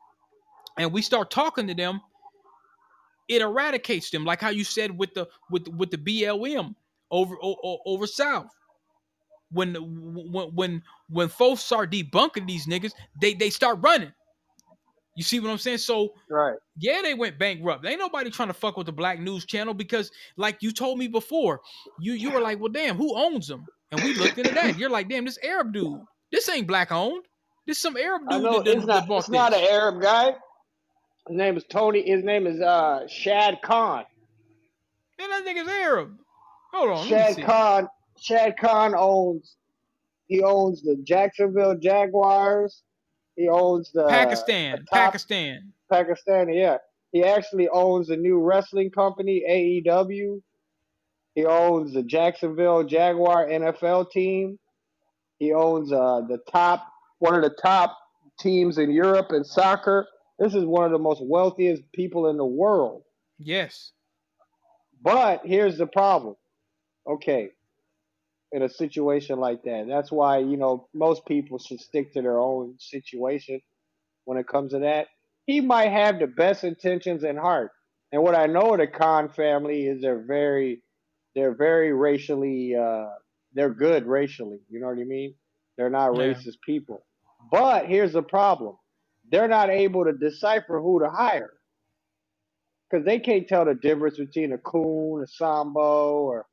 [0.77, 2.01] and we start talking to them,
[3.29, 4.25] it eradicates them.
[4.25, 6.75] Like how you said with the with with the BLM
[7.11, 8.47] over o- over South.
[9.51, 14.11] When when when when folks start debunking these niggas, they they start running.
[15.15, 15.79] You see what I'm saying?
[15.79, 16.55] So Right.
[16.77, 17.85] yeah, they went bankrupt.
[17.85, 21.07] Ain't nobody trying to fuck with the Black News Channel because, like you told me
[21.07, 21.61] before,
[21.99, 23.65] you you were like, well, damn, who owns them?
[23.91, 24.77] And we looked into that.
[24.77, 25.99] You're like, damn, this Arab dude.
[26.31, 27.25] This ain't black owned.
[27.65, 29.17] This some Arab I dude know that, it's that not.
[29.17, 30.35] It's not an Arab guy.
[31.29, 32.01] His name is Tony.
[32.01, 34.03] His name is uh Shad Khan.
[35.19, 36.17] Man, that nigga's Arab.
[36.73, 37.39] Hold on, Shad.
[37.43, 37.87] Khan.
[38.19, 39.55] Shad Khan owns.
[40.25, 42.81] He owns the Jacksonville Jaguars.
[43.35, 45.71] He owns the Pakistan, the top- Pakistan.
[45.91, 46.77] Pakistani, yeah.
[47.11, 50.41] He actually owns a new wrestling company, AEW.
[51.35, 54.59] He owns the Jacksonville Jaguar NFL team.
[55.37, 56.85] He owns uh, the top,
[57.19, 57.97] one of the top
[58.39, 60.07] teams in Europe in soccer.
[60.39, 63.03] This is one of the most wealthiest people in the world.
[63.37, 63.91] Yes.
[65.01, 66.35] But here's the problem.
[67.07, 67.49] Okay,
[68.51, 72.39] in a situation like that, that's why you know most people should stick to their
[72.39, 73.61] own situation
[74.25, 75.07] when it comes to that.
[75.45, 77.71] He might have the best intentions in heart,
[78.11, 80.83] and what I know of the Khan family is they're very,
[81.35, 83.07] they're very racially, uh,
[83.53, 84.59] they're good racially.
[84.69, 85.33] You know what I mean?
[85.77, 86.33] They're not Yeah.
[86.33, 87.01] racist people.
[87.51, 88.77] But here's the problem:
[89.31, 91.51] they're not able to decipher who to hire
[92.89, 96.45] because they can't tell the difference between a coon, a sambo, or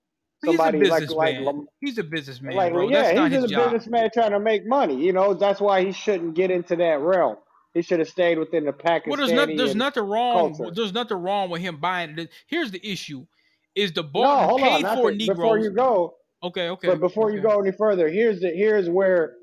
[0.42, 2.88] He's a somebody like like Lam- he's a businessman, like bro.
[2.88, 3.72] yeah, That's not he's his a job.
[3.72, 5.02] businessman trying to make money.
[5.04, 7.36] You know, that's why he shouldn't get into that realm.
[7.74, 9.06] He should have stayed within the Pakistani.
[9.08, 10.54] Well, there's not there's nothing wrong.
[10.54, 10.74] culture.
[10.74, 12.30] There's nothing wrong with him buying it.
[12.46, 13.26] Here's the issue:
[13.74, 14.68] is the no, bought and hold on.
[14.82, 15.36] paid for to- Negroes?
[15.36, 16.88] before you go, okay, okay.
[16.88, 19.34] but before you go any further, here's the here's where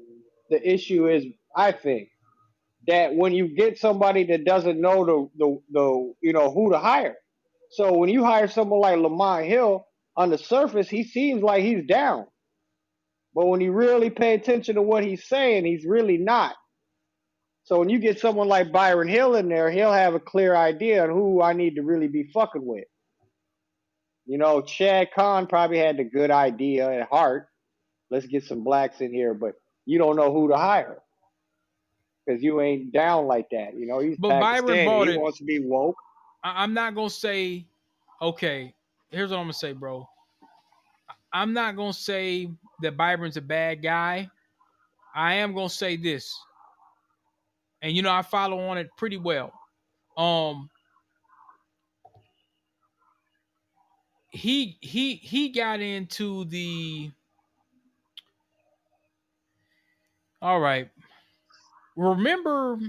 [0.50, 1.26] the issue is.
[1.56, 2.10] I think
[2.88, 6.80] that when you get somebody that doesn't know the the, the you know who to
[6.80, 7.16] hire,
[7.72, 9.86] so when you hire someone like Lamont Hill,
[10.16, 12.26] on the surface he seems like he's down,
[13.34, 16.56] but when you really pay attention to what he's saying, he's really not.
[17.66, 21.04] So when you get someone like Byron Hill in there, he'll have a clear idea
[21.04, 22.84] on who I need to really be fucking with.
[24.26, 27.48] You know, Shad Khan probably had the good idea at heart.
[28.12, 29.54] Let's get some blacks in here, but
[29.86, 31.03] you don't know who to hire
[32.26, 33.76] because you ain't down like that.
[33.76, 35.20] You know, he's But Byron bought he it.
[35.20, 35.98] wants to be woke.
[36.44, 37.66] I- I'm not gonna say,
[38.22, 38.74] okay.
[39.10, 40.08] Here's what I'm gonna say, bro.
[41.32, 42.50] I'm not gonna say
[42.82, 44.30] that Byron's a bad guy.
[45.16, 46.36] I am gonna say this,
[47.82, 49.54] and you know I follow on it pretty well.
[50.18, 50.70] Um,
[54.30, 57.12] he he he got into the
[60.44, 60.90] All right.
[61.96, 62.80] Remember,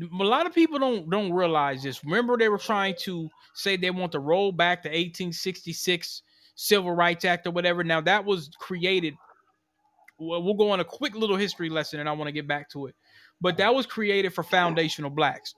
[0.00, 2.04] a lot of people don't don't realize this.
[2.04, 6.22] Remember, they were trying to say they want to roll back the 1866
[6.56, 7.84] Civil Rights Act or whatever.
[7.84, 9.14] Now that was created.
[10.18, 12.70] Well, we'll go on a quick little history lesson, and I want to get back
[12.70, 12.94] to it.
[13.40, 15.54] But that was created for foundational blacks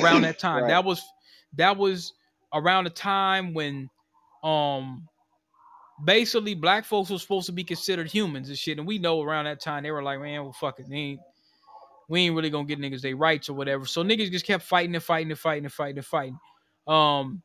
[0.00, 0.64] around that time.
[0.64, 0.68] Right.
[0.68, 1.02] That was
[1.56, 2.12] that was
[2.52, 3.88] around the time when
[4.42, 5.08] um
[6.04, 8.78] basically black folks were supposed to be considered humans and shit.
[8.78, 10.88] And we know around that time they were like, man, well fuck it.
[10.88, 11.20] They ain't
[12.08, 13.86] we ain't really gonna get niggas their rights or whatever.
[13.86, 16.38] So niggas just kept fighting and fighting and fighting and fighting and fighting.
[16.86, 17.42] Um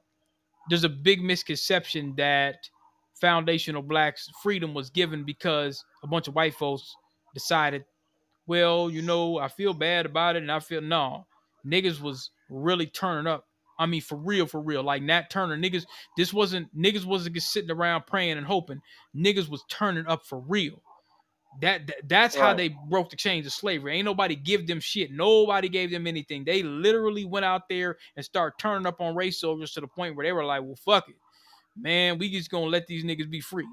[0.70, 2.70] there's a big misconception that
[3.20, 6.96] foundational blacks freedom was given because a bunch of white folks
[7.34, 7.84] decided,
[8.48, 11.26] well, you know, I feel bad about it and I feel no.
[11.66, 13.46] Niggas was really turning up.
[13.80, 14.84] I mean, for real, for real.
[14.84, 15.86] Like Nat Turner, niggas,
[16.16, 18.82] this wasn't niggas wasn't just sitting around praying and hoping.
[19.16, 20.83] Niggas was turning up for real.
[21.62, 23.96] That, that that's how they broke the chains of slavery.
[23.96, 25.12] Ain't nobody give them shit.
[25.12, 26.44] Nobody gave them anything.
[26.44, 30.16] They literally went out there and started turning up on race soldiers to the point
[30.16, 31.16] where they were like, "Well, fuck it,
[31.76, 32.18] man.
[32.18, 33.68] We just gonna let these niggas be free.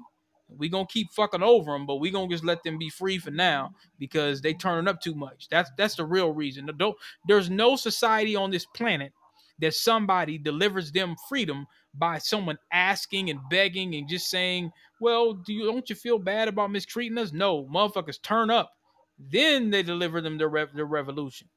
[0.57, 3.31] We gonna keep fucking over them, but we gonna just let them be free for
[3.31, 5.47] now because they turning up too much.
[5.49, 6.69] That's that's the real reason.
[6.77, 6.97] Don't
[7.27, 9.13] there's no society on this planet
[9.59, 15.53] that somebody delivers them freedom by someone asking and begging and just saying, "Well, do
[15.53, 18.71] you don't you feel bad about mistreating us?" No, motherfuckers turn up,
[19.19, 21.49] then they deliver them rev- their revolution,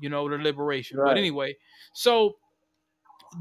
[0.00, 0.98] you know, their liberation.
[1.04, 1.56] But anyway,
[1.92, 2.36] so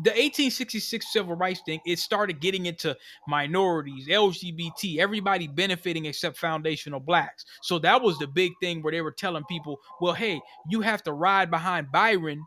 [0.01, 2.97] the 1866 civil rights thing, it started getting into
[3.27, 7.45] minorities, LGBT, everybody benefiting except foundational blacks.
[7.61, 11.03] So that was the big thing where they were telling people, well, hey, you have
[11.03, 12.43] to ride behind Byron,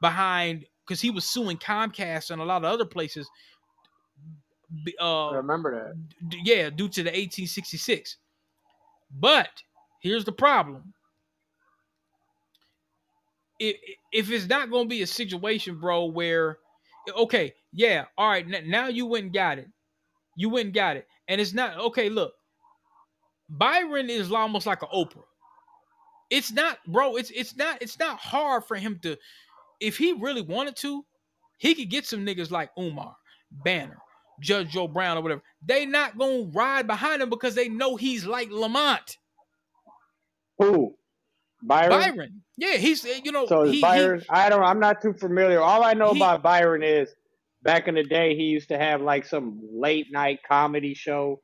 [0.00, 3.30] behind because he was suing Comcast and a lot of other places.
[5.00, 6.28] Uh, remember that.
[6.28, 8.16] d- yeah, due to the 1866.
[9.20, 9.50] But
[10.00, 10.92] here's the problem.
[13.60, 13.76] If,
[14.12, 16.58] if it's not going to be a situation, bro, where,
[17.16, 19.68] okay, yeah, all right, now you went and got it.
[20.34, 21.06] You went and got it.
[21.28, 22.32] And it's not, okay, look,
[23.48, 25.22] Byron is almost like an Oprah.
[26.30, 29.16] It's not, bro, it's it's not it's not hard for him to
[29.80, 31.04] if he really wanted to,
[31.58, 33.14] he could get some niggas like Umar,
[33.64, 33.98] Banner,
[34.40, 35.42] Judge Joe Brown, or whatever.
[35.64, 39.16] They not gonna ride behind him because they know he's like Lamont.
[40.58, 40.94] Who?
[41.62, 41.90] Byron.
[41.90, 42.42] Byron.
[42.56, 44.22] Yeah, he's you know So he, is he- Byron?
[44.30, 44.62] I don't.
[44.62, 45.60] I'm not too familiar.
[45.60, 47.14] All I know He- about Byron is
[47.62, 51.40] back in the day he used to have like some late night comedy show,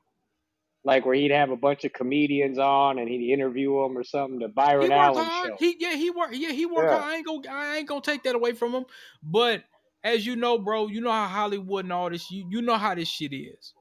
[0.86, 4.38] like where he'd have a bunch of comedians on and he'd interview them or something.
[4.38, 5.48] The he Byron Allen hard.
[5.48, 5.56] show.
[5.58, 7.04] He yeah, he worked yeah, he worked Yeah.
[7.04, 8.86] I ain't gonna I ain't gonna take that away from him.
[9.20, 9.64] But
[10.04, 12.94] as you know, bro, you know how Hollywood and all this, you you know how
[12.94, 13.74] this shit is.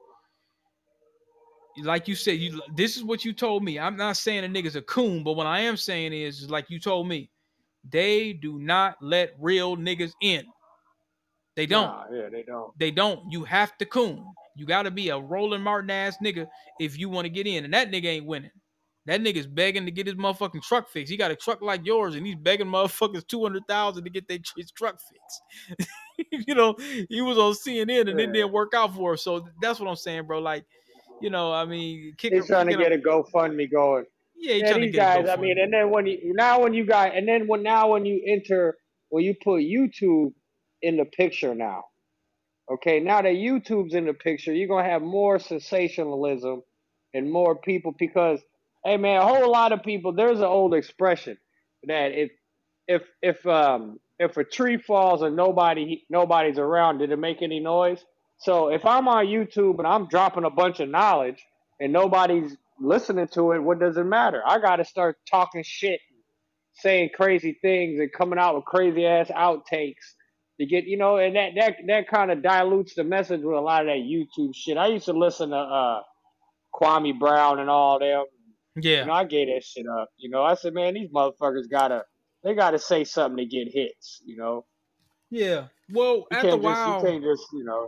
[1.77, 3.77] Like you said, you this is what you told me.
[3.77, 6.71] I'm not saying a nigga's a coon, but what I am saying is, is like
[6.71, 7.29] you told me,
[7.87, 10.43] they do not let real niggas in.
[11.55, 11.85] They don't.
[11.85, 12.79] Nah, yeah, they don't.
[12.79, 13.31] They don't.
[13.31, 14.25] You have to coon.
[14.55, 16.47] You got to be a Roland Martin ass nigga
[16.79, 17.65] if you want to get in.
[17.65, 18.51] And that nigga ain't winning.
[19.05, 21.11] That nigga's begging to get his motherfucking truck fixed.
[21.11, 24.27] He got a truck like yours, and he's begging motherfuckers two hundred thousand to get
[24.27, 25.89] their his truck fixed.
[26.47, 26.75] you know,
[27.09, 29.17] he was on CNN and it didn't work out for him.
[29.17, 30.39] So that's what I'm saying, bro.
[30.39, 30.65] Like,
[31.21, 34.05] you know, I mean, kick He's trying to get a GoFundMe going.
[34.35, 35.29] yeah, Yeah, trying to these guys.
[35.29, 38.05] I mean, and then when you now when you got and then when now when
[38.05, 38.75] you enter
[39.09, 40.33] when you put YouTube
[40.81, 41.83] in the picture now,
[42.71, 46.63] okay, now that YouTube's in the picture, you're gonna have more sensationalism
[47.13, 48.39] and more people because
[48.83, 50.13] hey man, a whole lot of people.
[50.13, 51.37] There's an old expression
[51.83, 52.31] that if
[52.87, 57.59] if if um if a tree falls and nobody nobody's around, did it make any
[57.59, 58.03] noise?
[58.37, 61.43] So if I'm on YouTube and I'm dropping a bunch of knowledge
[61.79, 64.41] and nobody's listening to it, what does it matter?
[64.45, 66.01] I got to start talking shit,
[66.75, 70.13] saying crazy things, and coming out with crazy ass outtakes
[70.59, 73.61] to get you know, and that that that kind of dilutes the message with a
[73.61, 74.77] lot of that YouTube shit.
[74.77, 76.01] I used to listen to uh
[76.73, 78.25] Kwame Brown and all them.
[78.77, 80.09] Yeah, You know, I gave that shit up.
[80.17, 82.03] You know, I said, man, these motherfuckers gotta
[82.43, 84.21] they gotta say something to get hits.
[84.25, 84.65] You know,
[85.29, 85.67] yeah.
[85.91, 87.87] Well, you after a while, you can't just you know.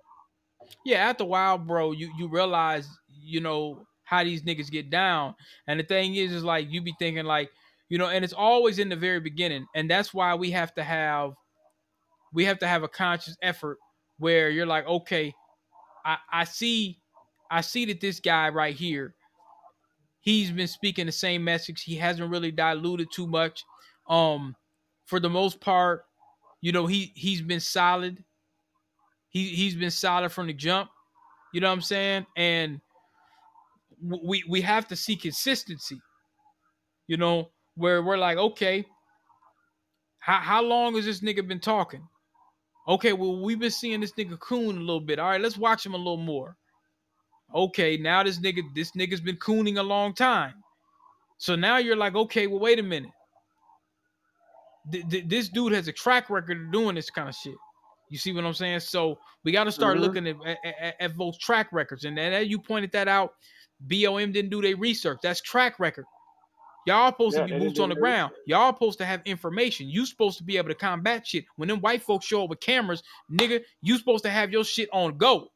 [0.86, 5.36] yeah, after a while, bro, you you realize, you know, how these niggas get down.
[5.68, 7.50] And the thing is, is like you be thinking like,
[7.90, 9.66] you know, and it's always in the very beginning.
[9.76, 11.32] And that's why we have to have
[12.38, 13.80] we have to have a conscious effort
[14.20, 15.34] where you're like, okay,
[16.06, 17.00] I, I see
[17.50, 19.16] I see that this guy right here,
[20.20, 21.82] he's been speaking the same message.
[21.82, 23.66] He hasn't really diluted too much.
[24.08, 24.56] Um,
[25.08, 26.04] for the most part,
[26.62, 28.24] you know, he he's been solid.
[29.30, 30.92] He he's been solid from the jump.
[31.56, 32.28] You know what I'm saying?
[32.36, 32.80] And
[34.00, 36.00] we we have to see consistency.
[37.08, 38.86] You know, where we're like, okay,
[40.20, 42.08] how how long has this nigga been talking?
[42.88, 45.20] Okay, well, we've been seeing this nigga coon a little bit.
[45.20, 46.56] All right, let's watch him a little more.
[47.54, 50.54] Okay, now this nigga, this nigga's been cooning a long time.
[51.38, 53.12] So now you're like, okay, well, wait a minute.
[54.92, 57.56] Th- th- this dude has a track record of doing this kind of shit.
[58.10, 58.80] You see what I'm saying?
[58.80, 60.02] So we got to start Mhm.
[60.02, 62.06] looking at, at, at, those track records.
[62.06, 63.34] And then as you pointed that out,
[63.82, 65.20] BOM didn't do their research.
[65.22, 66.06] That's track record.
[66.88, 68.32] Y'all supposed Yeah, to be boots on the ground.
[68.46, 69.90] Y'all supposed to have information.
[69.90, 71.44] You supposed to be able to combat shit.
[71.58, 74.88] When them white folks show up with cameras, nigga, you supposed to have your shit
[74.94, 75.52] on go.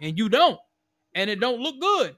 [0.00, 0.58] And you don't.
[1.14, 2.16] And it don't look good.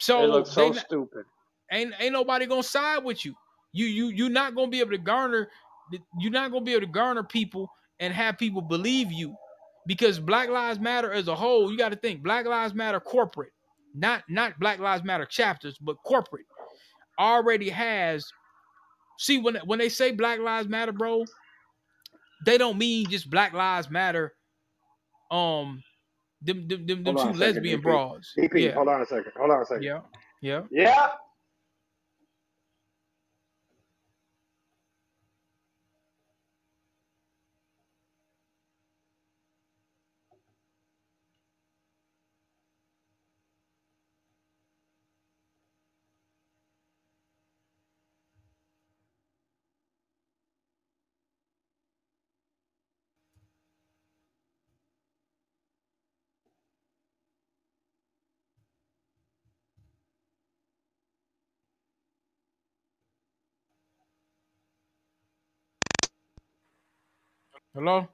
[0.00, 1.26] So It looks so not- stupid.
[1.70, 3.34] ain't ain't nobody gonna side with you.
[3.72, 5.48] You you you're not gonna be able to garner.
[6.18, 7.70] You're not gonna be able to garner people
[8.00, 9.36] and have people believe you,
[9.86, 11.70] because Black Lives Matter as a whole.
[11.70, 13.52] You got to think Black Lives Matter corporate,
[13.94, 16.46] not not Black Lives Matter chapters, but corporate
[17.18, 18.26] already has.
[19.18, 21.24] See when when they say Black Lives Matter, bro,
[22.44, 24.34] they don't mean just Black Lives Matter.
[25.30, 25.82] Um,
[26.42, 28.32] them them them, them two second, lesbian bras.
[28.38, 29.32] DP, yeah, hold on a second.
[29.36, 29.82] Hold on a second.
[29.82, 30.00] yeah,
[30.42, 30.62] yeah.
[30.70, 31.08] Yeah.
[67.74, 68.08] Hello.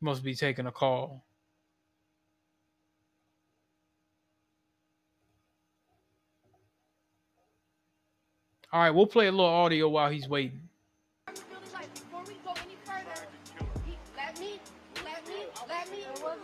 [0.00, 1.26] Must be taking a call.
[8.72, 10.65] All right, we'll play a little audio while he's waiting.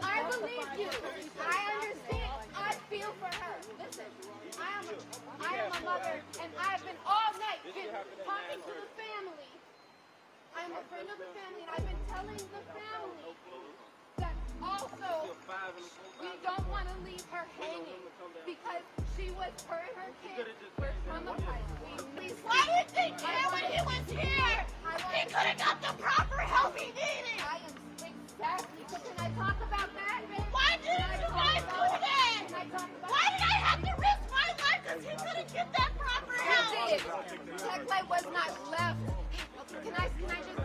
[0.03, 0.89] I believe you.
[1.41, 2.33] I understand.
[2.57, 3.57] I feel for her.
[3.79, 4.09] Listen,
[4.57, 4.97] I am, a,
[5.45, 7.93] I am a mother, and I've been all night been
[8.25, 9.53] talking to the family.
[10.57, 13.33] I'm a friend of the family, and I've been telling the family
[14.19, 15.33] that also
[16.21, 18.05] we don't want to leave her hanging
[18.45, 18.85] because
[19.17, 20.49] she was her and her kids
[20.81, 21.69] were traumatized.
[22.19, 23.12] We, Why didn't they
[38.13, 39.01] was not left.
[39.73, 40.61] Can I can I just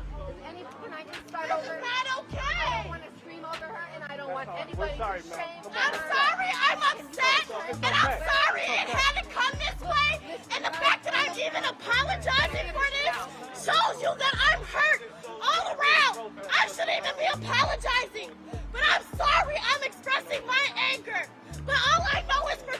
[0.52, 1.64] any can I just start over?
[1.64, 2.44] That's not okay.
[2.44, 5.64] I don't want to scream over her, and I don't want anybody to shame.
[5.72, 6.52] I'm sorry.
[6.68, 10.12] I'm upset, and I'm sorry it had to come this way.
[10.60, 13.16] And the fact that I'm even apologizing for this
[13.64, 15.08] shows you that I'm hurt
[15.40, 16.36] all around.
[16.52, 18.30] I shouldn't even be apologizing,
[18.76, 19.56] but I'm sorry.
[19.56, 21.24] I'm expressing my anger.
[21.64, 22.76] But all I know is for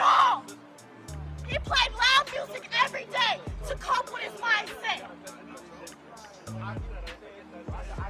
[0.00, 0.44] at all.
[1.46, 5.08] He played loud music every day to cope with his mindset.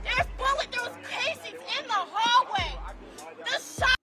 [0.03, 2.95] There's bullet, there was casings in the hallway.
[3.39, 3.97] The shot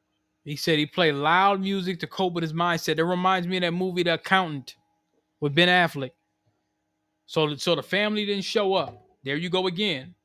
[0.43, 2.97] He said he played loud music to cope with his mindset.
[2.97, 4.75] That reminds me of that movie, The Accountant,
[5.39, 6.11] with Ben Affleck.
[7.25, 9.03] So, so the family didn't show up.
[9.23, 10.15] There you go again.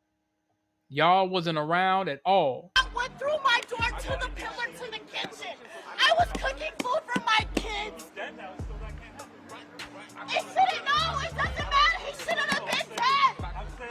[0.89, 2.73] Y'all wasn't around at all.
[2.77, 5.57] I went through my door to the pillar to the kitchen.
[5.99, 7.01] I was cooking food
[10.29, 11.19] He shouldn't know.
[11.23, 11.99] It doesn't matter.
[12.07, 13.33] He shouldn't have been dead.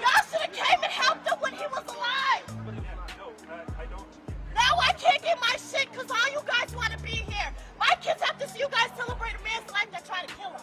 [0.01, 2.45] Y'all should have came and helped him when he was alive.
[4.55, 7.53] Now I can't get my shit because all you guys want to be here.
[7.79, 10.51] My kids have to see you guys celebrate a man's life that tried to kill
[10.51, 10.61] him.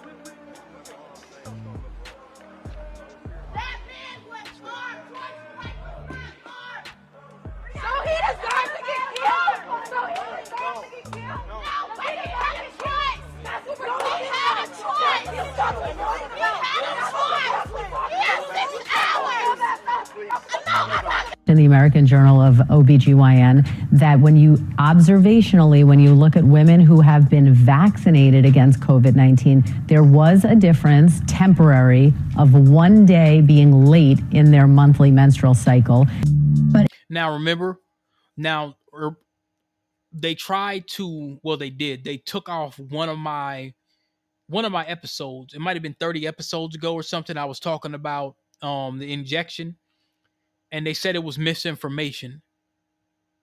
[3.54, 5.16] That man was armed.
[7.74, 9.58] So he deserves to get killed.
[9.88, 11.44] So he deserves to get killed.
[11.48, 11.56] No,
[12.02, 12.97] he had a choice.
[21.48, 26.80] In the American Journal of OBGYN that when you observationally, when you look at women
[26.80, 33.40] who have been vaccinated against COVID 19, there was a difference, temporary, of one day
[33.40, 36.06] being late in their monthly menstrual cycle.
[36.70, 37.80] But Now remember,
[38.36, 39.16] now er,
[40.20, 42.04] they tried to well they did.
[42.04, 43.72] They took off one of my
[44.48, 45.54] one of my episodes.
[45.54, 49.12] It might have been 30 episodes ago or something i was talking about um the
[49.12, 49.76] injection
[50.72, 52.42] and they said it was misinformation.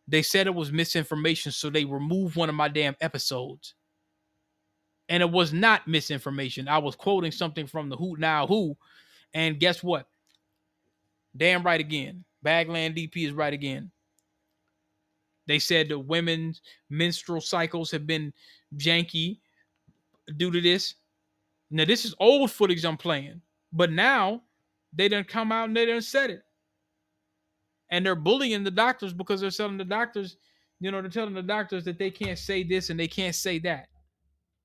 [0.07, 3.73] They said it was misinformation so they removed one of my damn episodes.
[5.09, 6.67] And it was not misinformation.
[6.67, 8.77] I was quoting something from the who now who
[9.33, 10.07] and guess what?
[11.35, 12.23] Damn right again.
[12.43, 13.91] Bagland dp is right again
[15.47, 18.33] they said the women's menstrual cycles have been
[18.77, 19.39] janky
[20.37, 20.95] due to this.
[21.71, 23.41] Now this is old footage I'm playing,
[23.73, 24.41] but now
[24.93, 26.41] they didn't come out and they didn't said it.
[27.91, 30.37] And they're bullying the doctors because they're telling the doctors,
[30.79, 33.59] you know, they're telling the doctors that they can't say this and they can't say
[33.59, 33.87] that.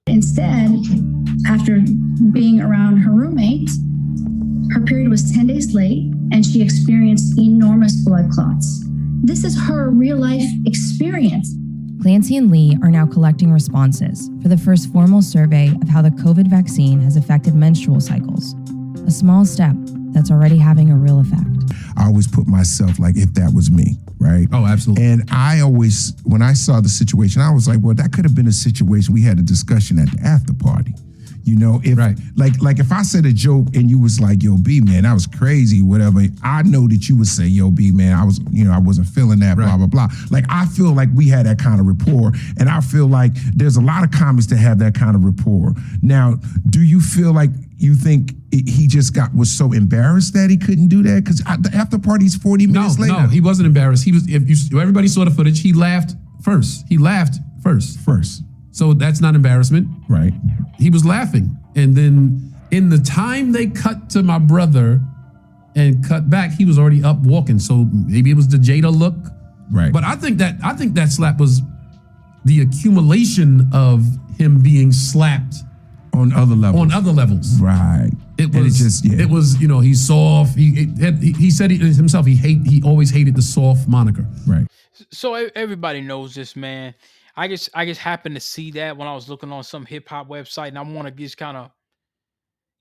[0.06, 0.70] Instead,
[1.46, 1.80] after
[2.32, 3.70] being around her roommate,
[4.72, 8.84] her period was 10 days late and she experienced enormous blood clots.
[9.22, 11.54] This is her real life experience.
[12.00, 16.08] Clancy and Lee are now collecting responses for the first formal survey of how the
[16.10, 18.54] COVID vaccine has affected menstrual cycles.
[19.06, 19.76] A small step
[20.12, 21.46] that's already having a real effect.
[21.98, 24.48] I always put myself like if that was me, right?
[24.52, 25.04] Oh, absolutely.
[25.04, 28.34] And I always, when I saw the situation, I was like, well, that could have
[28.34, 30.94] been a situation we had a discussion at the after party.
[31.44, 32.18] You know, if Right.
[32.36, 35.14] like like if I said a joke and you was like, "Yo, B man, that
[35.14, 38.64] was crazy," whatever, I know that you would say, "Yo, B man, I was, you
[38.64, 39.76] know, I wasn't feeling that." Blah Right.
[39.78, 40.08] blah blah.
[40.30, 43.76] Like I feel like we had that kind of rapport, and I feel like there's
[43.76, 45.74] a lot of comics that have that kind of rapport.
[46.02, 46.38] Now,
[46.68, 50.56] do you feel like you think it- he just got was so embarrassed that he
[50.56, 51.24] couldn't do that?
[51.24, 53.14] Because the after party's 40 No, minutes later.
[53.14, 54.04] no, he wasn't embarrassed.
[54.04, 54.26] He was.
[54.28, 56.84] If you, everybody saw the footage, he laughed first.
[56.88, 57.98] He laughed first.
[58.00, 58.42] first,
[58.72, 59.88] So that's not embarrassment.
[60.08, 60.32] right?
[60.78, 65.00] He was laughing, and then in the time they cut to my brother
[65.76, 67.58] and cut back, he was already up walking.
[67.58, 69.14] So maybe it was the Jada look.
[69.72, 69.92] Right.
[69.92, 71.62] But I think that I think that slap was
[72.44, 74.04] the accumulation of
[74.38, 75.56] him being slapped
[76.14, 76.80] on other levels.
[76.82, 77.60] on other levels.
[77.60, 78.10] right.
[78.38, 79.20] It And was just yeah.
[79.22, 80.56] It was you know he's soft.
[80.56, 82.24] He it had, he, he said it himself.
[82.26, 84.26] He hate he always hated the soft moniker.
[84.46, 84.66] right.
[85.10, 86.94] So everybody knows this, man.
[87.36, 90.08] I just I just happened to see that when I was looking on some hip
[90.08, 91.70] hop website, and I want to just kind of,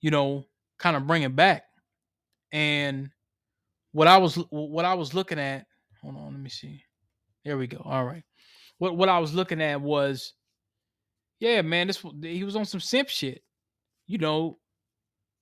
[0.00, 0.44] you know,
[0.78, 1.64] kind of bring it back.
[2.52, 3.10] And
[3.92, 5.66] what I was what I was looking at,
[6.02, 6.82] hold on, let me see.
[7.44, 7.82] There we go.
[7.84, 8.24] All right.
[8.78, 10.34] What what I was looking at was,
[11.38, 13.42] yeah, man, this he was on some simp shit.
[14.06, 14.58] You know,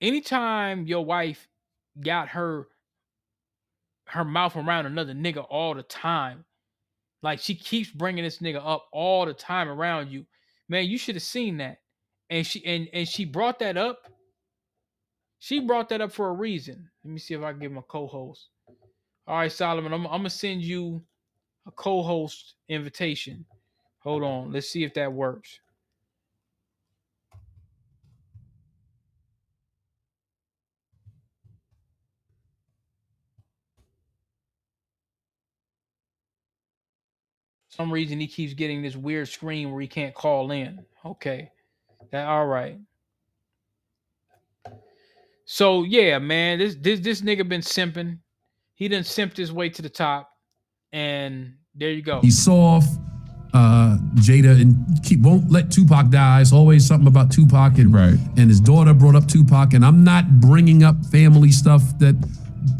[0.00, 1.48] anytime your wife
[2.00, 2.68] got her
[4.06, 6.44] her mouth around another nigga all the time,
[7.22, 10.24] like she keeps bringing this nigga up all the time around you.
[10.68, 11.78] Man, you should have seen that.
[12.30, 14.00] And she and and she brought that up.
[15.38, 16.88] She brought that up for a reason.
[17.04, 18.48] Let me see if I can a co-host.
[19.26, 21.02] All right, Solomon, I'm, I'm gonna send you
[21.66, 23.44] a co-host invitation.
[24.00, 25.60] Hold on, let's see if that works.
[37.78, 40.84] Some reason he keeps getting this weird screen where he can't call in.
[41.06, 41.50] Okay.
[42.10, 42.76] That all right.
[45.44, 48.18] So yeah, man, this this this nigga been simping.
[48.74, 50.30] He done simped his way to the top.
[50.92, 52.20] And there you go.
[52.20, 52.88] He's soft.
[53.54, 56.40] Uh, Jada and keep won't let Tupac die.
[56.42, 58.18] It's always something about Tupac and Right.
[58.36, 59.72] and his daughter brought up Tupac.
[59.72, 62.14] And I'm not bringing up family stuff that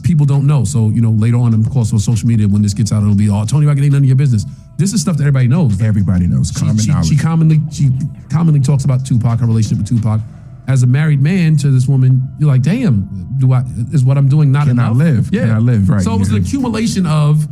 [0.03, 0.65] people don't know.
[0.65, 3.15] So you know later on, of course, on social media when this gets out, it'll
[3.15, 4.45] be oh Tony Rocket ain't none of your business.
[4.79, 5.81] This is stuff that everybody knows.
[5.83, 6.49] Everybody knows.
[6.51, 7.09] She- Common she, knowledge.
[7.09, 7.91] she commonly she
[8.31, 10.21] commonly talks about Tupac, her relationship with Tupac.
[10.69, 14.29] As a married man to this woman, you're like, damn, do I is what I'm
[14.29, 14.97] doing not Can I enough?
[14.99, 15.31] live?
[15.33, 15.89] Yeah, Can I live?
[15.89, 16.37] Right, So it was yeah.
[16.39, 17.47] an accumulation of,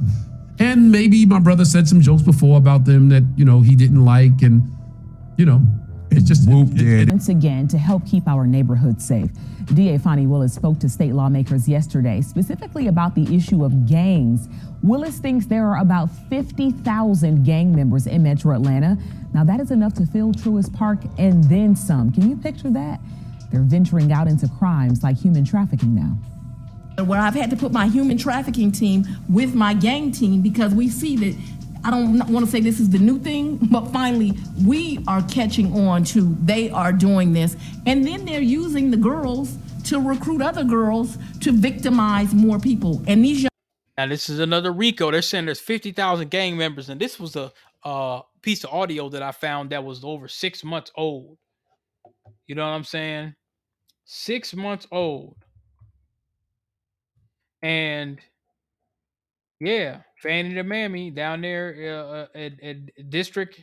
[0.58, 4.04] and maybe my brother said some jokes before about them that you know he didn't
[4.04, 4.70] like, and
[5.38, 5.62] you know,
[6.10, 7.10] it's just Whoop it- did.
[7.10, 9.30] Once again, to help keep our neighborhoods safe,
[9.74, 14.48] DA Fani Willis spoke to state lawmakers yesterday, specifically about the issue of gangs.
[14.82, 18.96] Willis thinks there are about 50,000 gang members in metro Atlanta.
[19.34, 22.12] Now, that is enough to fill Truist Park and then some.
[22.12, 23.00] Can you picture that?
[23.50, 26.16] They're venturing out into crimes like human trafficking now.
[27.04, 30.88] where I've had to put my human trafficking team with my gang team because we
[30.88, 31.36] see that
[31.86, 34.32] I don't want to say this is the new thing, but finally
[34.66, 37.56] we are catching on to they are doing this.
[37.86, 43.02] And then they're using the girls to recruit other girls to victimize more people.
[43.06, 43.50] And these young
[43.96, 45.12] Now this is another Rico.
[45.12, 47.52] They're saying there's fifty thousand gang members, and this was a
[48.42, 51.38] piece of audio that I found that was over six months old.
[52.48, 53.34] You know what I'm saying?
[54.04, 55.36] Six months old,
[57.62, 58.20] and
[59.60, 63.60] Yeah, Fannie the Mammy down there uh, uh, at, at District.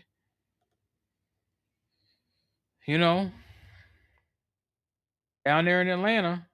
[2.88, 3.32] You know,
[5.46, 6.46] down there in Atlanta,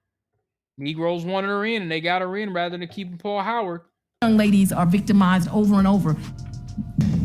[0.78, 3.82] Negroes wanted her in, and they got her in rather than keeping Paul Howard.
[4.22, 6.16] Young ladies are victimized over and over.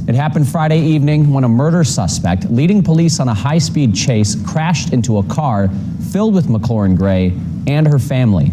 [0.07, 4.36] It happened Friday evening when a murder suspect leading police on a high speed chase
[4.48, 5.70] crashed into a car
[6.12, 7.34] filled with McLaurin Gray
[7.66, 8.52] and her family.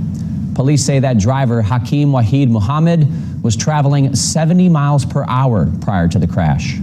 [0.54, 3.06] Police say that driver, Hakeem Wahid Muhammad,
[3.42, 6.78] was traveling 70 miles per hour prior to the crash.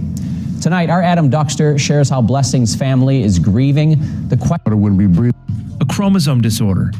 [0.60, 3.96] Tonight, our Adam Duxter shares how Blessing's family is grieving
[4.28, 4.80] the question.
[4.80, 5.34] Wouldn't be breathing.
[5.80, 6.92] A chromosome disorder.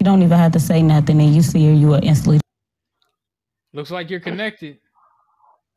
[0.00, 2.40] You don't even have to say nothing, and you see her, you are instantly.
[3.72, 4.78] Looks like you're connected.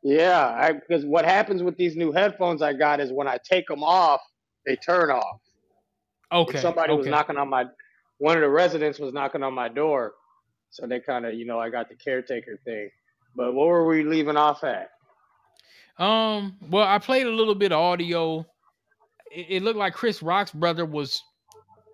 [0.02, 3.82] Yeah, because what happens with these new headphones I got is when I take them
[3.84, 4.20] off,
[4.66, 5.40] they turn off.
[6.30, 6.58] And Okay.
[6.58, 7.64] somebody was knocking on my,
[8.18, 10.14] one of the residents was knocking on my door,
[10.70, 12.90] so they kind of, you know, I got the caretaker thing.
[13.38, 14.90] But what were we leaving off at?
[15.96, 16.56] Um.
[16.68, 18.40] Well, I played a little bit of audio.
[19.30, 21.22] It, it looked like Chris Rock's brother was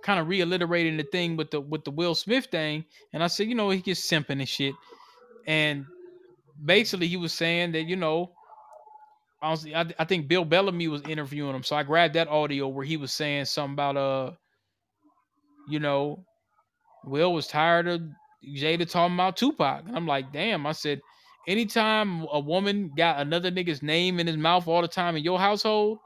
[0.03, 3.47] kind of reiterating the thing with the with the Will Smith thing, and I said,
[3.47, 4.75] you know, he gets simping and shit,
[5.47, 5.85] and
[6.65, 8.33] basically he was saying that you know,
[9.43, 12.97] I, I think Bill Bellamy was interviewing him, so I grabbed that audio where he
[12.97, 14.31] was saying something about uh,
[15.69, 16.25] you know,
[17.05, 18.01] Will was tired of
[18.47, 20.67] Jada talking about Tupac, and I'm like, damn.
[20.67, 21.03] I said,
[21.47, 25.39] anytime a woman got another nigga's name in his mouth all the time in your
[25.39, 25.99] household,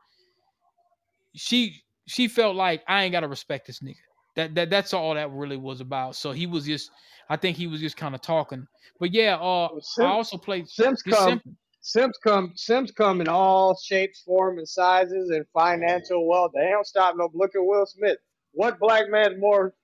[1.34, 3.96] she she felt like I ain't gotta respect this nigga.
[4.36, 6.16] That that that's all that really was about.
[6.16, 6.90] So he was just,
[7.28, 8.66] I think he was just kind of talking.
[9.00, 9.68] But yeah, uh,
[10.00, 14.68] I also played Sims come, simp- Sims come, Sims come in all shapes, form, and
[14.68, 16.52] sizes, and financial wealth.
[16.54, 17.30] They don't stop no.
[17.34, 18.18] Look at Will Smith.
[18.52, 19.74] What black man's more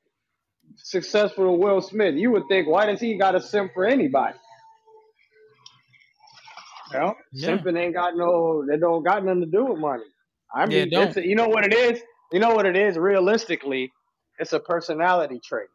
[0.76, 2.14] successful than Will Smith?
[2.14, 2.68] You would think.
[2.68, 4.36] Why does he got to sim for anybody?
[6.94, 7.56] Well, Yeah.
[7.58, 8.64] simping ain't got no.
[8.68, 10.04] They don't got nothing to do with money.
[10.54, 12.02] I mean, it's a, you know what it is.
[12.32, 12.98] You know what it is.
[12.98, 13.92] Realistically,
[14.38, 15.68] it's a personality trait.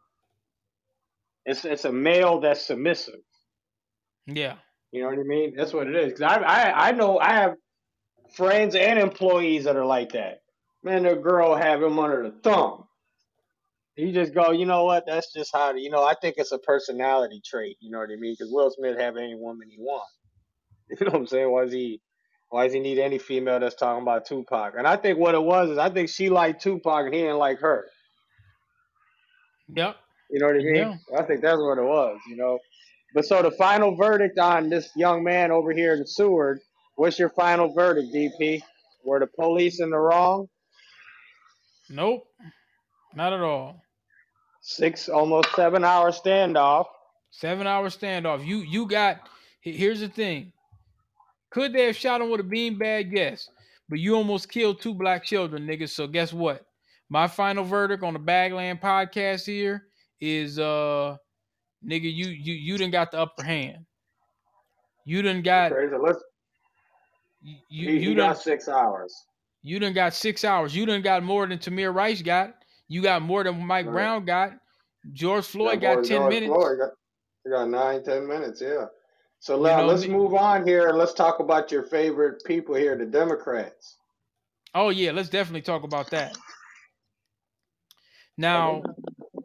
[1.46, 3.20] It's it's a male that's submissive.
[4.26, 4.56] yeah.
[4.92, 5.54] You know what I mean?
[5.56, 6.14] That's what it is.
[6.18, 7.54] 'Cause I, I I know I have
[8.36, 10.40] friends and employees that are like that.
[10.84, 12.84] Man, the girl have him under the thumb.
[13.96, 15.04] He just go, you know what?
[15.06, 16.04] That's just how you know.
[16.04, 17.76] I think it's a personality trait.
[17.80, 18.34] You know what I mean?
[18.38, 20.12] Because Will Smith have any woman he wants.
[21.00, 21.50] You know what I'm saying?
[21.50, 22.00] Why does he?
[22.48, 24.74] Why does he need any female that's talking about Tupac?
[24.76, 27.38] And I think what it was is I think she liked Tupac and he didn't
[27.38, 27.86] like her.
[29.72, 29.96] Yep.
[30.30, 30.74] You know what I mean?
[30.74, 31.18] Yeah.
[31.18, 32.58] I think that's what it was, you know.
[33.14, 36.60] But so the final verdict on this young man over here in Seward,
[36.96, 38.62] what's your final verdict, DP?
[39.04, 40.48] Were the police in the wrong?
[41.88, 42.24] Nope.
[43.14, 43.82] Not at all.
[44.60, 46.86] Six, almost seven hour standoff.
[47.30, 48.44] Seven hour standoff.
[48.44, 49.28] You you got.
[49.62, 50.52] Here's the thing.
[51.50, 53.10] Could they have shot him with a beanbag?
[53.12, 53.48] Yes.
[53.88, 55.90] But you almost killed two black children, niggas.
[55.90, 56.64] So guess what?
[57.08, 59.86] My final verdict on the Bagland podcast here
[60.20, 61.16] is uh
[61.84, 63.84] nigga, you you you didn't got the upper hand.
[65.04, 65.96] You done got Crazy.
[66.00, 66.22] Let's,
[67.42, 69.12] you you, he, he you done got six hours.
[69.62, 70.76] you didn't got six hours.
[70.76, 72.54] You didn't got more than Tamir Rice got.
[72.86, 73.92] You got more than Mike Right.
[73.92, 74.52] Brown got.
[75.12, 76.52] George Floyd got than ten George minutes.
[76.52, 76.78] Floyd.
[76.78, 78.84] Got, got nine, ten minutes, yeah.
[79.40, 82.44] So You now know, let's the- move on here and let's talk about your favorite
[82.44, 83.96] people here, the Democrats.
[84.74, 86.36] Oh yeah, let's definitely talk about that.
[88.36, 88.82] Now,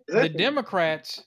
[0.07, 1.23] the Democrats,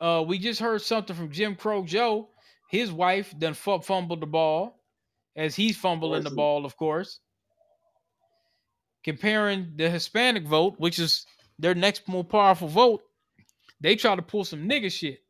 [0.00, 2.30] uh, we just heard something from Jim Crow Joe.
[2.70, 4.82] His wife done fu- fumbled the ball,
[5.36, 7.20] as he's fumbling the ball, of course.
[9.04, 11.26] Comparing the Hispanic vote, which is
[11.58, 13.02] their next more powerful vote,
[13.80, 15.20] they try to pull some nigga shit.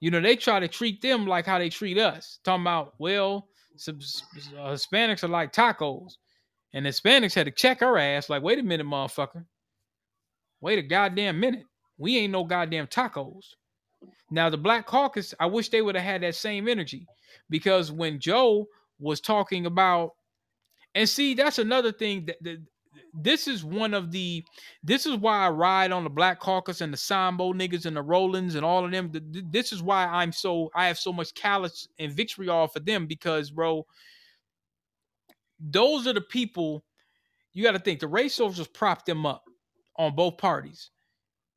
[0.00, 2.38] You know, they try to treat them like how they treat us.
[2.44, 3.98] Talking about, well, some,
[4.58, 6.14] uh, Hispanics are like tacos.
[6.72, 9.44] And Hispanics had to check her ass, like, wait a minute, motherfucker.
[10.60, 11.64] Wait a goddamn minute.
[11.98, 13.44] We ain't no goddamn tacos.
[14.30, 17.06] Now, the Black Caucus, I wish they would have had that same energy
[17.48, 18.66] because when Joe
[18.98, 20.10] was talking about,
[20.94, 22.58] and see, that's another thing that, that
[23.14, 24.44] this is one of the,
[24.82, 28.02] this is why I ride on the Black Caucus and the Sambo niggas and the
[28.02, 29.12] Rollins and all of them.
[29.12, 32.80] Th- th- This is why I'm so, I have so much callous and vitriol for
[32.80, 33.86] them because, bro,
[35.60, 36.84] those are the people
[37.52, 39.44] you got to think the race soldiers prop them up
[39.96, 40.90] on both parties.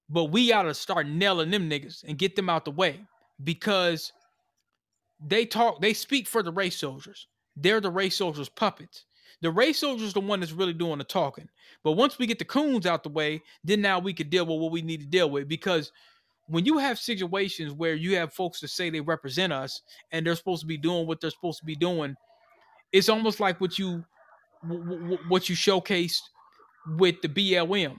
[0.10, 3.02] But we got to start nailing them niggas and get them out the way
[3.44, 4.14] because
[5.20, 7.28] they talk, they speak for the race soldiers.
[7.56, 9.06] They're the race soldiers' puppets.
[9.42, 11.50] The race soldiers the one that's really doing the talking.
[11.84, 14.60] But once we get the coons out the way, then now we could deal with
[14.60, 15.92] what we need to deal with because
[16.48, 19.82] when you have situations where you have folks that say they represent us
[20.12, 22.16] and they're supposed to be doing what they're supposed to be doing,
[22.92, 24.04] it's almost like what you
[25.28, 26.22] what you showcased
[26.98, 27.98] with the BLM.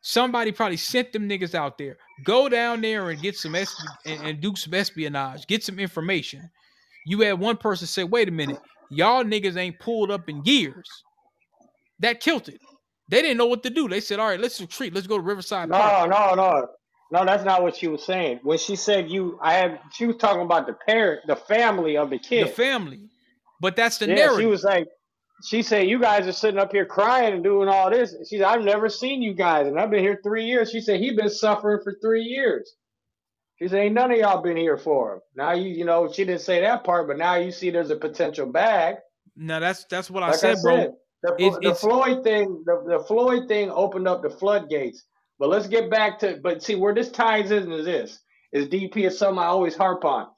[0.00, 1.96] Somebody probably sent them niggas out there.
[2.24, 3.68] Go down there and get some and,
[4.06, 6.50] and do some espionage, get some information.
[7.06, 10.88] You had one person say, "Wait a minute, y'all niggas ain't pulled up in years."
[12.00, 12.60] That killed it.
[13.08, 13.88] They didn't know what to do.
[13.88, 14.94] They said, "All right, let's retreat.
[14.94, 16.66] Let's go to Riverside Park." No, no, no,
[17.12, 17.24] no.
[17.24, 18.40] That's not what she was saying.
[18.42, 19.80] When she said you, I had.
[19.92, 22.48] She was talking about the parent, the family of the kid.
[22.48, 23.08] The family,
[23.60, 24.40] but that's the yeah, narrative.
[24.40, 24.86] she was like,
[25.44, 28.46] she said, "You guys are sitting up here crying and doing all this." She said,
[28.46, 31.30] "I've never seen you guys, and I've been here three years." She said, "He's been
[31.30, 32.72] suffering for three years."
[33.58, 36.24] She said, "Ain't none of y'all been here for him." Now you, you know, she
[36.24, 38.96] didn't say that part, but now you see there's a potential bag.
[39.36, 40.76] No, that's that's what I said, I bro.
[40.76, 45.04] said, the, It's- the it's- Floyd thing, the, the Floyd thing opened up the floodgates.
[45.38, 48.20] But let's get back to, but see where this ties in is this
[48.52, 50.28] is DP is something I always harp on.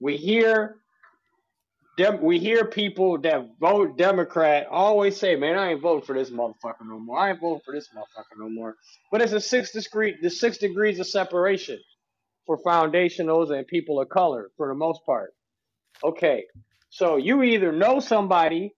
[0.00, 0.76] We hear
[1.98, 6.30] dem, we hear people that vote Democrat always say, "Man, I ain't voting for this
[6.30, 7.18] motherfucker no more.
[7.18, 8.76] I ain't voting for this motherfucker no more."
[9.12, 11.78] But it's a six degree, the six degrees of separation
[12.46, 15.34] for foundationals and people of color for the most part.
[16.04, 16.44] Okay,
[16.90, 18.74] so you either know somebody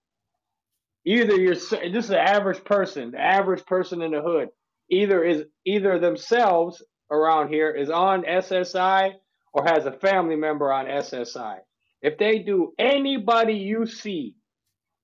[1.05, 4.49] either you're this is the average person the average person in the hood
[4.91, 9.13] either is either themselves around here is on ssi
[9.53, 11.59] or has a family member on ssi
[12.03, 14.35] if they do anybody you see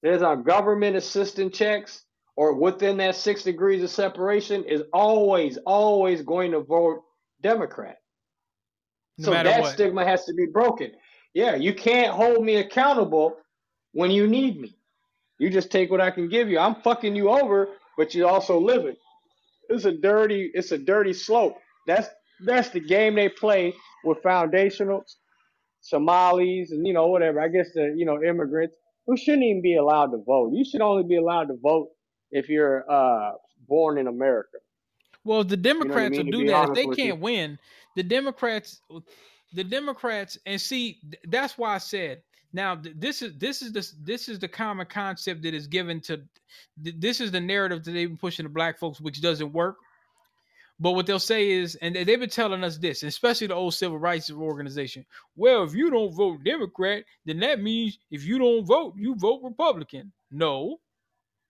[0.03, 2.05] that is on government assistance checks
[2.37, 7.03] or within that six degrees of separation is always always going to vote
[7.41, 7.97] democrat
[9.19, 9.73] No so that what.
[9.73, 10.93] stigma has to be broken
[11.35, 13.37] yeah you can't hold me accountable
[13.93, 14.77] when you need me
[15.39, 16.59] you just take what I can give you.
[16.59, 18.97] I'm fucking you over, but you also live it.
[19.69, 21.57] It's a dirty, it's a dirty slope.
[21.87, 22.09] That's
[22.45, 23.75] that's the game they play
[24.05, 25.15] with foundationals,
[25.81, 27.41] Somalis, and you know whatever.
[27.41, 28.75] I guess the you know immigrants
[29.07, 30.53] who shouldn't even be allowed to vote.
[30.55, 31.91] You should only be allowed to vote
[32.31, 33.33] if you're uh,
[33.69, 34.59] born in America.
[35.25, 36.25] Well, the You know I Democrats mean?
[36.25, 37.59] will do that if they can't win.
[37.97, 38.81] The Democrats,
[39.53, 42.23] the Democrats, and see that's why I said
[42.53, 46.21] now this is this is the this is the common concept that is given to
[46.77, 49.77] this is the narrative that they've been pushing to black folks, which doesn't work.
[50.81, 53.75] But what they'll say is, and they- they've been telling us this, especially the old
[53.75, 55.07] civil rights organization.
[55.37, 59.41] Well, if you don't vote Democrat, then that means if you don't vote, you vote
[59.45, 60.13] Republican.
[60.33, 60.81] No,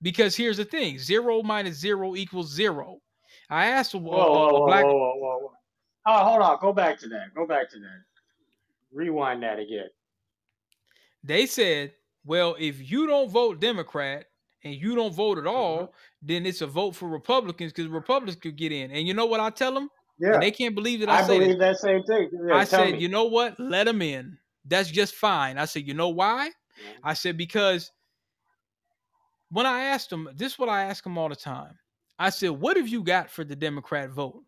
[0.03, 3.01] because here's the thing: zero minus zero equals zero.
[3.49, 5.53] I asked a, a- Whoa, a whoa, black whoa, whoa.
[6.06, 6.59] Oh, hold on.
[6.60, 7.35] Go back to that.
[7.35, 8.02] Go back to that.
[8.93, 9.89] Rewind that again.
[11.22, 11.93] they said,
[12.24, 14.26] well, if you don't vote Democrat
[14.62, 16.26] and you don't vote at all, Mm-hmm.
[16.26, 18.90] then it's a vote for Republicans because Republicans could get in.
[18.90, 19.90] And you know what I tell them?
[20.18, 20.35] Yeah.
[20.35, 21.81] And they can't believe that I, I say believe this.
[21.81, 22.31] that same thing.
[22.48, 22.98] Yeah, I said, me.
[22.98, 23.59] you know what?
[23.59, 24.39] Let them in.
[24.64, 25.59] That's just fine.
[25.59, 26.48] I said, you know why?
[26.48, 27.01] Mm-hmm.
[27.09, 27.90] I said, because
[29.51, 31.76] when I asked them, this is what I ask them all the time.
[32.18, 34.43] I said, what have you got for the Democrat vote?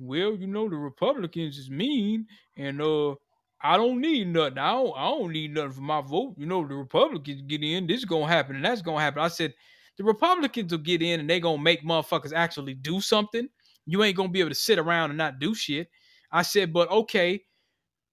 [0.00, 3.14] Well, you know, the Republicans is mean, and uh
[3.62, 4.56] I don't need nothing.
[4.58, 6.34] I don't I don't need nothing for my vote.
[6.38, 9.20] You know, the Republicans get in, this is gonna happen, and that's gonna happen.
[9.22, 9.54] I said,
[9.98, 13.48] the Republicans will get in and they gonna make motherfuckers actually do something.
[13.84, 15.90] You ain't gonna be able to sit around and not do shit.
[16.32, 17.44] I said, but okay,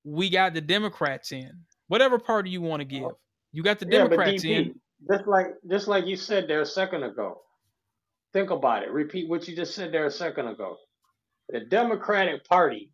[0.04, 1.52] we got the Democrats in.
[1.88, 3.12] Whatever party you want to give.
[3.54, 4.76] You got the Yeah, Democrats DP, in.
[5.10, 7.42] just like just like you said there a second ago.
[8.34, 8.92] Think about it.
[8.92, 10.78] Repeat what you just said there a second ago.
[11.50, 12.92] The Democratic Party.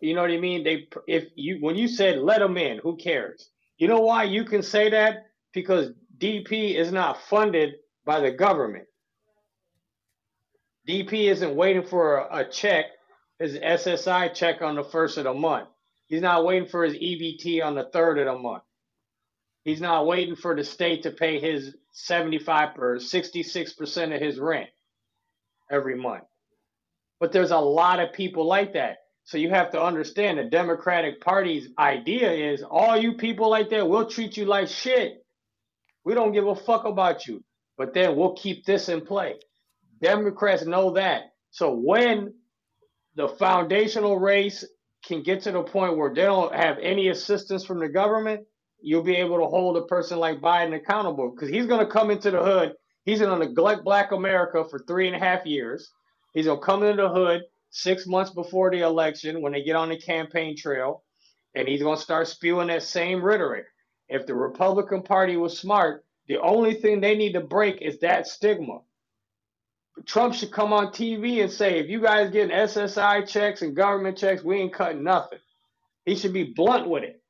[0.00, 0.62] You know what I mean?
[0.62, 3.50] They if you when you said let them in, who cares?
[3.78, 5.26] You know why you can say that?
[5.52, 7.74] Because DP is not funded
[8.04, 8.86] by the government.
[10.88, 12.86] DP isn't waiting for a, a check,
[13.38, 15.68] his SSI check on the first of the month.
[16.06, 18.62] He's not waiting for his EBT on the third of the month.
[19.64, 24.68] He's not waiting for the state to pay his 75 or 66% of his rent
[25.70, 26.24] every month.
[27.22, 28.96] But there's a lot of people like that.
[29.22, 33.88] So you have to understand the Democratic Party's idea is all you people like that,
[33.88, 35.24] we'll treat you like shit.
[36.04, 37.44] We don't give a fuck about you.
[37.78, 39.36] But then we'll keep this in play.
[40.00, 41.34] Democrats know that.
[41.52, 42.34] So when
[43.14, 44.64] the foundational race
[45.04, 48.48] can get to the point where they don't have any assistance from the government,
[48.80, 52.10] you'll be able to hold a person like Biden accountable because he's going to come
[52.10, 52.72] into the hood.
[53.04, 55.88] He's going to neglect Black America for three and a half years.
[56.32, 59.88] He's to come into the hood six months before the election when they get on
[59.88, 61.02] the campaign trail,
[61.54, 63.66] and he's to start spewing that same rhetoric.
[64.08, 68.26] If the Republican Party was smart, the only thing they need to break is that
[68.26, 68.80] stigma.
[70.06, 74.16] Trump should come on TV and say, if you guys getting SSI checks and government
[74.16, 75.38] checks, we ain't cutting nothing.
[76.06, 77.22] He should be blunt with it.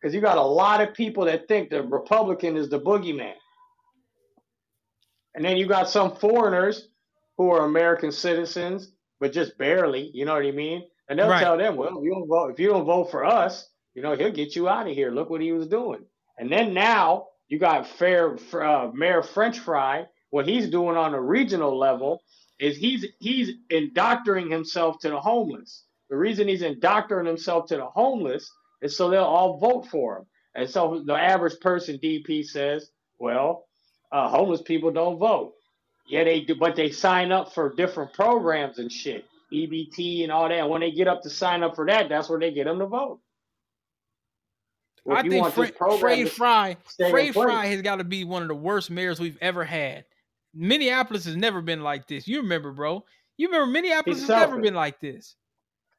[0.00, 3.34] Because you got a lot of people that think the Republican is the boogeyman.
[5.34, 6.88] And then you got some foreigners
[7.40, 10.86] who are American citizens, but just barely, you know what I mean?
[11.08, 11.40] And they'll Right.
[11.40, 14.14] tell them, well, if you don't vote, if you don't vote for us, you know,
[14.14, 15.10] he'll get you out of here.
[15.10, 16.04] Look what he was doing.
[16.36, 20.04] And then now you got fair uh, Mayor French Fry.
[20.28, 22.22] What he's doing on a regional level
[22.58, 25.84] is he's he's indoctoring himself to the homeless.
[26.10, 28.52] The reason he's indoctoring himself to the homeless
[28.82, 30.26] is so they'll all vote for him.
[30.54, 33.64] And so the average person, DP says, well,
[34.12, 35.54] uh, homeless people don't vote.
[36.06, 40.48] Yeah, they do, but they sign up for different programs and shit, EBT and all
[40.48, 40.68] that.
[40.68, 42.86] When they get up to sign up for that, that's where they get them to
[42.86, 43.20] vote.
[45.04, 46.76] Well, I think want this Fra- program Fred Fry,
[47.10, 50.04] Fred Fry has got to be one of the worst mayors we've ever had.
[50.52, 52.26] Minneapolis has never been like this.
[52.26, 53.04] You remember, bro?
[53.36, 55.36] You remember Minneapolis has never been like this.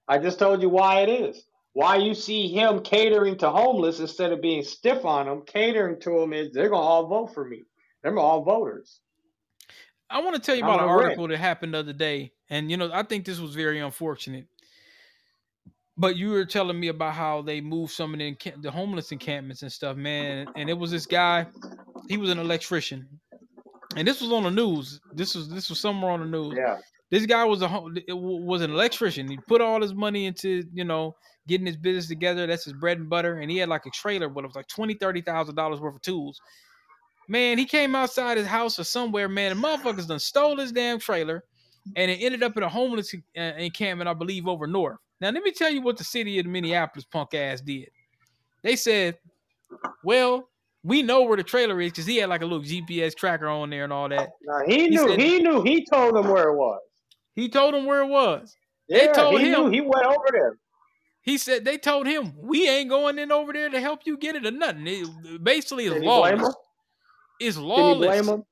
[0.08, 1.46] I just told you why it is.
[1.74, 6.20] Why you see him catering to homeless instead of being stiff on them, catering to
[6.20, 7.64] them is they're gonna all vote for me.
[8.04, 9.00] They're all voters.
[10.12, 12.78] I want to tell you about an article that happened the other day, and you
[12.78, 14.48] know, I think this was very unfortunate.
[15.98, 19.12] But you were telling me about how they moved some of the, encamp- the homeless
[19.12, 20.48] encampments and stuff, man.
[20.56, 21.46] And it was this guy,
[22.08, 23.08] he was an electrician,
[23.96, 25.00] and this was on the news.
[25.14, 26.56] This was this was somewhere on the news.
[26.58, 26.78] Yeah.
[27.10, 27.68] This guy was a
[28.10, 29.28] was an electrician.
[29.28, 31.16] He put all his money into you know
[31.48, 32.48] getting his business together.
[32.48, 33.40] That's his bread and butter.
[33.40, 35.96] And he had like a trailer, but it was like twenty thirty thousand dollars worth
[35.96, 36.40] of tools.
[37.32, 39.30] Man, he came outside his house or somewhere.
[39.30, 41.46] Man, the motherfuckers done stole his damn trailer,
[41.96, 44.98] and it ended up in a homeless encampment, I believe, over north.
[45.22, 47.88] Now let me tell you what the city of Minneapolis punk ass did.
[48.64, 49.18] They said,
[50.04, 50.50] "Well,
[50.84, 53.70] we know where the trailer is because he had like a little GPS tracker on
[53.70, 55.08] there and all that." Now he knew.
[55.08, 55.62] said- he knew.
[55.62, 56.82] He told them where it was.
[57.34, 58.58] He told them where it was.
[58.90, 59.70] They told he him knew.
[59.70, 60.58] He went over there.
[61.22, 64.36] He said they told him we ain't going in over there to help you get
[64.36, 64.86] it or nothing.
[64.86, 66.04] It, basically, it's Can
[67.48, 67.78] blame lawless.
[67.78, 68.44] Can you blame him?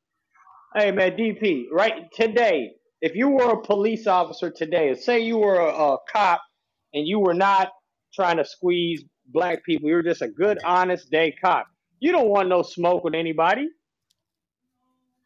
[0.75, 2.71] Hey man, DP, right today,
[3.01, 6.41] if you were a police officer today, say you were a, a cop
[6.93, 7.69] and you were not
[8.13, 11.67] trying to squeeze black people, you were just a good, honest day cop.
[11.99, 13.69] You don't want no smoke with anybody.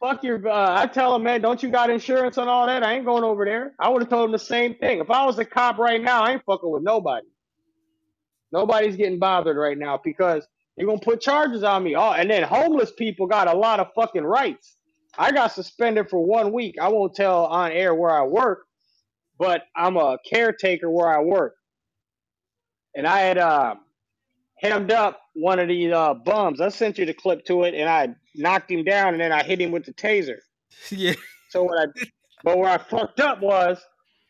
[0.00, 0.46] Fuck your.
[0.48, 2.82] Uh, I tell him, man, don't you got insurance on all that?
[2.82, 3.74] I ain't going over there.
[3.78, 4.98] I would have told him the same thing.
[5.00, 7.26] If I was a cop right now, I ain't fucking with nobody.
[8.52, 10.46] Nobody's getting bothered right now because
[10.76, 11.94] you're gonna put charges on me.
[11.94, 14.76] Oh, and then homeless people got a lot of fucking rights.
[15.16, 16.76] I got suspended for one week.
[16.80, 18.66] I won't tell on air where I work,
[19.38, 21.54] but I'm a caretaker where I work.
[22.96, 23.76] And I had uh,
[24.58, 26.60] hemmed up one of these uh, bums.
[26.60, 29.42] I sent you the clip to it, and I knocked him down, and then I
[29.44, 30.38] hit him with the taser.
[30.90, 31.14] Yeah.
[31.50, 31.86] So what I,
[32.42, 33.80] but where I fucked up was,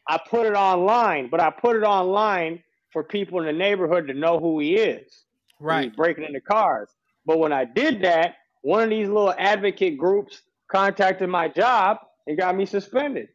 [0.07, 2.62] I put it online, but I put it online
[2.93, 5.23] for people in the neighborhood to know who he is.
[5.60, 5.94] Right.
[5.94, 6.89] Breaking into cars.
[7.26, 12.39] But when I did that, one of these little advocate groups contacted my job and
[12.39, 13.28] got me suspended.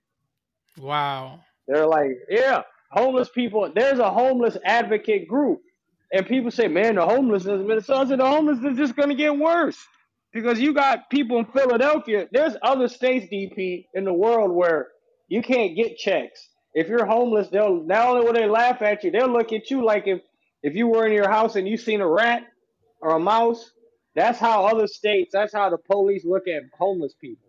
[0.78, 1.42] Wow.
[1.68, 3.72] They're like, yeah, homeless people.
[3.74, 5.62] There's a homeless advocate group,
[6.12, 8.10] and people say, man, the homelessness in Minnesota.
[8.10, 9.78] Said, the homelessness is just going to get worse
[10.34, 12.28] because you got people in Philadelphia.
[12.32, 14.88] There's other states, DP, in the world where
[15.28, 16.50] you can't get checks.
[16.74, 19.84] If you're homeless, they'll not only will they laugh at you, they'll look at you
[19.84, 20.22] like if
[20.64, 22.44] if you were in your house and you seen a rat
[23.02, 23.72] or a mouse.
[24.16, 25.32] That's how other states.
[25.34, 27.48] That's how the police look at homeless people.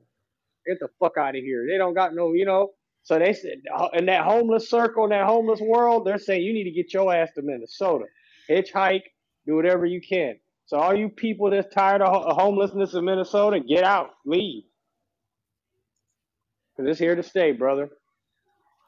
[0.67, 1.67] Get the fuck out of here.
[1.69, 2.71] They don't got no, you know.
[3.03, 3.63] So they said
[3.95, 7.13] in that homeless circle, in that homeless world, they're saying you need to get your
[7.13, 8.05] ass to Minnesota,
[8.49, 9.03] hitchhike,
[9.47, 10.39] do whatever you can.
[10.67, 14.65] So all you people that's tired of homelessness in Minnesota, get out, leave,
[16.77, 17.89] because it's here to stay, brother.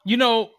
[0.05, 0.51] You know,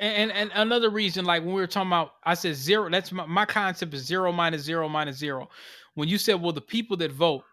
[0.00, 2.88] and, and another reason, like when we were talking about, I said zero.
[2.90, 5.48] That's my, my concept is zero minus zero minus zero.
[5.94, 7.44] When you said, well, the people that vote,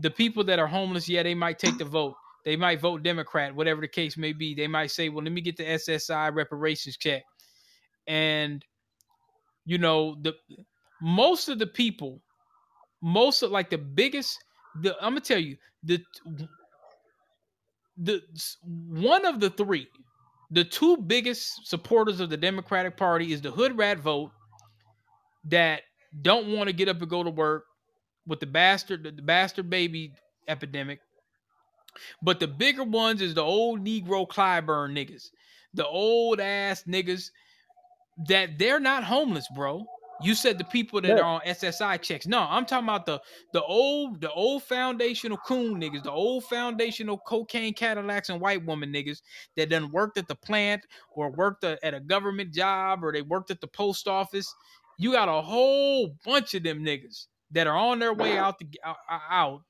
[0.00, 2.14] the people that are homeless, yeah, they might take the vote.
[2.44, 4.54] They might vote Democrat, whatever the case may be.
[4.54, 7.24] They might say, well, let me get the SSI reparations check.
[8.06, 8.64] And
[9.64, 10.34] you know, the
[11.00, 12.20] most of the people,
[13.00, 14.38] most of like the biggest,
[14.80, 16.00] the I'm gonna tell you, the
[17.96, 18.22] the
[18.64, 19.88] one of the three,
[20.52, 24.30] the two biggest supporters of the Democratic Party is the hood rat vote
[25.44, 25.80] that
[26.20, 27.64] don't want to get up and go to work
[28.26, 30.12] with the bastard the bastard baby
[30.46, 31.00] epidemic.
[32.22, 35.30] But the bigger ones is the old Negro Clyburn niggas,
[35.72, 37.30] the old ass niggas
[38.28, 39.84] that they're not homeless, bro.
[40.22, 41.18] You said the people that Yeah.
[41.18, 42.26] are on SSI checks.
[42.26, 43.20] No, I'm talking about the
[43.52, 48.92] the old the old foundational coon niggas, the old foundational cocaine Cadillacs and white woman
[48.92, 49.22] niggas
[49.56, 53.22] that done worked at the plant or worked a- at a government job or they
[53.22, 54.52] worked at the post office.
[54.98, 58.66] You got a whole bunch of them niggas that are on their way out to
[58.84, 59.62] out, out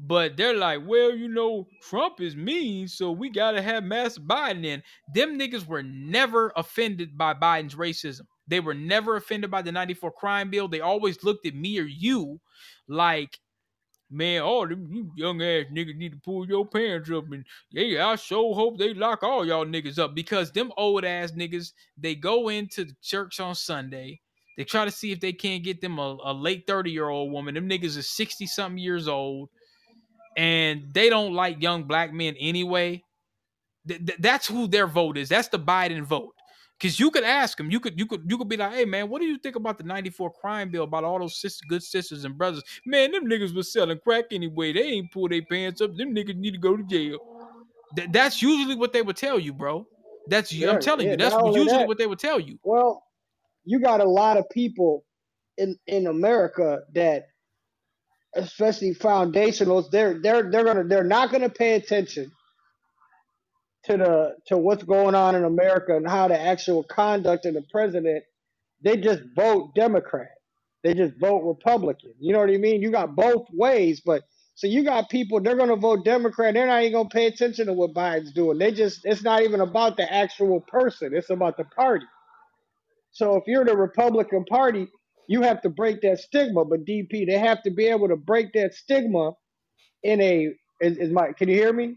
[0.00, 4.64] but they're like, well, you know, Trump is mean, so we gotta have Mass Biden
[4.64, 4.80] in.
[5.12, 8.22] Them niggas were never offended by Biden's racism.
[8.48, 10.68] They were never offended by the 94 crime bill.
[10.68, 12.40] They always looked at me or you
[12.88, 13.38] like,
[14.10, 17.30] man, all them you young ass niggas need to pull your pants up.
[17.30, 21.32] And yeah, I sure hope they lock all y'all niggas up because them old ass
[21.32, 24.20] niggas, they go into the church on Sunday.
[24.56, 27.30] They try to see if they can't get them a, a late 30 year old
[27.30, 27.54] woman.
[27.54, 29.50] Them niggas are 60 something years old
[30.38, 33.02] and they don't like young black men anyway.
[33.86, 35.28] Th- th- that's who their vote is.
[35.28, 36.32] That's the Biden vote.
[36.78, 39.08] Because you could ask them, you could, you could, you could be like, "Hey man,
[39.08, 40.84] what do you think about the '94 crime bill?
[40.84, 42.62] About all those sis- good sisters and brothers?
[42.86, 44.72] Man, them niggas was selling crack anyway.
[44.72, 45.96] They ain't pull their pants up.
[45.96, 47.18] Them niggas need to go to jail."
[47.96, 49.86] Th- that's usually what they would tell you, bro.
[50.28, 51.16] That's Yeah, I'm telling yeah, you.
[51.18, 52.58] That's usually that- what they would tell you.
[52.62, 53.02] Well,
[53.64, 55.04] you got a lot of people
[55.56, 57.24] in in America that,
[58.36, 62.30] especially foundationals, they're they're they're gonna they're not gonna pay attention
[63.84, 67.64] to the to what's going on in America and how the actual conduct of the
[67.70, 68.24] president.
[68.82, 70.30] They just vote Democrat.
[70.84, 72.14] They just vote Republican.
[72.20, 72.80] You know what I mean?
[72.80, 74.22] You got both ways, but
[74.54, 76.54] so you got people they're gonna vote Democrat.
[76.54, 78.58] They're not even gonna pay attention to what Biden's doing.
[78.58, 81.14] They just it's not even about the actual person.
[81.14, 82.06] It's about the party.
[83.12, 84.86] So if you're the Republican Party,
[85.28, 86.64] you have to break that stigma.
[86.64, 89.32] But DP, they have to be able to break that stigma
[90.02, 91.94] in a is, is my can you hear me?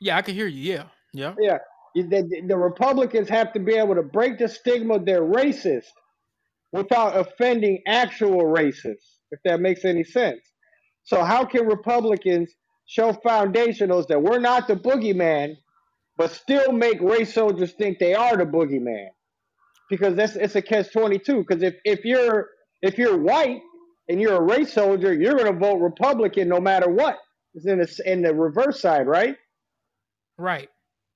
[0.00, 0.74] Yeah, I can hear you.
[0.74, 1.34] Yeah, yeah.
[1.40, 1.58] Yeah.
[1.94, 5.86] The, the- the Republicans have to be able to break the stigma they're racist
[6.72, 10.40] without offending actual racists, if that makes any sense.
[11.04, 12.52] So how can Republicans
[12.86, 15.56] show foundationals that we're not the boogeyman,
[16.16, 19.08] but still make race soldiers think they are the boogeyman?
[19.90, 21.44] Because that's it's a catch twenty two.
[21.46, 22.48] Because if, if you're
[22.82, 23.60] if you're white
[24.08, 27.18] and you're a race soldier, you're gonna vote Republican no matter what.
[27.54, 29.36] It's in the in the reverse side, right?
[30.38, 30.68] Right.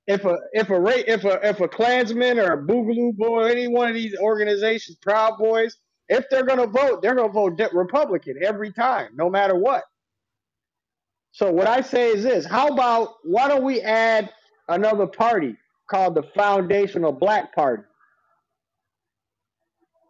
[0.07, 3.69] If a if a ra- if a if a Klansman or a Boogaloo Boy, any
[3.69, 5.77] one of these organizations, Proud Boys,
[6.09, 9.85] if they're gonna vote, they're gonna vote Republican every time, no matter what.
[11.33, 14.31] So what I say is this: How about why don't we add
[14.69, 15.57] another party
[15.91, 17.85] called the Foundational Black Party,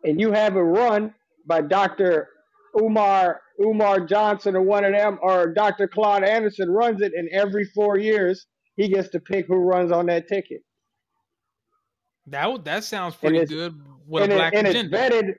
[0.05, 1.14] and you have it run
[1.47, 2.28] by Dr.
[2.81, 5.89] Umar Umar Johnson or one of them, or Dr.
[5.89, 8.47] Claude Anderson runs it, in every four years
[8.77, 10.62] he gets to pick who runs on that ticket.
[12.27, 15.35] That that sounds pretty good with and, a it- black and it's vetted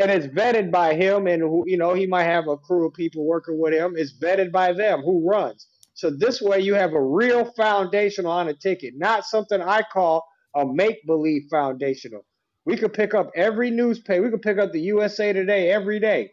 [0.00, 2.94] and it's vetted by him and who you know he might have a crew of
[2.94, 3.94] people working with him.
[3.96, 5.68] It's vetted by them who runs.
[5.94, 10.26] So this way you have a real foundational on a ticket not something i call
[10.54, 12.24] a make-believe foundational.
[12.64, 16.30] We could pick up every newspaper we could pick up the usa today every day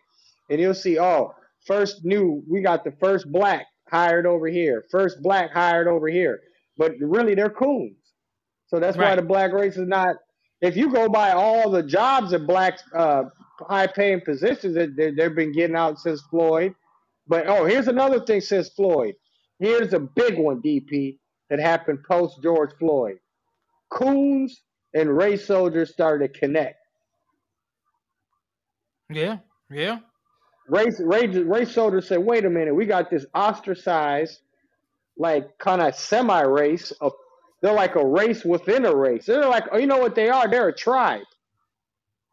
[0.49, 1.33] and you'll see oh
[1.65, 6.41] first new we got the first black hired over here first black hired over here
[6.77, 8.03] but really they're coons
[8.73, 10.15] so that's why the black race is not.
[10.59, 13.25] If you go by all the jobs that blacks, uh,
[13.59, 16.73] high paying positions that they, they've been getting out since Floyd.
[17.27, 19.13] But oh, here's another thing since Floyd.
[19.59, 21.19] Here's a big one, DP,
[21.51, 23.19] that happened post George Floyd.
[23.91, 24.63] Coons
[24.95, 26.79] and race soldiers started to connect.
[29.11, 29.37] Yeah,
[29.69, 29.99] yeah.
[30.73, 34.39] Race, race, race soldiers said, wait a minute, we got this ostracized,
[35.17, 36.91] like kind of semi race
[37.63, 39.25] they're like a race within a race.
[39.25, 40.49] They're like, oh, you know what they are?
[40.49, 41.23] They're a tribe.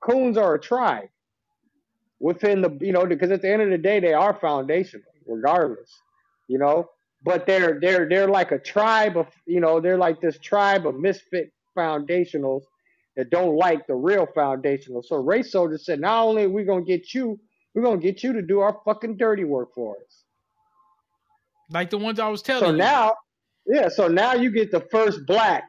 [0.00, 1.08] Coons are a tribe
[2.18, 5.88] within the, you know, because at the end of the day, they are foundational, regardless,
[6.48, 6.90] you know.
[7.22, 10.96] But they're they're they're like a tribe of, you know, they're like this tribe of
[10.98, 12.62] misfit foundationals
[13.16, 15.02] that don't like the real foundational.
[15.02, 17.38] So race soldiers said, not only are we gonna get you,
[17.74, 20.24] we're gonna get you to do our fucking dirty work for us.
[21.70, 22.76] Like the ones I was telling So you.
[22.76, 23.14] now,
[23.66, 25.64] yeah, so now you get the first black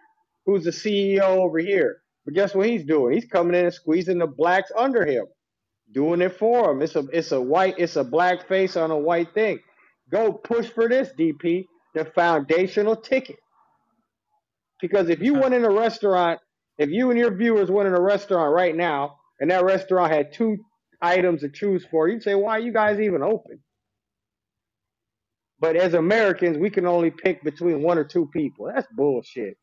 [0.45, 2.01] who's the CEO over here.
[2.25, 3.13] But guess what he's doing?
[3.13, 5.25] He's coming in and squeezing the blacks under him,
[5.93, 6.81] doing it for him.
[6.81, 9.59] It's a it's a white it's a black face on a white thing.
[10.11, 11.65] Go push for this, DP,
[11.95, 13.37] the foundational ticket.
[14.81, 16.39] Because if you went in a restaurant,
[16.77, 20.33] if you and your viewers went in a restaurant right now, and that restaurant had
[20.33, 20.57] two
[21.01, 23.59] items to choose for, you'd say, "Why are you guys even open?"
[25.59, 28.71] But as Americans, we can only pick between one or two people.
[28.73, 29.57] That's bullshit.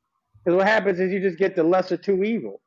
[0.44, 2.60] Because what happens is you just get the lesser two evil.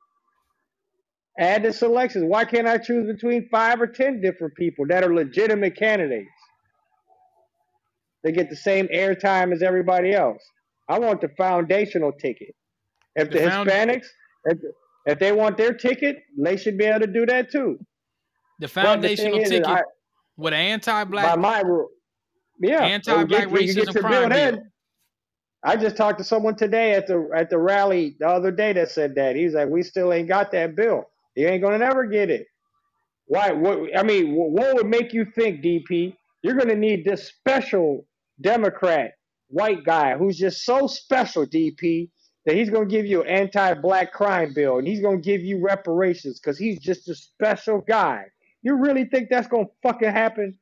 [1.40, 2.26] Add the selections.
[2.26, 6.30] Why can't I choose between five or ten different people that are legitimate candidates?
[8.24, 10.44] They get the same airtime as everybody else.
[10.90, 12.54] I want the foundational ticket.
[13.16, 14.08] If the, The found- Hispanics,
[14.46, 14.58] if,
[15.06, 17.80] if they want their ticket, they should be able to do that too.
[18.62, 19.82] The the foundational is, is ticket I,
[20.38, 21.90] with an anti-black, my rule,
[22.60, 24.64] yeah, anti-black get- racism crime bill.
[25.64, 28.92] I just talked to someone today at the at the rally the other day that
[28.92, 31.10] said that he's like, we still ain't got that bill.
[31.36, 32.46] You ain't gonna never get it.
[33.26, 33.52] Why?
[33.52, 33.98] What?
[33.98, 36.16] I mean, what would make you think, DP?
[36.44, 38.06] You're gonna need this special
[38.42, 39.14] Democrat
[39.48, 42.10] white guy who's just so special, DP,
[42.46, 46.40] that he's gonna give you an anti-black crime bill and he's gonna give you reparations
[46.40, 48.26] because he's just a special guy.
[48.64, 50.58] You really think that's gonna fucking happen?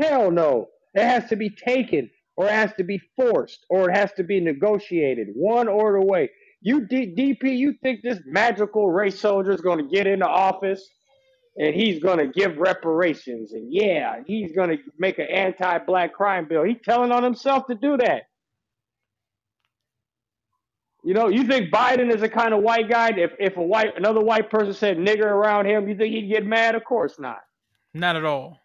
[0.00, 0.68] Hell no.
[0.94, 4.24] It has to be taken, or it has to be forced, or it has to
[4.24, 6.30] be negotiated, one or the way.
[6.62, 10.86] You D- DP, you think this magical race soldier is going to get into office
[11.58, 16.48] and he's going to give reparations and yeah, he's going to make an anti-black crime
[16.48, 16.64] bill.
[16.64, 18.24] He's telling on himself to do that.
[21.02, 23.10] You know, you think Biden is a kind of white guy?
[23.16, 26.44] If if a white another white person said nigger around him, you think he'd get
[26.44, 26.74] mad?
[26.74, 27.40] Of course not.
[27.94, 28.58] Not at all.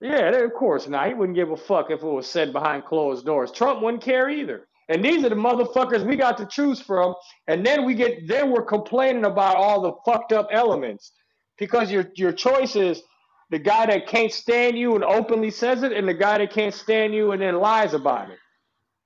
[0.00, 1.08] Yeah, of course not.
[1.08, 3.52] He wouldn't give a fuck if it was said behind closed doors.
[3.52, 4.66] Trump wouldn't care either.
[4.88, 7.14] And these are the motherfuckers we got to choose from.
[7.46, 11.12] And then we get then we're complaining about all the fucked up elements
[11.58, 13.02] because your your choice is
[13.50, 16.74] the guy that can't stand you and openly says it, and the guy that can't
[16.74, 18.38] stand you and then lies about it.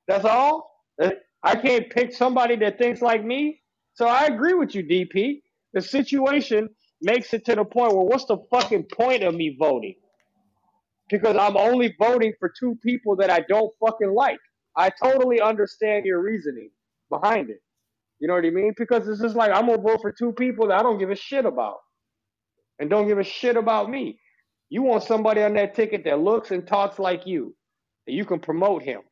[0.07, 0.71] That's all.
[1.45, 3.61] I can't pick somebody that thinks like me.
[3.95, 5.43] So I agree with you, DP.
[5.75, 6.71] The situation
[7.03, 9.97] makes it to the point where what's the fucking point of me voting?
[11.11, 14.39] Because I'm only voting for two people that I don't fucking like.
[14.77, 16.71] I totally understand your reasoning
[17.11, 17.61] behind it.
[18.21, 18.73] You know what I mean?
[18.77, 21.17] Because it's just like I'm gonna vote for two people that I don't give a
[21.17, 21.77] shit about.
[22.79, 24.19] And don't give a shit about me.
[24.71, 27.55] You want somebody on that ticket that looks and talks like you.
[28.07, 29.03] And you can promote him.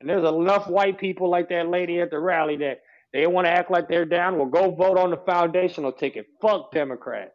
[0.00, 2.80] And there's enough white people like that lady at the rally that
[3.12, 4.36] they want to act like they're down.
[4.38, 6.26] Well, go vote on the foundational ticket.
[6.42, 7.32] Fuck Democrats.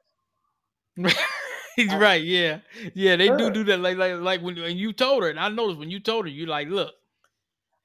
[1.76, 2.22] He's right.
[2.22, 2.60] Yeah,
[2.94, 3.16] yeah.
[3.16, 3.50] They do Sure.
[3.52, 3.80] do that.
[3.80, 6.32] Like like like when, when you told her, and I noticed when you told her,
[6.32, 6.94] you like, look,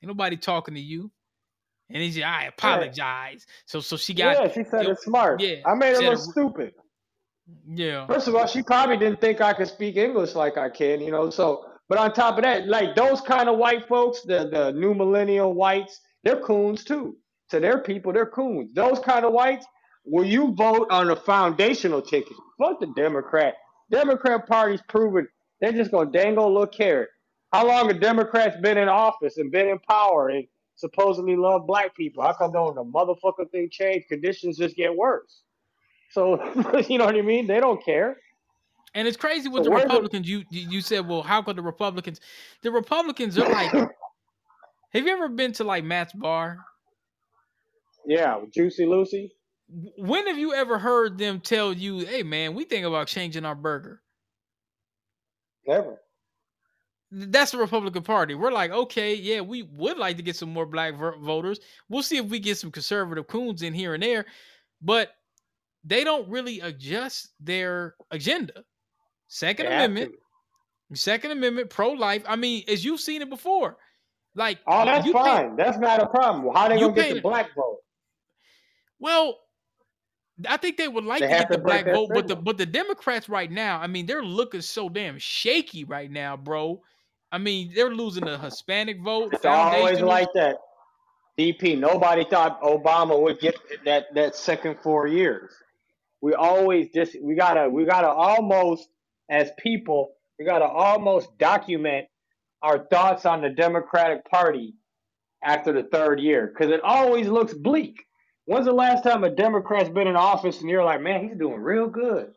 [0.02, 1.10] ain't nobody talking to you.
[1.88, 3.46] And he said, I apologize.
[3.64, 5.40] So so she got yeah, she said it's smart.
[5.40, 6.74] Yeah, I made her look stupid.
[7.68, 8.06] Yeah.
[8.08, 11.12] First of all, she probably didn't think I could speak English like I can, you
[11.12, 11.30] know.
[11.30, 14.94] So, but on top of that, like those kind of white folks, the the new
[14.94, 17.16] millennial whites, they're coons too.
[17.50, 18.70] To their people, they're coons.
[18.74, 19.66] Those kind of whites,
[20.04, 22.36] will you vote on a foundational ticket?
[22.58, 23.54] Fuck the Democrat.
[23.90, 25.28] Democrat Party's proven
[25.60, 27.08] they're just gonna dangle a little carrot.
[27.52, 31.96] How long have Democrats been in office and been in power and supposedly love black
[31.96, 32.22] people?
[32.22, 34.04] How come don't the motherfucker thing change?
[34.08, 35.42] Conditions just get worse.
[36.10, 36.34] So
[36.88, 37.46] you know what I mean?
[37.46, 38.18] They don't care.
[38.97, 40.27] And it's crazy with So the Republicans.
[40.27, 42.18] You you you said, well, how could the Republicans?
[42.62, 43.70] The Republicans are like.
[44.90, 46.59] have you ever been to like Matt's bar?
[48.06, 49.36] Yeah, Jucy Lucy.
[49.98, 53.55] When have you ever heard them tell you, "Hey, man, we think about changing our
[53.55, 54.01] burger"?
[55.66, 56.01] Never.
[57.10, 58.35] That's the Republican Party.
[58.35, 61.60] We're like, okay, yeah, we would like to get some more black voters.
[61.89, 64.24] We'll see if we get some conservative coons in here and there,
[64.81, 65.10] but
[65.85, 68.64] they don't really adjust their agenda.
[69.28, 70.12] Second They Amendment,
[70.94, 72.22] Second Amendment, pro life.
[72.26, 73.76] I mean, as you've seen it before,
[74.34, 75.56] like Oh, that's fine.
[75.56, 76.54] that's not a problem.
[76.54, 77.78] How they gonna get the black vote?
[78.98, 79.38] Well,
[80.48, 82.58] I think they would like They to get the to black vote, but the but
[82.58, 86.82] the Democrats right now, I mean, they're looking so damn shaky right now, bro.
[87.32, 89.34] I mean, they're losing the Hispanic vote.
[89.34, 90.58] It's always like that.
[91.38, 91.78] DP.
[91.78, 95.52] Nobody thought Obama would get that that second four years.
[96.22, 98.88] We always just we gotta we gotta almost
[99.30, 102.06] as people we gotta almost document
[102.62, 104.74] our thoughts on the Democratic Party
[105.42, 108.02] after the third year because it always looks bleak.
[108.46, 111.60] When's the last time a Democrat's been in office and you're like, man, he's doing
[111.60, 112.32] real good?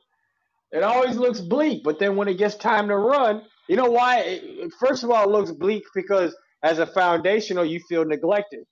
[0.72, 4.40] It always looks bleak, but then when it gets time to run, you know why?
[4.80, 8.66] First of all, it looks bleak because as a foundational, you feel neglected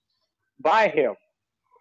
[0.59, 1.13] by him,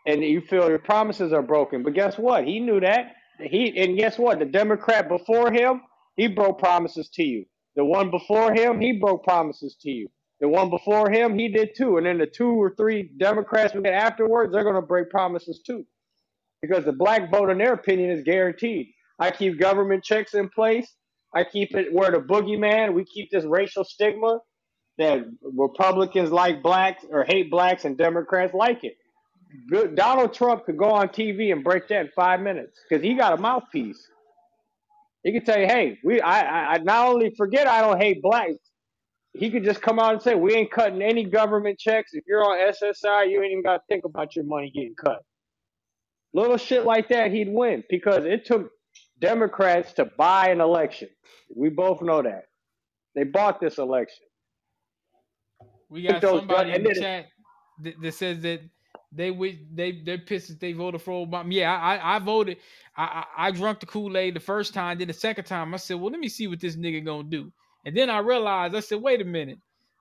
[0.06, 1.82] and you feel your promises are broken.
[1.82, 2.44] But guess what?
[2.44, 3.12] He knew that.
[3.40, 4.38] He and guess what?
[4.38, 5.82] The Democrat before him,
[6.16, 7.47] he broke promises to you.
[7.76, 10.09] The one before him, he broke promises to you.
[10.40, 11.97] The one before him, he did too.
[11.97, 15.60] And then the two or three Democrats we get afterwards, they're going to break promises
[15.64, 15.84] too
[16.62, 18.88] because the black vote, in their opinion, is guaranteed.
[19.18, 20.93] I keep government checks in place.
[21.34, 22.94] I keep it where the boogeyman.
[22.94, 24.40] We keep this racial stigma
[24.98, 28.97] that Republicans like blacks or hate blacks and Democrats like it.
[29.94, 33.32] Donald Trump could go on TV and break that in five minutes because he got
[33.32, 34.06] a mouthpiece.
[35.27, 38.70] He could tell you, "Hey, we I, I not only forget I don't hate blacks."
[39.32, 42.12] He could just come out and say, "We ain't cutting any government checks.
[42.15, 45.24] If you're on SSI, you ain't even got to think about your money getting cut."
[46.32, 48.70] Little shit like that, he'd win because it took
[49.19, 51.09] Democrats to buy an election.
[51.53, 52.44] We both know that
[53.16, 54.27] they bought this election.
[55.89, 57.27] We got somebody in the chat
[57.82, 58.61] that, that says that
[59.12, 61.53] they wish they they're pissed that they voted for Obama.
[61.53, 62.59] Yeah, I I, voted.
[62.97, 64.99] I, I I drunk the Kool Aid the first time.
[64.99, 67.53] Then the second time, I said, well, let me see what this nigga gonna do.
[67.85, 69.59] And then I realized, I said, wait a minute.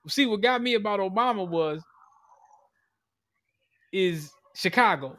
[0.07, 1.83] See, what got me about Obama was
[3.91, 5.17] is Chicago.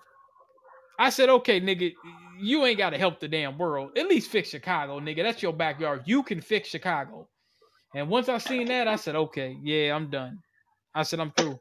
[0.98, 1.92] I said, okay, nigga,
[2.40, 3.96] you ain't got to help the damn world.
[3.96, 5.22] At least fix Chicago, nigga.
[5.22, 6.02] That's your backyard.
[6.06, 7.28] You can fix Chicago.
[7.94, 10.38] And once I seen that, I said, okay, yeah, I'm done.
[10.94, 11.58] I said, I'm through.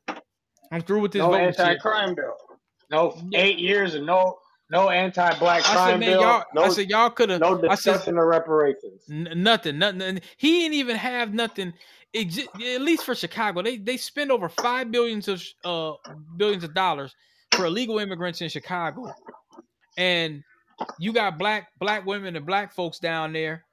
[0.72, 2.36] I'm through with this No anti-crime bill.
[2.92, 4.38] No eight years and no
[4.70, 6.22] no anti-black I crime said, man, bill.
[6.22, 6.44] y'all.
[6.54, 7.42] no, I said, y'all could have.
[7.42, 9.04] no I said, discussion of reparations.
[9.10, 10.22] N- nothing, nothing.
[10.38, 11.74] He didn't even have nothing.
[12.16, 15.94] At least for Chicago, they they spend over five billions of uh
[16.38, 17.14] billions of dollars
[17.52, 19.14] for illegal immigrants in Chicago,
[19.98, 20.42] and
[21.00, 23.66] you got black black women and black folks down there,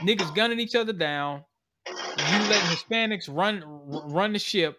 [0.00, 1.44] niggas gunning each other down.
[1.86, 4.78] You letting Hispanics run run the ship,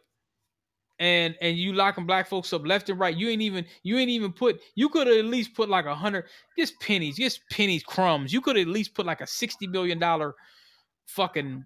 [0.99, 3.15] and and you locking black folks up left and right.
[3.15, 4.59] You ain't even you ain't even put.
[4.75, 6.25] You could have at least put like a hundred
[6.57, 8.33] just pennies, just pennies, crumbs.
[8.33, 10.35] You could at least put like a sixty billion dollar
[11.07, 11.65] fucking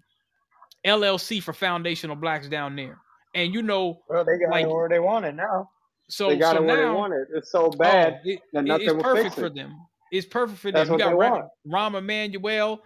[0.86, 2.98] LLC for foundational blacks down there.
[3.34, 5.68] And you know, Well, they got like it where they want it now.
[6.08, 7.28] so they got so it where now, they want it.
[7.34, 9.54] It's so oh, bad Oh, it- that nothing it's will perfect fix for it.
[9.54, 9.76] them.
[10.12, 10.74] It's perfect for them.
[10.86, 11.94] That's you got they Ra- want.
[11.94, 12.82] Rahm Emanuel.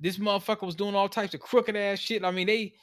[0.00, 2.24] This motherfucker was doing all types of crooked ass shit.
[2.24, 2.74] I mean, they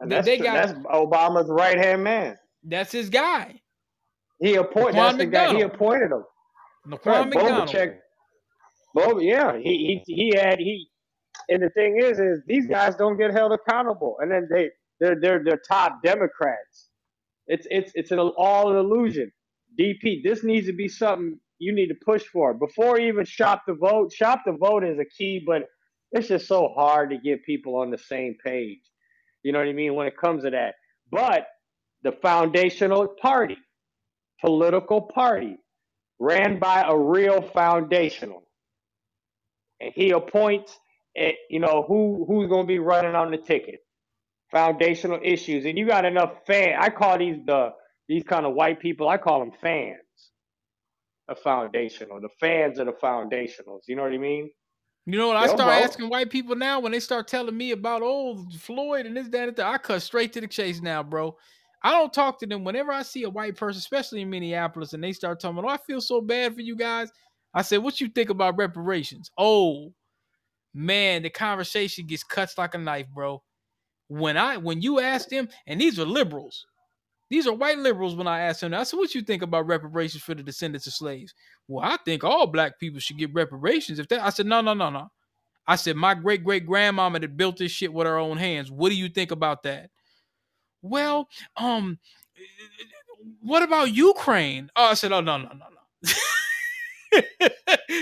[0.00, 2.36] And that's they got that's Obama's right hand man.
[2.64, 3.60] that's his guy.
[4.40, 4.96] He appointed.
[4.96, 5.54] That's the guy.
[5.54, 6.24] He appointed him.
[6.88, 7.94] Laquan Right, McDonald.
[8.94, 10.88] Bob, yeah, he he he had he.
[11.48, 14.70] And the thing is, is these guys don't get held accountable, and then they
[15.00, 16.88] they're they're they're top Democrats.
[17.46, 19.32] It's it's it's an all an illusion.
[19.78, 23.62] DP, this needs to be something you need to push for before you even shop
[23.66, 24.12] the vote.
[24.12, 25.62] Shop the vote is a key, but
[26.12, 28.80] it's just so hard to get people on the same page.
[29.42, 30.74] You know what I mean when it comes to that.
[31.10, 31.46] But
[32.02, 33.58] the foundational party,
[34.40, 35.56] political party,
[36.18, 38.42] ran by a real foundational,
[39.80, 40.78] and he appoints,
[41.16, 43.80] eh, you know, who who's going to be running on the ticket.
[44.52, 46.76] Foundational issues, and you got enough fan.
[46.78, 47.70] I call these the
[48.08, 49.08] these kind of white people.
[49.08, 49.98] I call them fans.
[51.28, 53.82] A foundational, the fans of the foundationals.
[53.88, 54.50] You know what I mean?
[55.10, 55.36] You know what?
[55.38, 59.16] I start asking white people now when they start telling me about old Floyd and
[59.16, 59.66] this, that, and that.
[59.66, 61.36] I cut straight to the chase now, bro.
[61.82, 65.02] I don't talk to them whenever I see a white person, especially in Minneapolis, and
[65.02, 67.10] they start talking "Oh, I feel so bad for you guys."
[67.54, 69.92] I said, "What you think about reparations?" Oh,
[70.74, 73.42] man, the conversation gets cuts like a knife, bro.
[74.06, 76.66] When I when you ask them, and these are liberals,
[77.30, 78.16] these are white liberals.
[78.16, 80.92] When I ask them, I said, "What you think about reparations for the descendants of
[80.92, 81.32] slaves?"
[81.68, 83.98] Well, I think all black people should get reparations.
[84.00, 85.10] If that, I said, "No, no, no, no."
[85.66, 88.70] I said, "My great great grandmama that built this shit with her own hands.
[88.70, 89.90] What do you think about that?"
[90.82, 92.00] Well, um,
[93.40, 94.68] what about Ukraine?
[94.74, 96.10] Oh, I said, "Oh no, no, no, no."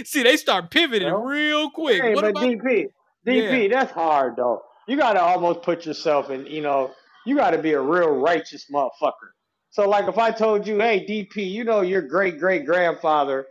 [0.05, 2.03] See, they start pivoting Well, real quick.
[2.03, 2.87] Hey, what but about DP,
[3.27, 4.63] DP, that's hard though.
[4.87, 6.47] You gotta almost put yourself in.
[6.47, 6.93] You know,
[7.29, 9.33] you gotta be a real righteous motherfucker.
[9.71, 13.47] So, like, if I told you, hey, DP, you know, your great great grandfather,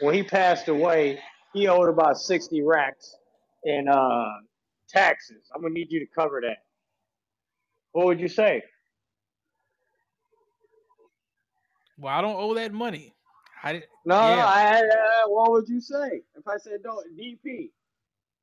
[0.00, 1.18] when he passed away,
[1.54, 3.16] he owed about sixty racks
[3.64, 4.28] in uh,
[4.88, 5.50] taxes.
[5.54, 6.58] I'm gonna need you to cover that.
[7.92, 8.62] What would you say?
[11.98, 13.14] Well, I don't owe that money.
[13.62, 14.36] I did- No, yeah.
[14.36, 14.42] no.
[14.46, 17.72] I, uh, what would you say if I said, "No, DP,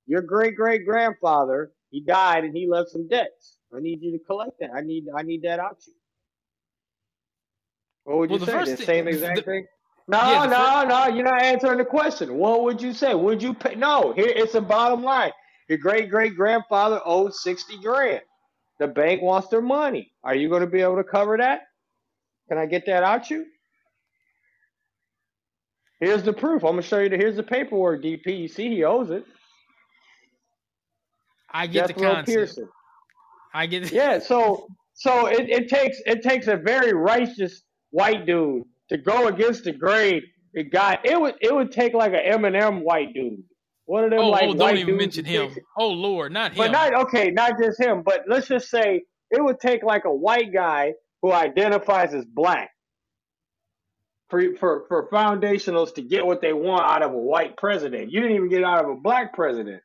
[0.08, 3.58] your great great grandfather, he died and he left some debts.
[3.76, 4.72] I need you to collect that.
[4.76, 5.94] I need I need that out you."
[8.04, 8.58] What would Well, you the say?
[8.58, 9.68] first The thing- same exact the- thing?
[10.10, 11.08] No, Yeah, no, no.
[11.14, 12.38] You're not answering the question.
[12.38, 13.14] What would you say?
[13.14, 13.76] Would you pay?
[13.76, 15.34] No, here it's a bottom line.
[15.68, 18.22] Your great great grandfather owed sixty grand.
[18.80, 20.14] The bank wants their money.
[20.24, 21.64] Are you going to be able to cover that?
[22.48, 23.46] Can I get that out you?
[26.00, 26.64] Here's the proof.
[26.64, 27.10] I'm gonna show you.
[27.10, 28.02] The, here's the paperwork.
[28.04, 28.28] DP.
[28.42, 29.26] You see, he owes it.
[31.52, 32.28] I get the Jethro concept.
[32.28, 32.70] Pearson.
[33.54, 33.92] I get it.
[33.92, 34.20] Yeah.
[34.20, 39.64] So so it, it takes it takes a very righteous white dude to go against
[39.64, 40.24] the grade.
[40.54, 43.44] It got it would it would take like an Eminem white dude.
[43.86, 45.56] One of them Oh, like oh, don't even mention him.
[45.78, 46.58] Oh Lord, not him.
[46.58, 48.04] But not okay, not just him.
[48.04, 52.70] But let's just say it would take like a white guy who identifies as black
[54.30, 58.12] for for for foundationals to get what they want out of a white president.
[58.12, 59.82] You didn't even get out of a black president.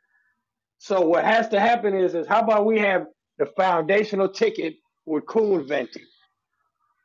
[0.82, 3.06] So what has to happen is is how about we have
[3.38, 4.74] the foundational ticket
[5.06, 6.02] with Coon venting?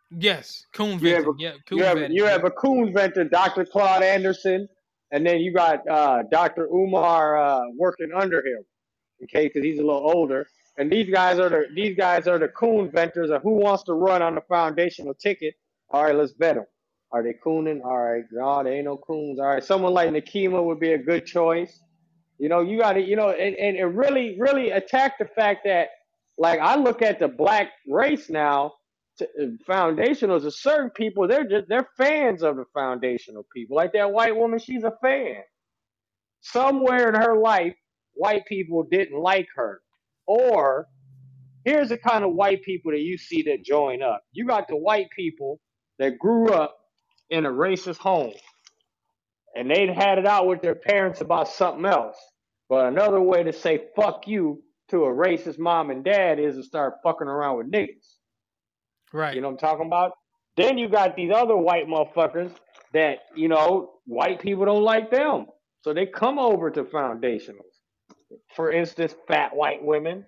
[0.10, 1.36] Yes, Coon You have a, venting.
[1.38, 2.18] Yeah, Coon you have venting.
[2.18, 3.66] you have a Coon venter, Dr.
[3.66, 4.68] Claude Anderson,
[5.12, 6.66] and then you got uh, Dr.
[6.66, 8.64] Umar uh, working under him,
[9.26, 10.48] okay, because he's a little older.
[10.80, 13.94] And these guys are the these guys are the Coon venters of who wants to
[13.94, 15.54] run on the foundational ticket.
[15.92, 16.66] All right, let's vet them.
[17.12, 17.82] Are they cooning?
[17.86, 19.40] All right, no, they ain't no coons.
[19.40, 21.80] All right, someone like Nekima would be a good choice.
[22.38, 25.62] You know, you got to, you know, and, and, and really, really attack the fact
[25.66, 25.90] that,
[26.38, 28.74] like, I look at the black race now,
[29.18, 33.76] to, uh, foundationals of certain people, they're just, they're fans of the foundational people.
[33.76, 35.42] Like that white woman, she's a fan.
[36.42, 37.74] Somewhere in her life,
[38.14, 39.82] white people didn't like her.
[40.28, 40.88] Or
[41.66, 44.22] here's the kind of white people that you see that join up.
[44.32, 45.60] You got the white people
[46.00, 46.78] that grew up
[47.30, 48.34] in a racist home
[49.58, 52.16] and they'd had it out with their parents about something else.
[52.70, 56.64] But another way to say fuck you to a racist mom and dad is to
[56.64, 58.16] start fucking around with niggas.
[59.12, 59.36] Right.
[59.36, 60.12] You know what I'm talking about?
[60.58, 62.52] Then you got these other white motherfuckers
[62.94, 65.48] that, you know, white people don't like them.
[65.82, 67.62] So they come over to foundationals.
[68.56, 70.26] For instance, fat white women.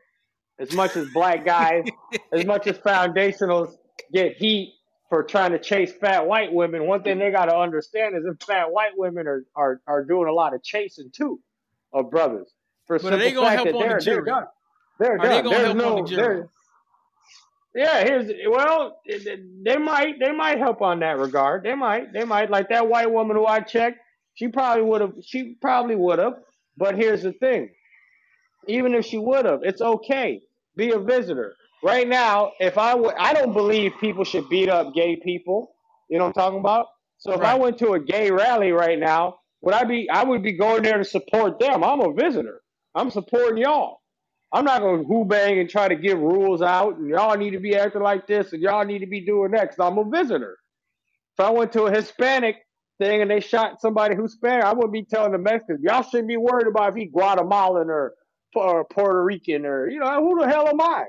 [0.60, 1.86] As much as black guys,
[2.34, 3.76] as much as foundationals
[4.14, 4.74] get heat
[5.10, 7.20] for trying to chase fat white women, one thing mm.
[7.20, 10.54] they got to understand is if fat white women are, are, are doing a lot
[10.56, 11.40] of chasing too
[11.94, 12.52] of brothers.
[12.88, 14.26] For But are they simple gonna help on the they're, they're jury?
[14.26, 14.46] done.
[15.00, 16.44] They're Are they gonna There's help no, on the jury?
[17.76, 19.00] yeah, here's well,
[19.66, 21.64] they might they might help on that regard.
[21.64, 24.00] They might they might like that white woman who I checked.
[24.36, 25.14] She probably would have.
[25.24, 26.36] She probably would have.
[26.78, 27.70] But here's the thing:
[28.68, 30.42] even if she would have, it's okay.
[30.76, 31.56] Be a visitor.
[31.84, 35.74] Right now, if I would, I don't believe people should beat up gay people.
[36.10, 36.88] You know what I'm talking about?
[37.20, 40.10] So if I went to a gay rally right now, would I be?
[40.10, 41.84] I would be going there to support them.
[41.84, 42.62] I'm a visitor.
[42.96, 44.00] I'm supporting y'all.
[44.54, 47.60] I'm not gonna who bang and try to give rules out and y'all need to
[47.60, 50.58] be acting like this and y'all need to be doing that 'cause I'm a visitor.
[51.38, 52.58] If I went to a Hispanic
[53.00, 56.30] thing and they shot somebody who's Hispanic, I wouldn't be telling the Mexicans, y'all shouldn't
[56.30, 58.16] be worried about if he Guatemalan or,
[58.56, 61.06] or Puerto Rican or you know, who the hell am I?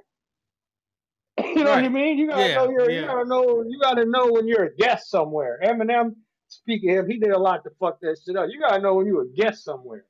[1.56, 2.18] you know what I mean?
[2.18, 3.00] You gotta Yeah, know you're, yeah.
[3.00, 5.60] you gotta know you gotta know when you're a guest somewhere.
[5.64, 6.16] Eminem,
[6.48, 8.48] speaking of him, he did a lot to fuck that shit up.
[8.50, 10.04] You gotta know when you're a guest somewhere.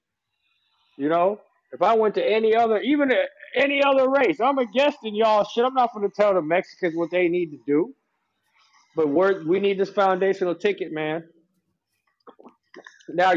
[0.96, 1.40] You know,
[1.72, 3.16] if I went to any other, even a,
[3.56, 5.64] any other race, I'm a guest in y'all shit.
[5.64, 7.94] I'm not going to tell the Mexicans what they need to do.
[8.96, 11.24] But we're, we need this foundational ticket, man.
[13.08, 13.28] Now